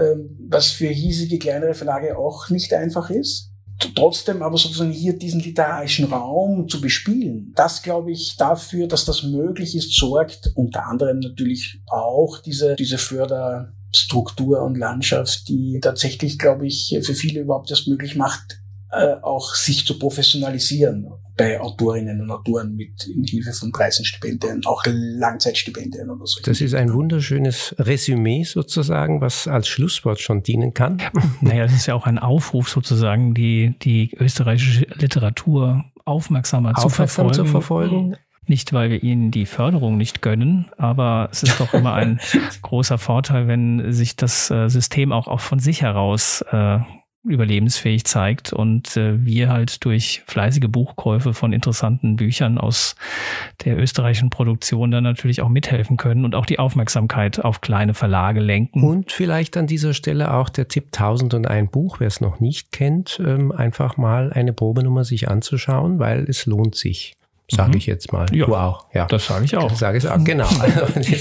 ähm, 0.00 0.38
was 0.48 0.70
für 0.70 0.88
hiesige 0.88 1.38
kleinere 1.38 1.74
Verlage 1.74 2.16
auch 2.16 2.48
nicht 2.48 2.72
einfach 2.72 3.10
ist 3.10 3.49
trotzdem 3.94 4.42
aber 4.42 4.56
sozusagen 4.56 4.92
hier 4.92 5.18
diesen 5.18 5.40
literarischen 5.40 6.06
Raum 6.06 6.68
zu 6.68 6.80
bespielen, 6.80 7.52
das 7.56 7.82
glaube 7.82 8.12
ich 8.12 8.36
dafür, 8.36 8.86
dass 8.86 9.04
das 9.04 9.22
möglich 9.22 9.74
ist, 9.74 9.94
sorgt 9.94 10.52
unter 10.54 10.86
anderem 10.86 11.20
natürlich 11.20 11.80
auch 11.86 12.38
diese, 12.38 12.76
diese 12.76 12.98
Förderstruktur 12.98 14.62
und 14.62 14.76
Landschaft, 14.76 15.48
die 15.48 15.78
tatsächlich, 15.80 16.38
glaube 16.38 16.66
ich, 16.66 16.98
für 17.02 17.14
viele 17.14 17.40
überhaupt 17.40 17.70
erst 17.70 17.88
möglich 17.88 18.16
macht, 18.16 18.60
äh, 18.90 19.14
auch 19.22 19.54
sich 19.54 19.86
zu 19.86 19.98
professionalisieren 19.98 21.08
bei 21.40 21.58
Autorinnen 21.58 22.20
und 22.20 22.30
Autoren 22.30 22.76
mit 22.76 23.06
in 23.06 23.24
Hilfe 23.24 23.52
von 23.54 23.72
Preisenstipendien, 23.72 24.66
auch 24.66 24.82
Langzeitstipendien 24.86 26.10
oder 26.10 26.26
so. 26.26 26.42
Das 26.44 26.60
ist 26.60 26.74
ein 26.74 26.92
wunderschönes 26.92 27.74
Resümee 27.78 28.44
sozusagen, 28.44 29.22
was 29.22 29.48
als 29.48 29.66
Schlusswort 29.66 30.20
schon 30.20 30.42
dienen 30.42 30.74
kann. 30.74 30.98
Naja, 31.40 31.62
das 31.62 31.72
ist 31.72 31.86
ja 31.86 31.94
auch 31.94 32.06
ein 32.06 32.18
Aufruf 32.18 32.68
sozusagen, 32.68 33.34
die, 33.34 33.74
die 33.82 34.14
österreichische 34.18 34.86
Literatur 34.94 35.84
aufmerksamer 36.04 36.70
Aufmerksam 36.70 36.90
zu 36.90 36.96
verfolgen. 36.96 37.34
Zu 37.34 37.44
verfolgen. 37.46 38.16
Nicht, 38.46 38.72
weil 38.72 38.90
wir 38.90 39.02
ihnen 39.02 39.30
die 39.30 39.46
Förderung 39.46 39.96
nicht 39.96 40.22
gönnen, 40.22 40.66
aber 40.76 41.28
es 41.32 41.42
ist 41.42 41.58
doch 41.60 41.72
immer 41.72 41.94
ein 41.94 42.20
großer 42.62 42.98
Vorteil, 42.98 43.48
wenn 43.48 43.92
sich 43.92 44.16
das 44.16 44.50
äh, 44.50 44.68
System 44.68 45.12
auch, 45.12 45.28
auch 45.28 45.40
von 45.40 45.60
sich 45.60 45.82
heraus 45.82 46.44
äh, 46.50 46.80
überlebensfähig 47.22 48.04
zeigt 48.04 48.52
und 48.52 48.96
äh, 48.96 49.24
wir 49.24 49.50
halt 49.50 49.84
durch 49.84 50.22
fleißige 50.26 50.68
Buchkäufe 50.68 51.34
von 51.34 51.52
interessanten 51.52 52.16
Büchern 52.16 52.56
aus 52.56 52.96
der 53.64 53.78
österreichischen 53.78 54.30
Produktion 54.30 54.90
dann 54.90 55.04
natürlich 55.04 55.42
auch 55.42 55.50
mithelfen 55.50 55.98
können 55.98 56.24
und 56.24 56.34
auch 56.34 56.46
die 56.46 56.58
Aufmerksamkeit 56.58 57.44
auf 57.44 57.60
kleine 57.60 57.92
Verlage 57.92 58.40
lenken. 58.40 58.82
Und 58.82 59.12
vielleicht 59.12 59.58
an 59.58 59.66
dieser 59.66 59.92
Stelle 59.92 60.32
auch 60.32 60.48
der 60.48 60.68
Tipp 60.68 60.86
1001 60.86 61.70
Buch, 61.70 62.00
wer 62.00 62.08
es 62.08 62.22
noch 62.22 62.40
nicht 62.40 62.72
kennt, 62.72 63.20
ähm, 63.24 63.52
einfach 63.52 63.98
mal 63.98 64.32
eine 64.32 64.54
Probenummer 64.54 65.04
sich 65.04 65.28
anzuschauen, 65.28 65.98
weil 65.98 66.24
es 66.24 66.46
lohnt 66.46 66.74
sich 66.74 67.16
sage 67.50 67.70
mhm. 67.70 67.76
ich 67.76 67.86
jetzt 67.86 68.12
mal. 68.12 68.26
Ja, 68.32 68.46
du 68.46 68.54
auch. 68.54 68.86
Ja, 68.92 69.06
das 69.06 69.26
sage 69.26 69.44
ich 69.44 69.56
auch. 69.56 69.74
Sage 69.74 69.98
ich 69.98 70.08
auch, 70.08 70.22
genau. 70.22 70.48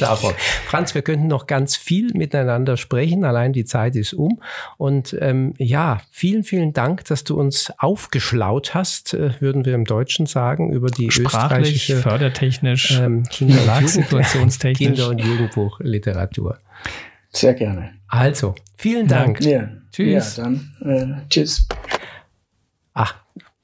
Also, 0.10 0.34
Franz, 0.66 0.96
wir 0.96 1.02
könnten 1.02 1.28
noch 1.28 1.48
ganz 1.48 1.76
viel 1.76 2.14
miteinander 2.14 2.78
sprechen, 2.78 3.24
allein 3.26 3.54
die 3.54 3.66
Zeit 3.66 3.96
ist 3.96 4.14
um. 4.14 4.42
Und 4.78 5.16
ähm, 5.20 5.54
ja, 5.58 6.02
vielen, 6.12 6.44
vielen 6.44 6.74
Dank, 6.74 7.06
dass 7.06 7.24
du 7.24 7.40
uns 7.40 7.72
aufgeschlaut 7.78 8.74
hast, 8.74 9.14
äh, 9.14 9.32
würden 9.40 9.66
wir 9.66 9.76
im 9.76 9.86
Deutschen 9.86 10.26
sagen, 10.26 10.72
über 10.72 10.88
die 10.88 11.12
Sprachlich, 11.12 11.26
österreichische 11.26 11.96
fördertechnisch, 11.98 13.00
ähm, 13.00 13.24
Kinder- 13.30 13.78
und 13.78 13.90
Situationstechnisch. 13.90 14.88
Kinder- 14.88 15.10
und 15.10 15.20
Jugendbuchliteratur. 15.20 16.58
Sehr 17.32 17.54
gerne. 17.54 17.92
Also, 18.08 18.56
vielen 18.76 19.08
Dank. 19.08 19.42
Ja, 19.42 19.70
tschüss. 19.92 20.38
Ja, 20.38 20.44
dann 20.44 20.72
äh, 20.84 21.30
tschüss. 21.30 21.68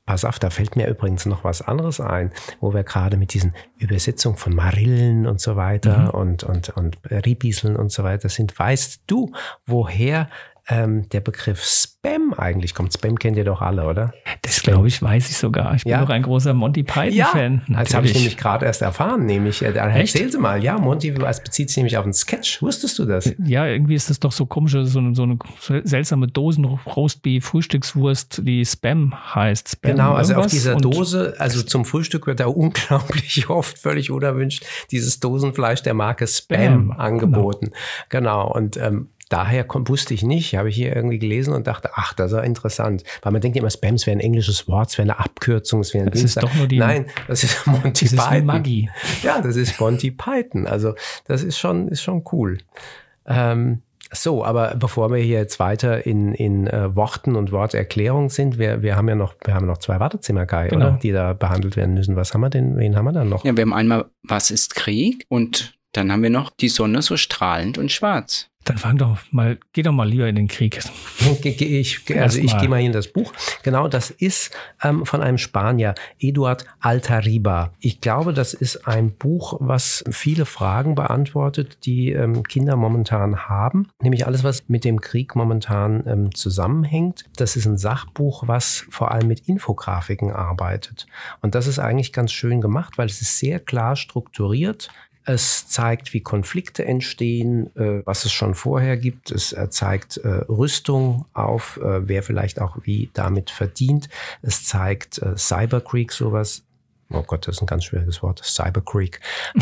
Pass 0.05 0.23
auf, 0.23 0.37
da 0.37 0.51
fällt 0.51 0.75
mir 0.75 0.87
übrigens 0.87 1.25
noch 1.25 1.43
was 1.43 1.63
anderes 1.63 1.99
ein, 1.99 2.31
wo 2.59 2.73
wir 2.73 2.83
gerade 2.83 3.17
mit 3.17 3.33
diesen 3.33 3.55
Übersetzungen 3.79 4.37
von 4.37 4.53
Marillen 4.53 5.25
und 5.25 5.41
so 5.41 5.55
weiter 5.55 5.97
mhm. 5.97 6.09
und, 6.09 6.43
und, 6.43 6.69
und 6.69 6.97
Ribieseln 7.09 7.75
und 7.75 7.91
so 7.91 8.03
weiter 8.03 8.29
sind. 8.29 8.57
Weißt 8.57 9.01
du, 9.07 9.31
woher 9.65 10.29
ähm, 10.67 11.07
der 11.09 11.19
Begriff 11.19 11.63
Spam 11.63 12.33
eigentlich 12.33 12.73
kommt. 12.73 12.91
Spam 12.93 13.19
kennt 13.19 13.37
ihr 13.37 13.43
doch 13.43 13.61
alle, 13.61 13.85
oder? 13.85 14.15
Das 14.41 14.63
glaube 14.63 14.87
ich, 14.87 14.99
weiß 15.01 15.29
ich 15.29 15.37
sogar. 15.37 15.75
Ich 15.75 15.83
bin 15.83 15.91
ja. 15.91 15.99
doch 16.01 16.09
ein 16.09 16.23
großer 16.23 16.53
Monty 16.53 16.83
Python-Fan. 16.83 17.63
Ja, 17.67 17.83
das 17.83 17.93
habe 17.93 18.07
ich 18.07 18.15
nämlich 18.15 18.37
gerade 18.37 18.65
erst 18.65 18.81
erfahren, 18.81 19.25
nämlich, 19.25 19.61
äh, 19.61 19.73
erzähl 19.73 20.31
sie 20.31 20.39
mal. 20.39 20.63
Ja, 20.63 20.79
Monty 20.79 21.09
es 21.09 21.41
bezieht 21.41 21.67
sich 21.69 21.75
nämlich 21.77 21.97
auf 21.97 22.03
einen 22.03 22.13
Sketch. 22.13 22.61
Wusstest 22.61 22.99
du 22.99 23.05
das? 23.05 23.33
Ja, 23.43 23.65
irgendwie 23.67 23.95
ist 23.95 24.09
das 24.09 24.19
doch 24.19 24.31
so 24.31 24.45
komisch, 24.45 24.73
so 24.73 24.99
eine, 24.99 25.15
so 25.15 25.23
eine 25.23 25.37
seltsame 25.83 26.27
Dosen-Roastbeef-Frühstückswurst, 26.27 28.41
die 28.43 28.63
Spam 28.65 29.13
heißt. 29.35 29.69
Spam 29.69 29.91
genau, 29.91 30.13
also 30.13 30.35
auf 30.35 30.47
dieser 30.47 30.75
Dose, 30.75 31.35
also 31.37 31.61
zum 31.61 31.85
Frühstück 31.85 32.27
wird 32.27 32.39
da 32.39 32.47
unglaublich 32.47 33.49
oft, 33.49 33.77
völlig 33.77 34.09
unerwünscht, 34.09 34.65
dieses 34.91 35.19
Dosenfleisch 35.19 35.83
der 35.83 35.93
Marke 35.93 36.25
Spam, 36.27 36.57
Spam 36.57 36.91
angeboten. 36.91 37.71
Genau, 38.09 38.45
genau. 38.45 38.53
und 38.53 38.77
ähm, 38.77 39.09
daher 39.29 39.65
wusste 39.69 40.13
ich 40.13 40.23
nicht, 40.23 40.55
habe 40.55 40.69
ich 40.69 40.75
hier 40.75 40.95
irgendwie 40.95 41.19
gelesen 41.19 41.53
und 41.53 41.67
dachte, 41.67 41.91
ach, 41.95 42.13
das 42.13 42.31
ist 42.31 42.37
ja 42.37 42.43
interessant. 42.43 43.03
Weil 43.21 43.31
man 43.31 43.41
denkt 43.41 43.57
immer, 43.57 43.69
Spams 43.69 44.05
wäre 44.05 44.17
ein 44.17 44.21
englisches 44.21 44.67
Wort, 44.67 44.89
es 44.89 44.97
wäre 44.97 45.09
eine 45.09 45.19
Abkürzung, 45.19 45.81
es 45.81 45.93
wäre 45.93 46.05
ein 46.05 46.11
Das 46.11 46.23
ist 46.23 46.41
doch 46.41 46.53
nur 46.53 46.67
die. 46.67 46.79
Nein, 46.79 47.07
das 47.27 47.43
ist 47.43 47.65
Monty 47.67 48.05
das 48.05 48.15
Python. 48.15 48.37
Ist 48.37 48.45
Maggie. 48.45 48.89
Ja, 49.23 49.41
das 49.41 49.55
ist 49.55 49.79
Monty 49.79 50.11
Python. 50.11 50.67
Also 50.67 50.93
das 51.25 51.43
ist 51.43 51.57
schon, 51.57 51.87
ist 51.87 52.03
schon 52.03 52.23
cool. 52.31 52.59
Ähm, 53.25 53.81
so, 54.11 54.45
aber 54.45 54.75
bevor 54.75 55.11
wir 55.11 55.17
hier 55.17 55.39
jetzt 55.39 55.59
weiter 55.59 56.05
in, 56.05 56.33
in 56.33 56.67
uh, 56.67 56.95
Worten 56.95 57.35
und 57.35 57.51
Worterklärung 57.51 58.29
sind, 58.29 58.59
wir, 58.59 58.83
wir 58.83 58.95
haben 58.95 59.09
ja 59.09 59.15
noch, 59.15 59.33
wir 59.43 59.55
haben 59.55 59.65
noch 59.65 59.79
zwei 59.79 59.99
Wartezimmer, 59.99 60.45
Kai, 60.45 60.67
genau. 60.67 60.89
oder? 60.89 60.99
Die 61.01 61.11
da 61.11 61.33
behandelt 61.33 61.75
werden 61.75 61.95
müssen. 61.95 62.15
Was 62.15 62.33
haben 62.33 62.41
wir 62.41 62.49
denn, 62.49 62.77
wen 62.77 62.95
haben 62.95 63.05
wir 63.05 63.11
dann 63.11 63.29
noch? 63.29 63.43
Ja, 63.43 63.57
wir 63.57 63.63
haben 63.63 63.73
einmal, 63.73 64.05
was 64.23 64.51
ist 64.51 64.75
Krieg? 64.75 65.25
Und 65.27 65.75
dann 65.91 66.11
haben 66.11 66.23
wir 66.23 66.29
noch 66.29 66.51
die 66.51 66.69
Sonne 66.69 67.01
so 67.01 67.17
strahlend 67.17 67.77
und 67.77 67.91
schwarz. 67.91 68.49
Dann 68.65 68.79
fang 68.79 68.97
doch 68.97 69.19
mal, 69.29 69.59
geh 69.73 69.83
doch 69.83 69.91
mal 69.91 70.09
lieber 70.09 70.27
in 70.27 70.35
den 70.35 70.47
Krieg. 70.47 70.79
Ich, 71.43 72.19
also 72.19 72.39
ich 72.39 72.57
gehe 72.57 72.67
mal 72.67 72.81
in 72.81 72.91
das 72.91 73.07
Buch. 73.07 73.31
Genau, 73.61 73.87
das 73.87 74.09
ist 74.09 74.51
ähm, 74.83 75.05
von 75.05 75.21
einem 75.21 75.37
Spanier, 75.37 75.93
Eduard 76.19 76.65
Altariba. 76.79 77.73
Ich 77.79 78.01
glaube, 78.01 78.33
das 78.33 78.55
ist 78.55 78.87
ein 78.87 79.11
Buch, 79.11 79.57
was 79.59 80.03
viele 80.09 80.45
Fragen 80.45 80.95
beantwortet, 80.95 81.85
die 81.85 82.11
ähm, 82.11 82.41
Kinder 82.41 82.75
momentan 82.75 83.47
haben. 83.47 83.89
Nämlich 84.01 84.25
alles, 84.25 84.43
was 84.43 84.67
mit 84.67 84.83
dem 84.83 84.99
Krieg 84.99 85.35
momentan 85.35 86.03
ähm, 86.07 86.33
zusammenhängt. 86.33 87.25
Das 87.37 87.55
ist 87.55 87.67
ein 87.67 87.77
Sachbuch, 87.77 88.47
was 88.47 88.85
vor 88.89 89.11
allem 89.11 89.27
mit 89.27 89.47
Infografiken 89.47 90.31
arbeitet. 90.31 91.05
Und 91.41 91.53
das 91.53 91.67
ist 91.67 91.77
eigentlich 91.77 92.13
ganz 92.13 92.31
schön 92.31 92.61
gemacht, 92.61 92.97
weil 92.97 93.05
es 93.05 93.21
ist 93.21 93.37
sehr 93.37 93.59
klar 93.59 93.95
strukturiert. 93.95 94.89
Es 95.25 95.67
zeigt, 95.67 96.13
wie 96.13 96.21
Konflikte 96.21 96.85
entstehen, 96.85 97.75
äh, 97.75 98.05
was 98.05 98.25
es 98.25 98.31
schon 98.31 98.53
vorher 98.53 98.95
gibt. 98.95 99.31
Es 99.31 99.53
äh, 99.53 99.69
zeigt 99.69 100.17
äh, 100.17 100.27
Rüstung 100.47 101.25
auf, 101.33 101.79
wer 101.81 102.23
vielleicht 102.23 102.61
auch 102.61 102.77
wie 102.83 103.09
damit 103.13 103.49
verdient. 103.49 104.09
Es 104.41 104.63
zeigt 104.65 105.21
Cyberkrieg, 105.35 106.11
sowas 106.11 106.63
oh 107.11 107.23
Gott, 107.25 107.47
das 107.47 107.55
ist 107.57 107.61
ein 107.61 107.67
ganz 107.67 107.83
schwieriges 107.83 108.23
Wort, 108.23 108.41
Cybercreek, 108.43 109.19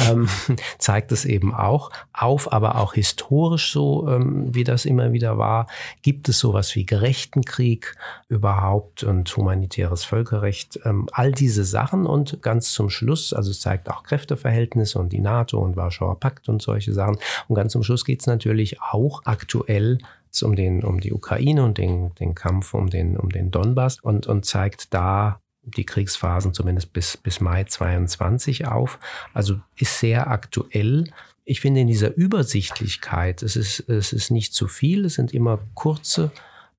ähm, 0.09 0.29
zeigt 0.77 1.11
es 1.11 1.25
eben 1.25 1.53
auch. 1.53 1.91
Auf, 2.13 2.51
aber 2.51 2.77
auch 2.77 2.93
historisch 2.93 3.71
so, 3.71 4.07
ähm, 4.07 4.53
wie 4.53 4.63
das 4.63 4.85
immer 4.85 5.11
wieder 5.11 5.37
war, 5.37 5.67
gibt 6.01 6.29
es 6.29 6.39
sowas 6.39 6.75
wie 6.75 6.85
gerechten 6.85 7.43
Krieg 7.43 7.95
überhaupt 8.29 9.03
und 9.03 9.35
humanitäres 9.35 10.03
Völkerrecht, 10.03 10.79
ähm, 10.85 11.07
all 11.11 11.31
diese 11.31 11.65
Sachen 11.65 12.05
und 12.05 12.41
ganz 12.41 12.71
zum 12.71 12.89
Schluss, 12.89 13.33
also 13.33 13.51
es 13.51 13.59
zeigt 13.59 13.89
auch 13.89 14.03
Kräfteverhältnisse 14.03 14.99
und 14.99 15.11
die 15.11 15.19
NATO 15.19 15.59
und 15.59 15.75
Warschauer 15.75 16.19
Pakt 16.19 16.49
und 16.49 16.61
solche 16.61 16.93
Sachen. 16.93 17.17
Und 17.47 17.55
ganz 17.55 17.73
zum 17.73 17.83
Schluss 17.83 18.05
geht 18.05 18.21
es 18.21 18.27
natürlich 18.27 18.81
auch 18.81 19.21
aktuell 19.25 19.97
um 20.41 20.55
den, 20.55 20.83
um 20.83 20.99
die 20.99 21.13
Ukraine 21.13 21.63
und 21.63 21.77
den, 21.77 22.15
den 22.15 22.33
Kampf 22.33 22.73
um 22.73 22.89
den, 22.89 23.17
um 23.17 23.29
den 23.29 23.51
Donbass 23.51 23.99
und, 23.99 24.25
und 24.25 24.45
zeigt 24.45 24.93
da 24.93 25.42
die 25.63 25.85
Kriegsphasen 25.85 26.53
zumindest 26.53 26.93
bis, 26.93 27.17
bis 27.17 27.39
Mai 27.39 27.63
22 27.63 28.67
auf. 28.67 28.99
Also 29.33 29.59
ist 29.77 29.99
sehr 29.99 30.27
aktuell. 30.27 31.05
Ich 31.45 31.61
finde 31.61 31.81
in 31.81 31.87
dieser 31.87 32.15
Übersichtlichkeit, 32.15 33.43
es 33.43 33.55
ist, 33.55 33.87
es 33.89 34.13
ist 34.13 34.31
nicht 34.31 34.53
zu 34.53 34.67
viel, 34.67 35.05
es 35.05 35.15
sind 35.15 35.33
immer 35.33 35.59
kurze 35.73 36.31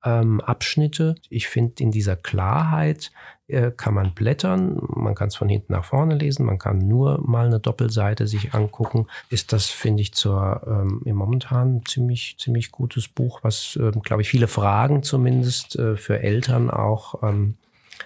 ähm, 0.05 0.41
Abschnitte. 0.41 1.17
Ich 1.29 1.49
finde 1.49 1.83
in 1.83 1.91
dieser 1.91 2.17
Klarheit 2.17 3.11
äh, 3.47 3.71
kann 3.71 3.95
man 3.95 4.15
blättern, 4.15 4.81
man 4.89 5.15
kann 5.15 5.29
es 5.29 5.37
von 5.37 5.49
hinten 5.49 5.73
nach 5.73 5.85
vorne 5.85 6.15
lesen, 6.15 6.47
man 6.47 6.59
kann 6.59 6.79
nur 6.79 7.21
mal 7.27 7.47
eine 7.47 7.61
Doppelseite 7.61 8.27
sich 8.27 8.55
angucken. 8.55 9.07
Ist 9.29 9.53
das, 9.53 9.67
finde 9.67 10.03
ich, 10.03 10.15
zur 10.15 10.63
ähm, 10.67 11.03
im 11.05 11.17
momentan 11.17 11.85
ziemlich, 11.85 12.37
ziemlich 12.39 12.71
gutes 12.71 13.09
Buch, 13.09 13.41
was, 13.43 13.79
ähm, 13.81 14.03
glaube 14.03 14.23
ich, 14.23 14.29
viele 14.29 14.49
Fragen 14.49 15.03
zumindest 15.03 15.77
äh, 15.77 15.97
für 15.97 16.21
Eltern 16.21 16.71
auch 16.71 17.23
ähm, 17.23 17.57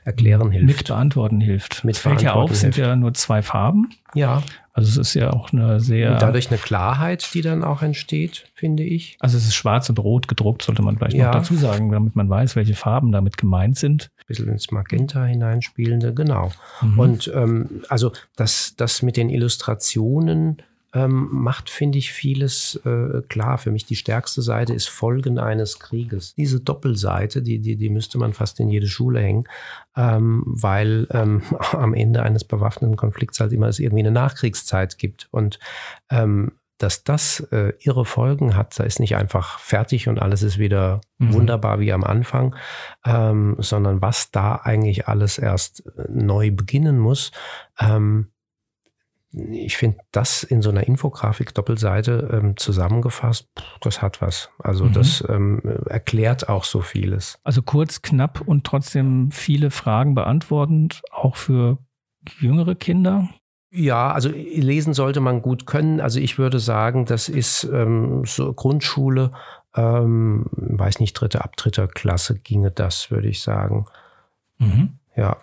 erklären 0.05 0.51
hilft. 0.51 0.67
Mit 0.67 0.87
beantworten 0.87 1.41
hilft. 1.41 1.85
Mit 1.85 1.97
fällt 1.97 2.23
ja 2.23 2.35
auf, 2.35 2.55
sind 2.55 2.77
ja 2.77 2.97
nur 2.97 3.15
zwei 3.15 3.43
Farben. 3.43 3.91
Ja. 4.15 4.43
Also 4.73 4.91
es 5.01 5.09
ist 5.09 5.15
ja 5.15 5.33
auch 5.33 5.53
eine 5.53 5.81
sehr. 5.81 6.13
Und 6.13 6.23
dadurch 6.23 6.51
eine 6.51 6.59
Klarheit, 6.59 7.29
die 7.35 7.41
dann 7.41 7.65
auch 7.65 7.83
entsteht, 7.83 8.45
finde 8.55 8.85
ich. 8.85 9.17
Also 9.19 9.37
es 9.37 9.45
ist 9.45 9.57
schwarz 9.57 9.89
und 9.91 9.99
rot 9.99 10.29
gedruckt, 10.29 10.63
sollte 10.63 10.83
man 10.83 10.97
vielleicht 10.97 11.17
ja. 11.17 11.27
noch 11.27 11.33
dazu 11.33 11.55
sagen, 11.57 11.91
damit 11.91 12.15
man 12.15 12.31
weiß, 12.31 12.55
welche 12.55 12.75
Farben 12.75 13.11
damit 13.11 13.37
gemeint 13.37 13.77
sind. 13.77 14.11
Ein 14.19 14.25
bisschen 14.29 14.49
ins 14.49 14.71
Magenta 14.71 15.25
hineinspielende, 15.25 16.15
genau. 16.15 16.53
Mhm. 16.81 16.99
Und 16.99 17.33
ähm, 17.35 17.83
also 17.89 18.13
das, 18.37 18.75
das 18.77 19.03
mit 19.03 19.17
den 19.17 19.31
Illustrationen 19.31 20.63
ähm, 20.95 21.29
macht, 21.31 21.69
finde 21.69 21.99
ich, 21.99 22.13
vieles 22.13 22.81
äh, 22.85 23.23
klar. 23.29 23.59
Für 23.59 23.71
mich 23.71 23.85
die 23.85 23.97
stärkste 23.97 24.41
Seite 24.41 24.73
ist 24.73 24.89
Folgen 24.89 25.39
eines 25.39 25.79
Krieges. 25.79 26.35
Diese 26.35 26.61
Doppelseite, 26.61 27.43
die, 27.43 27.59
die, 27.59 27.77
die 27.77 27.91
müsste 27.91 28.19
man 28.19 28.33
fast 28.33 28.59
in 28.61 28.71
jede 28.71 28.87
Schule 28.87 29.21
hängen, 29.21 29.45
ähm, 29.97 30.43
weil 30.47 31.07
ähm, 31.11 31.43
am 31.73 31.95
Ende 31.95 32.23
eines 32.23 32.45
bewaffneten 32.45 32.97
Konflikts 32.97 33.41
halt 33.41 33.53
immer 33.53 33.69
es 33.69 33.79
irgendwie 33.79 34.03
eine 34.03 34.13
Nachkriegszeit 34.13 34.99
gibt. 34.99 35.29
Und 35.31 35.59
ähm, 36.11 36.53
dass 36.79 37.03
das 37.03 37.41
äh, 37.51 37.73
irre 37.81 38.05
Folgen 38.05 38.57
hat, 38.57 38.79
da 38.79 38.85
ist 38.85 39.01
nicht 39.01 39.17
einfach 39.17 39.59
fertig 39.59 40.09
und 40.09 40.21
alles 40.21 40.43
ist 40.43 40.59
wieder 40.59 41.01
mhm. 41.19 41.35
wunderbar 41.35 41.81
wie 41.81 41.93
am 41.93 42.05
Anfang, 42.05 42.55
ähm, 43.05 43.57
sondern 43.59 44.01
was 44.01 44.31
da 44.31 44.55
eigentlich 44.63 45.09
alles 45.09 45.39
erst 45.39 45.85
äh, 45.87 46.05
neu 46.09 46.53
beginnen 46.53 46.99
muss. 46.99 47.33
Ähm, 47.81 48.29
ich 49.33 49.77
finde 49.77 49.99
das 50.11 50.43
in 50.43 50.63
so 50.63 50.71
einer 50.71 50.87
Infografik 50.87 51.55
Doppelseite 51.55 52.31
ähm, 52.33 52.57
zusammengefasst, 52.57 53.49
das 53.83 54.01
hat 54.01 54.23
was. 54.23 54.51
Also 54.59 54.85
mhm. 54.85 54.93
das 54.95 55.23
ähm, 55.29 55.61
erklärt 55.87 56.49
auch 56.49 56.65
so 56.65 56.81
vieles. 56.81 57.39
Also 57.45 57.63
kurz, 57.63 58.01
knapp 58.01 58.41
und 58.41 58.65
trotzdem 58.65 59.31
viele 59.31 59.71
Fragen 59.71 60.15
beantwortend, 60.15 61.03
auch 61.11 61.37
für 61.37 61.79
jüngere 62.41 62.75
Kinder. 62.75 63.29
Ja, 63.71 64.13
also 64.13 64.31
lesen 64.31 64.95
sollte 64.95 65.21
man 65.21 65.43
gut 65.43 65.67
können. 65.67 66.01
Also 66.01 66.21
ich 66.21 66.39
würde 66.39 66.59
sagen, 66.59 67.05
das 67.05 67.29
ist 67.29 67.65
ähm, 67.65 68.23
so 68.25 68.53
Grundschule, 68.55 69.33
ähm, 69.77 70.47
weiß 70.53 71.01
nicht, 71.01 71.13
dritte, 71.13 71.45
ab 71.45 71.55
dritter 71.57 71.87
Klasse 71.87 72.39
ginge 72.39 72.71
das, 72.71 73.11
würde 73.11 73.29
ich 73.29 73.43
sagen. 73.43 73.85
Mhm. 74.57 74.99
Ja. 75.17 75.37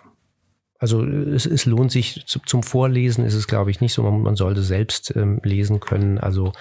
Also 0.78 1.04
es, 1.04 1.46
es 1.46 1.64
lohnt 1.64 1.90
sich 1.90 2.24
zu, 2.26 2.38
zum 2.40 2.62
Vorlesen 2.62 3.24
ist 3.24 3.34
es, 3.34 3.46
glaube 3.46 3.70
ich, 3.70 3.80
nicht 3.80 3.92
so. 3.92 4.02
Man, 4.02 4.22
man 4.22 4.36
sollte 4.36 4.62
selbst 4.62 5.14
ähm, 5.16 5.40
lesen 5.42 5.80
können. 5.80 6.18
Also 6.18 6.52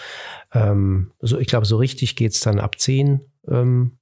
ähm, 0.53 1.11
so, 1.19 1.39
ich 1.39 1.47
glaube, 1.47 1.65
so 1.65 1.77
richtig 1.77 2.15
geht 2.15 2.33
es 2.33 2.39
dann 2.39 2.59
ab 2.59 2.79
zehn 2.79 3.21
ähm, 3.47 3.97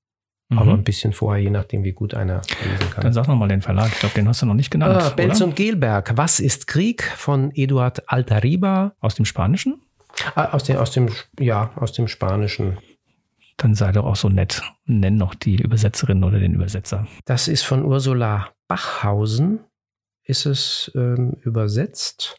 mhm. 0.49 0.57
aber 0.57 0.73
ein 0.73 0.83
bisschen 0.83 1.13
vorher, 1.13 1.41
je 1.41 1.49
nachdem, 1.49 1.83
wie 1.83 1.93
gut 1.93 2.13
einer 2.13 2.41
lesen 2.63 2.89
kann. 2.91 3.03
Dann 3.03 3.13
sag 3.13 3.27
nochmal 3.27 3.49
den 3.49 3.61
Verlag. 3.61 3.91
Ich 3.91 3.99
glaube, 3.99 4.15
den 4.15 4.27
hast 4.27 4.41
du 4.41 4.45
noch 4.45 4.53
nicht 4.53 4.71
genannt. 4.71 5.03
Äh, 5.03 5.15
Belz 5.15 5.41
und 5.41 5.55
Gelberg. 5.55 6.13
Was 6.15 6.39
ist 6.39 6.67
Krieg? 6.67 7.03
Von 7.03 7.51
Eduard 7.55 8.09
Altariba. 8.11 8.93
Aus 8.99 9.15
dem 9.15 9.25
Spanischen? 9.25 9.81
Ah, 10.35 10.51
aus, 10.51 10.63
dem, 10.63 10.77
aus, 10.77 10.91
dem, 10.91 11.09
ja, 11.39 11.71
aus 11.75 11.91
dem 11.91 12.07
Spanischen. 12.07 12.77
Dann 13.57 13.75
sei 13.75 13.91
doch 13.91 14.05
auch 14.05 14.15
so 14.15 14.29
nett 14.29 14.63
und 14.87 14.99
nenn 14.99 15.17
noch 15.17 15.35
die 15.35 15.61
Übersetzerin 15.61 16.23
oder 16.23 16.39
den 16.39 16.53
Übersetzer. 16.53 17.07
Das 17.25 17.47
ist 17.47 17.63
von 17.63 17.83
Ursula 17.83 18.49
Bachhausen, 18.67 19.59
ist 20.23 20.45
es 20.45 20.91
ähm, 20.95 21.37
übersetzt. 21.41 22.37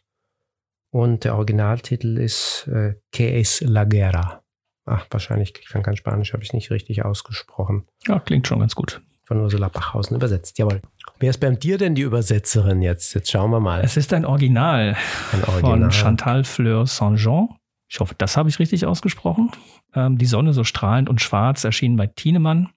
Und 0.90 1.24
der 1.24 1.34
Originaltitel 1.34 2.18
ist 2.18 2.68
äh, 2.68 2.94
Que 3.12 3.40
es 3.40 3.60
la 3.60 3.84
guerra? 3.84 4.42
Ach, 4.86 5.06
wahrscheinlich, 5.10 5.54
ich 5.60 5.68
kann 5.68 5.82
kein 5.82 5.96
Spanisch, 5.96 6.32
habe 6.32 6.42
ich 6.42 6.52
nicht 6.52 6.70
richtig 6.70 7.04
ausgesprochen. 7.04 7.86
Ja, 8.06 8.20
klingt 8.20 8.46
schon 8.46 8.60
ganz 8.60 8.74
gut. 8.74 9.00
Von 9.24 9.40
Ursula 9.40 9.68
Bachhausen 9.68 10.16
übersetzt, 10.16 10.58
jawohl. 10.58 10.82
Wer 11.18 11.30
ist 11.30 11.40
beim 11.40 11.58
dir 11.58 11.78
denn 11.78 11.94
die 11.94 12.02
Übersetzerin 12.02 12.82
jetzt? 12.82 13.14
Jetzt 13.14 13.30
schauen 13.30 13.50
wir 13.50 13.60
mal. 13.60 13.80
Es 13.82 13.96
ist 13.96 14.12
ein 14.12 14.26
Original, 14.26 14.96
ein 15.32 15.44
Original. 15.44 15.80
von 15.80 15.90
Chantal 15.90 16.44
Fleur 16.44 16.86
Saint-Jean. 16.86 17.48
Ich 17.88 18.00
hoffe, 18.00 18.14
das 18.18 18.36
habe 18.36 18.48
ich 18.48 18.58
richtig 18.58 18.84
ausgesprochen. 18.84 19.50
Ähm, 19.94 20.18
die 20.18 20.26
Sonne 20.26 20.52
so 20.52 20.64
strahlend 20.64 21.08
und 21.08 21.22
schwarz 21.22 21.64
erschienen 21.64 21.96
bei 21.96 22.06
Thienemann. 22.06 22.70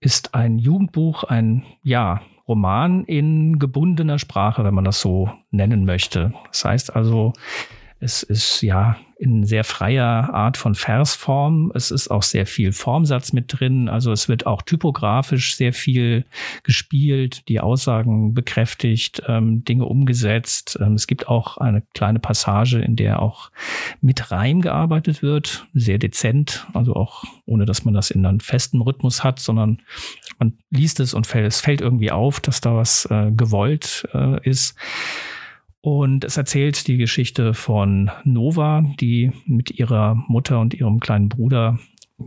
Ist 0.00 0.34
ein 0.34 0.58
Jugendbuch, 0.58 1.24
ein, 1.24 1.64
ja, 1.82 2.20
Roman 2.46 3.04
in 3.04 3.58
gebundener 3.58 4.18
Sprache, 4.18 4.64
wenn 4.64 4.74
man 4.74 4.84
das 4.84 5.00
so 5.00 5.30
nennen 5.50 5.84
möchte. 5.84 6.32
Das 6.48 6.64
heißt 6.64 6.94
also, 6.94 7.32
es 8.04 8.22
ist 8.22 8.60
ja 8.60 8.98
in 9.16 9.44
sehr 9.44 9.64
freier 9.64 10.34
Art 10.34 10.58
von 10.58 10.74
Versform. 10.74 11.72
Es 11.74 11.90
ist 11.90 12.10
auch 12.10 12.22
sehr 12.22 12.44
viel 12.44 12.72
Formsatz 12.72 13.32
mit 13.32 13.46
drin. 13.48 13.88
Also 13.88 14.12
es 14.12 14.28
wird 14.28 14.44
auch 14.44 14.60
typografisch 14.60 15.56
sehr 15.56 15.72
viel 15.72 16.26
gespielt, 16.64 17.48
die 17.48 17.60
Aussagen 17.60 18.34
bekräftigt, 18.34 19.22
ähm, 19.26 19.64
Dinge 19.64 19.86
umgesetzt. 19.86 20.78
Ähm, 20.82 20.92
es 20.92 21.06
gibt 21.06 21.28
auch 21.28 21.56
eine 21.56 21.80
kleine 21.94 22.18
Passage, 22.18 22.78
in 22.78 22.96
der 22.96 23.22
auch 23.22 23.50
mit 24.02 24.30
Reim 24.30 24.60
gearbeitet 24.60 25.22
wird, 25.22 25.66
sehr 25.72 25.96
dezent, 25.96 26.66
also 26.74 26.94
auch 26.94 27.24
ohne, 27.46 27.64
dass 27.64 27.86
man 27.86 27.94
das 27.94 28.10
in 28.10 28.26
einem 28.26 28.40
festen 28.40 28.82
Rhythmus 28.82 29.24
hat, 29.24 29.38
sondern 29.38 29.80
man 30.38 30.58
liest 30.68 31.00
es 31.00 31.14
und 31.14 31.26
fällt, 31.26 31.46
es 31.46 31.62
fällt 31.62 31.80
irgendwie 31.80 32.10
auf, 32.10 32.38
dass 32.40 32.60
da 32.60 32.76
was 32.76 33.06
äh, 33.06 33.30
gewollt 33.34 34.06
äh, 34.12 34.46
ist. 34.46 34.76
Und 35.84 36.24
es 36.24 36.38
erzählt 36.38 36.86
die 36.88 36.96
Geschichte 36.96 37.52
von 37.52 38.10
Nova, 38.24 38.86
die 39.00 39.32
mit 39.44 39.70
ihrer 39.70 40.14
Mutter 40.28 40.58
und 40.58 40.72
ihrem 40.72 40.98
kleinen 40.98 41.28
Bruder 41.28 41.78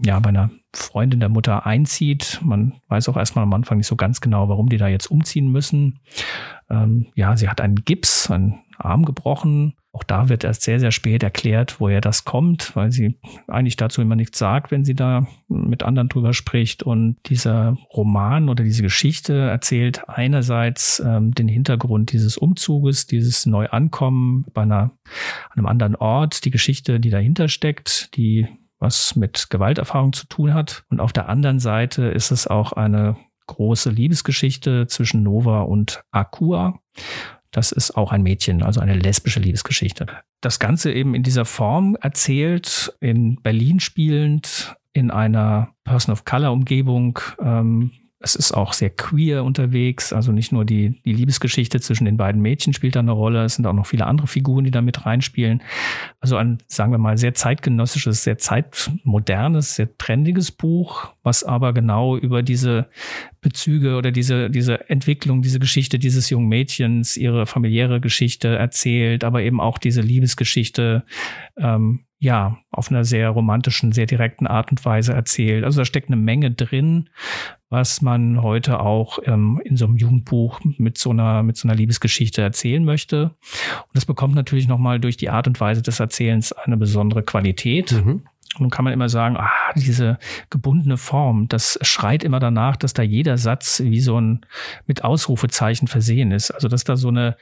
ja 0.06 0.20
bei 0.20 0.30
einer 0.30 0.52
Freundin 0.78 1.20
der 1.20 1.30
Mutter 1.30 1.66
einzieht. 1.66 2.40
Man 2.44 2.82
weiß 2.88 3.10
auch 3.10 3.18
erstmal 3.18 3.44
am 3.44 3.54
Anfang 3.54 3.78
nicht 3.78 3.88
so 3.88 3.96
ganz 3.96 4.22
genau, 4.22 4.50
warum 4.50 4.70
die 4.70 4.78
da 4.78 4.88
jetzt 4.88 5.08
umziehen 5.08 5.52
müssen. 5.52 6.00
Ähm, 6.70 7.08
ja, 7.16 7.36
sie 7.38 7.50
hat 7.50 7.62
einen 7.62 7.84
Gips, 7.84 8.30
einen 8.30 8.60
Arm 8.78 9.06
gebrochen 9.06 9.74
auch 9.98 10.04
da 10.04 10.30
wird 10.30 10.44
erst 10.44 10.62
sehr, 10.62 10.80
sehr 10.80 10.92
spät 10.92 11.24
erklärt, 11.24 11.80
woher 11.80 12.02
das 12.02 12.24
kommt, 12.24 12.76
weil 12.76 12.92
sie 12.92 13.18
eigentlich 13.48 13.78
dazu 13.78 14.00
immer 14.00 14.16
nichts 14.16 14.38
sagt, 14.38 14.70
wenn 14.70 14.86
sie 14.86 14.94
da 14.94 15.26
mit 15.48 15.82
anderen 15.82 16.08
drüber 16.08 16.34
spricht. 16.34 16.84
Und 16.84 17.18
dieser 17.26 17.76
Roman 17.96 18.48
oder 18.48 18.64
diese 18.64 18.84
Geschichte 18.84 19.34
erzählt 19.34 20.08
einerseits 20.08 21.02
ähm, 21.04 21.34
den 21.34 21.48
Hintergrund 21.48 22.12
dieses 22.12 22.38
Umzuges, 22.38 23.08
dieses 23.08 23.48
Neuankommen 23.48 24.46
bei 24.54 24.62
einer, 24.62 24.92
einem 25.56 25.66
anderen 25.66 25.96
Ort, 25.96 26.46
die 26.46 26.52
Geschichte, 26.52 27.00
die 27.00 27.10
dahinter 27.10 27.48
steckt, 27.48 28.16
die 28.16 28.48
was 28.80 29.16
mit 29.16 29.50
Gewalterfahrung 29.50 30.14
zu 30.14 30.28
tun 30.28 30.54
hat. 30.54 30.84
Und 30.90 31.00
auf 31.00 31.14
der 31.14 31.30
anderen 31.30 31.60
Seite 31.60 32.06
ist 32.06 32.32
es 32.32 32.48
auch 32.48 32.74
eine 32.74 33.18
große 33.48 33.90
Liebesgeschichte 33.90 34.88
zwischen 34.88 35.24
Nova 35.24 35.62
und 35.62 36.04
Akua. 36.12 36.80
Das 37.52 37.72
ist 37.72 37.96
auch 37.96 38.12
ein 38.12 38.24
Mädchen, 38.24 38.62
also 38.62 38.82
eine 38.82 38.94
lesbische 38.94 39.40
Liebesgeschichte. 39.40 40.06
Das 40.42 40.60
Ganze 40.60 40.92
eben 40.92 41.16
in 41.16 41.24
dieser 41.24 41.46
Form 41.46 41.98
erzählt, 42.02 42.94
in 43.00 43.42
Berlin 43.42 43.80
spielend, 43.80 44.76
in 44.94 45.12
einer 45.12 45.70
Person 45.84 46.14
of 46.14 46.26
Color 46.26 46.52
Umgebung, 46.52 47.20
ähm, 47.42 47.92
es 48.20 48.36
ist 48.36 48.52
auch 48.52 48.74
sehr 48.74 48.90
queer 48.90 49.44
unterwegs, 49.44 50.12
also 50.12 50.32
nicht 50.32 50.52
nur 50.52 50.66
die, 50.66 51.02
die 51.06 51.14
Liebesgeschichte 51.14 51.80
zwischen 51.80 52.06
den 52.06 52.18
beiden 52.18 52.42
Mädchen 52.42 52.74
spielt 52.74 52.96
da 52.96 53.02
eine 53.02 53.12
Rolle, 53.12 53.44
es 53.44 53.56
sind 53.56 53.68
auch 53.68 53.74
noch 53.74 53.86
viele 53.86 54.08
andere 54.08 54.26
Figuren, 54.26 54.66
die 54.66 54.72
da 54.72 54.82
mit 54.82 55.06
reinspielen. 55.06 55.62
Also 56.20 56.36
ein, 56.36 56.58
sagen 56.68 56.92
wir 56.92 56.98
mal, 56.98 57.18
sehr 57.20 57.36
zeitgenössisches, 57.36 58.24
sehr 58.24 58.40
zeitmodernes, 58.40 59.76
sehr 59.76 59.96
trendiges 59.98 60.52
Buch, 60.52 61.10
was 61.22 61.44
aber 61.44 61.74
genau 61.74 62.18
über 62.18 62.42
diese 62.42 62.90
Bezüge 63.42 63.96
oder 63.98 64.12
diese, 64.12 64.50
diese 64.50 64.90
Entwicklung, 64.90 65.44
diese 65.44 65.60
Geschichte 65.60 66.00
dieses 66.00 66.32
jungen 66.32 66.48
Mädchens, 66.48 67.18
ihre 67.18 67.46
familiäre 67.46 68.02
Geschichte 68.02 68.48
erzählt, 68.48 69.24
aber 69.24 69.44
eben 69.44 69.62
auch 69.62 69.78
diese 69.78 70.02
Liebesgeschichte 70.02 71.04
ähm, 71.58 72.08
ja, 72.20 72.58
auf 72.72 72.90
einer 72.90 73.04
sehr 73.04 73.30
romantischen, 73.30 73.92
sehr 73.92 74.08
direkten 74.08 74.48
Art 74.48 74.72
und 74.72 74.84
Weise 74.84 75.14
erzählt. 75.14 75.64
Also 75.64 75.82
da 75.82 75.86
steckt 75.86 76.08
eine 76.08 76.16
Menge 76.16 76.52
drin, 76.52 77.10
was 77.70 78.02
man 78.02 78.42
heute 78.42 78.80
auch 78.80 79.20
ähm, 79.24 79.62
in 79.64 79.76
so 79.76 79.86
einem 79.86 79.98
Jugendbuch 79.98 80.62
mit 80.78 80.98
so 80.98 81.10
einer, 81.10 81.44
mit 81.44 81.58
so 81.58 81.68
einer 81.68 81.76
Liebesgeschichte 81.76 82.42
erzählen 82.42 82.84
möchte. 82.84 83.24
Und 83.24 83.96
das 83.96 84.06
bekommt 84.06 84.36
natürlich 84.36 84.68
nochmal 84.68 85.00
durch 85.00 85.18
die 85.18 85.30
Art 85.30 85.48
und 85.48 85.60
Weise 85.60 85.82
des 85.82 86.00
Erzählens 86.00 86.54
eine 86.54 86.78
besondere 86.78 87.24
Qualität. 87.24 87.92
Mhm. 87.92 88.24
Nun 88.60 88.70
kann 88.70 88.86
man 88.86 88.94
immer 88.94 89.10
sagen, 89.10 89.38
ah, 89.38 89.50
diese 89.76 90.18
gebundene 90.50 90.98
Form, 90.98 91.48
das 91.48 91.80
schreit 91.82 92.24
immer 92.24 92.40
danach, 92.40 92.76
dass 92.76 92.94
da 92.94 93.04
jeder 93.04 93.38
Satz 93.38 93.82
wie 93.84 94.00
so 94.00 94.20
ein 94.20 94.46
mit 94.86 95.04
Ausrufezeichen 95.04 95.88
versehen 95.88 96.32
ist. 96.32 96.52
Also 96.52 96.68
dass 96.68 96.84
da 96.84 96.96
so 96.96 97.10
eine 97.10 97.36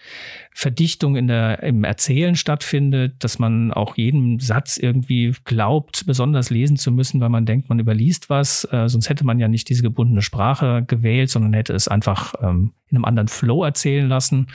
Verdichtung 0.51 1.15
in 1.15 1.27
der, 1.27 1.63
im 1.63 1.83
Erzählen 1.83 2.35
stattfindet, 2.35 3.23
dass 3.23 3.39
man 3.39 3.71
auch 3.71 3.97
jedem 3.97 4.39
Satz 4.39 4.77
irgendwie 4.77 5.33
glaubt, 5.43 6.05
besonders 6.05 6.49
lesen 6.49 6.77
zu 6.77 6.91
müssen, 6.91 7.21
weil 7.21 7.29
man 7.29 7.45
denkt, 7.45 7.69
man 7.69 7.79
überliest 7.79 8.29
was. 8.29 8.67
Äh, 8.71 8.87
sonst 8.87 9.09
hätte 9.09 9.25
man 9.25 9.39
ja 9.39 9.47
nicht 9.47 9.69
diese 9.69 9.83
gebundene 9.83 10.21
Sprache 10.21 10.83
gewählt, 10.87 11.29
sondern 11.29 11.53
hätte 11.53 11.73
es 11.73 11.87
einfach 11.87 12.33
ähm, 12.41 12.71
in 12.89 12.97
einem 12.97 13.05
anderen 13.05 13.27
Flow 13.27 13.63
erzählen 13.63 14.07
lassen. 14.07 14.47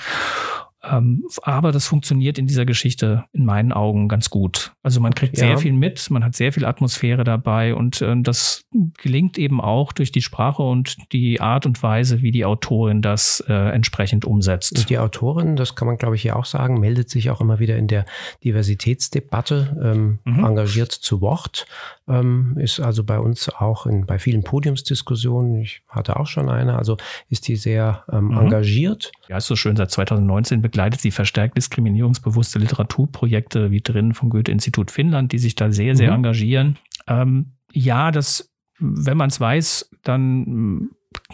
Ähm, 0.82 1.24
aber 1.42 1.72
das 1.72 1.86
funktioniert 1.86 2.38
in 2.38 2.46
dieser 2.46 2.64
Geschichte 2.64 3.24
in 3.32 3.44
meinen 3.44 3.72
Augen 3.72 4.08
ganz 4.08 4.30
gut. 4.30 4.72
Also 4.82 5.00
man 5.00 5.14
kriegt 5.14 5.36
ja. 5.36 5.46
sehr 5.46 5.58
viel 5.58 5.72
mit, 5.72 6.10
man 6.10 6.24
hat 6.24 6.34
sehr 6.34 6.52
viel 6.52 6.64
Atmosphäre 6.64 7.22
dabei 7.22 7.74
und 7.74 8.00
äh, 8.00 8.14
das 8.20 8.64
gelingt 8.98 9.36
eben 9.36 9.60
auch 9.60 9.92
durch 9.92 10.10
die 10.10 10.22
Sprache 10.22 10.62
und 10.62 10.96
die 11.12 11.40
Art 11.40 11.66
und 11.66 11.82
Weise, 11.82 12.22
wie 12.22 12.30
die 12.30 12.46
Autorin 12.46 13.02
das 13.02 13.44
äh, 13.46 13.52
entsprechend 13.52 14.24
umsetzt. 14.24 14.78
Und 14.78 14.90
die 14.90 14.98
Autorin, 14.98 15.56
das 15.56 15.74
kann 15.74 15.86
man 15.86 15.98
glaube 15.98 16.16
ich 16.16 16.22
hier 16.22 16.36
auch 16.36 16.46
sagen, 16.46 16.80
meldet 16.80 17.10
sich 17.10 17.30
auch 17.30 17.42
immer 17.42 17.58
wieder 17.58 17.76
in 17.76 17.86
der 17.86 18.06
Diversitätsdebatte 18.42 19.76
ähm, 19.82 20.18
mhm. 20.24 20.44
engagiert 20.44 20.92
zu 20.92 21.20
Wort, 21.20 21.66
ähm, 22.10 22.56
ist 22.58 22.80
also 22.80 23.04
bei 23.04 23.18
uns 23.18 23.48
auch 23.48 23.86
in, 23.86 24.04
bei 24.04 24.18
vielen 24.18 24.42
Podiumsdiskussionen, 24.42 25.60
ich 25.60 25.82
hatte 25.88 26.18
auch 26.18 26.26
schon 26.26 26.48
eine, 26.48 26.76
also 26.76 26.96
ist 27.28 27.48
die 27.48 27.56
sehr 27.56 28.04
ähm, 28.12 28.28
mhm. 28.28 28.38
engagiert. 28.38 29.12
Ja, 29.28 29.36
ist 29.36 29.46
so 29.46 29.56
schön, 29.56 29.76
seit 29.76 29.90
2019 29.90 30.60
begleitet 30.60 31.00
sie 31.00 31.10
verstärkt 31.10 31.56
diskriminierungsbewusste 31.56 32.58
Literaturprojekte 32.58 33.70
wie 33.70 33.80
drin 33.80 34.12
vom 34.12 34.30
Goethe-Institut 34.30 34.90
Finnland, 34.90 35.32
die 35.32 35.38
sich 35.38 35.54
da 35.54 35.70
sehr, 35.70 35.94
sehr 35.94 36.10
mhm. 36.10 36.16
engagieren. 36.16 36.78
Ähm, 37.06 37.52
ja, 37.72 38.10
das, 38.10 38.50
wenn 38.78 39.16
man 39.16 39.30
es 39.30 39.40
weiß, 39.40 39.90
dann 40.02 40.40
mm, 40.40 40.90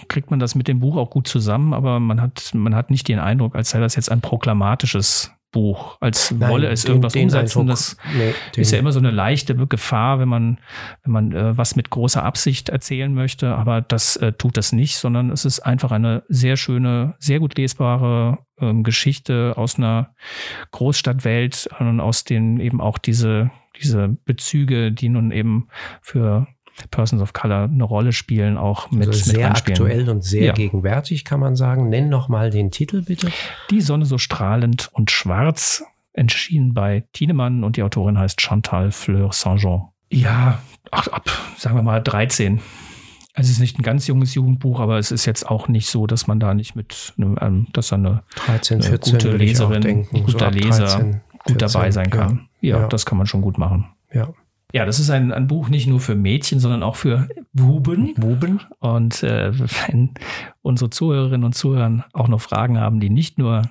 kriegt 0.09 0.31
man 0.31 0.41
das 0.41 0.55
mit 0.55 0.69
dem 0.69 0.81
Buch 0.81 0.97
auch 0.97 1.11
gut 1.11 1.29
zusammen, 1.29 1.73
aber 1.73 2.01
man 2.01 2.21
hat, 2.21 2.53
man 2.55 2.75
hat 2.75 2.91
nicht 2.91 3.09
den 3.09 3.19
Eindruck, 3.19 3.55
als 3.55 3.71
sei 3.71 3.81
das 3.81 3.97
jetzt 3.97 4.11
ein 4.11 4.21
proklamatisches 4.21 5.36
Buch, 5.57 5.97
als 6.03 6.33
Nein, 6.33 6.51
wolle 6.51 6.69
es 6.69 6.83
den, 6.83 6.91
irgendwas 6.91 7.15
den 7.15 7.23
umsetzen. 7.25 7.61
Eindruck, 7.61 7.77
das 7.77 7.97
nee, 8.15 8.35
ist 8.61 8.73
ja 8.73 8.79
immer 8.79 8.93
so 8.93 8.99
eine 8.99 9.11
leichte 9.11 9.57
Gefahr, 9.57 10.19
wenn 10.19 10.29
man, 10.29 10.59
wenn 11.03 11.13
man 11.15 11.33
äh, 11.33 11.57
was 11.57 11.77
mit 11.77 11.89
großer 11.89 12.23
Absicht 12.23 12.69
erzählen 12.69 13.15
möchte, 13.15 13.55
aber 13.55 13.81
das 13.81 14.17
äh, 14.17 14.35
tut 14.35 14.59
das 14.59 14.73
nicht, 14.73 14.99
sondern 14.99 15.31
es 15.31 15.47
ist 15.47 15.61
einfach 15.61 15.93
eine 15.93 16.25
sehr 16.29 16.59
schöne, 16.59 17.15
sehr 17.21 17.39
gut 17.39 17.57
lesbare 17.57 18.41
ähm, 18.61 18.83
Geschichte 18.83 19.55
aus 19.57 19.79
einer 19.79 20.15
Großstadtwelt 20.73 21.71
und 21.79 22.01
aus 22.01 22.25
denen 22.25 22.61
eben 22.61 22.83
auch 22.83 22.99
diese, 22.99 23.51
diese 23.81 24.09
Bezüge, 24.27 24.93
die 24.93 25.09
nun 25.09 25.31
eben 25.31 25.69
für 26.03 26.47
Persons 26.91 27.23
of 27.23 27.33
Color 27.33 27.65
eine 27.65 27.85
Rolle 27.85 28.13
spielen, 28.13 28.57
auch 28.57 28.91
mit, 28.91 29.09
also 29.09 29.33
sehr 29.33 29.49
mit 29.49 29.57
aktuell 29.59 30.09
und 30.09 30.23
sehr 30.23 30.47
ja. 30.47 30.53
gegenwärtig, 30.53 31.25
kann 31.25 31.41
man 31.41 31.57
sagen. 31.57 31.89
Nenn 31.89 32.09
noch 32.09 32.29
mal 32.29 32.51
den 32.51 32.71
Titel 32.71 33.03
bitte. 33.03 33.31
Die 33.71 33.81
Sonne 33.81 34.05
so 34.05 34.19
strahlend 34.19 34.91
und 34.93 35.11
schwarz, 35.11 35.85
entschieden 36.13 36.75
bei 36.75 37.05
Tienemann 37.13 37.65
und 37.65 37.77
die 37.77 37.83
Autorin 37.83 38.19
heißt 38.19 38.41
Chantal 38.41 38.91
Fleur 38.91 39.33
Saint-Jean. 39.33 39.89
Ja, 40.11 40.63
ach, 40.91 41.09
ab, 41.09 41.31
sagen 41.57 41.77
wir 41.77 41.83
mal 41.83 42.03
13. 42.03 42.61
Also 43.35 43.49
es 43.49 43.57
ist 43.57 43.61
nicht 43.61 43.79
ein 43.79 43.83
ganz 43.83 44.07
junges 44.07 44.35
Jugendbuch, 44.35 44.81
aber 44.81 44.99
es 44.99 45.11
ist 45.11 45.27
jetzt 45.27 45.47
auch 45.47 45.69
nicht 45.69 45.89
so, 45.89 46.07
dass 46.07 46.27
man 46.27 46.41
da 46.41 46.55
nicht 46.55 46.75
mit 46.75 47.13
einem, 47.19 47.37
ähm, 47.41 47.67
dass 47.73 47.89
da 47.89 47.97
eine, 47.97 48.23
13, 48.47 48.81
14 48.81 49.15
eine 49.15 49.23
gute 49.23 49.37
Leserin, 49.37 49.83
denken, 49.83 50.17
ein 50.17 50.25
guter 50.25 50.53
so 50.53 50.59
Leser 50.59 50.87
13, 50.87 51.21
gut 51.45 51.63
dabei 51.63 51.91
sein 51.91 52.11
kann. 52.11 52.49
Ja, 52.61 52.77
ja, 52.77 52.83
ja, 52.83 52.89
das 52.89 53.05
kann 53.05 53.19
man 53.19 53.27
schon 53.27 53.43
gut 53.43 53.59
machen. 53.59 53.89
Ja. 54.13 54.33
Ja, 54.77 54.85
das 54.85 55.01
ist 55.01 55.09
ein, 55.09 55.33
ein 55.33 55.47
Buch 55.47 55.71
nicht 55.71 55.87
nur 55.87 56.01
für 56.01 56.15
Mädchen, 56.15 56.61
sondern 56.61 56.83
auch 56.83 56.97
für 56.97 57.31
Buben. 57.55 58.13
Buben. 58.13 58.61
Und 58.79 59.23
äh, 59.23 59.59
wenn 59.59 60.11
unsere 60.61 60.91
Zuhörerinnen 60.91 61.45
und 61.45 61.55
Zuhörer 61.55 62.05
auch 62.13 62.29
noch 62.29 62.43
Fragen 62.43 62.79
haben, 62.79 63.01
die 63.01 63.09
nicht 63.09 63.39
nur 63.39 63.63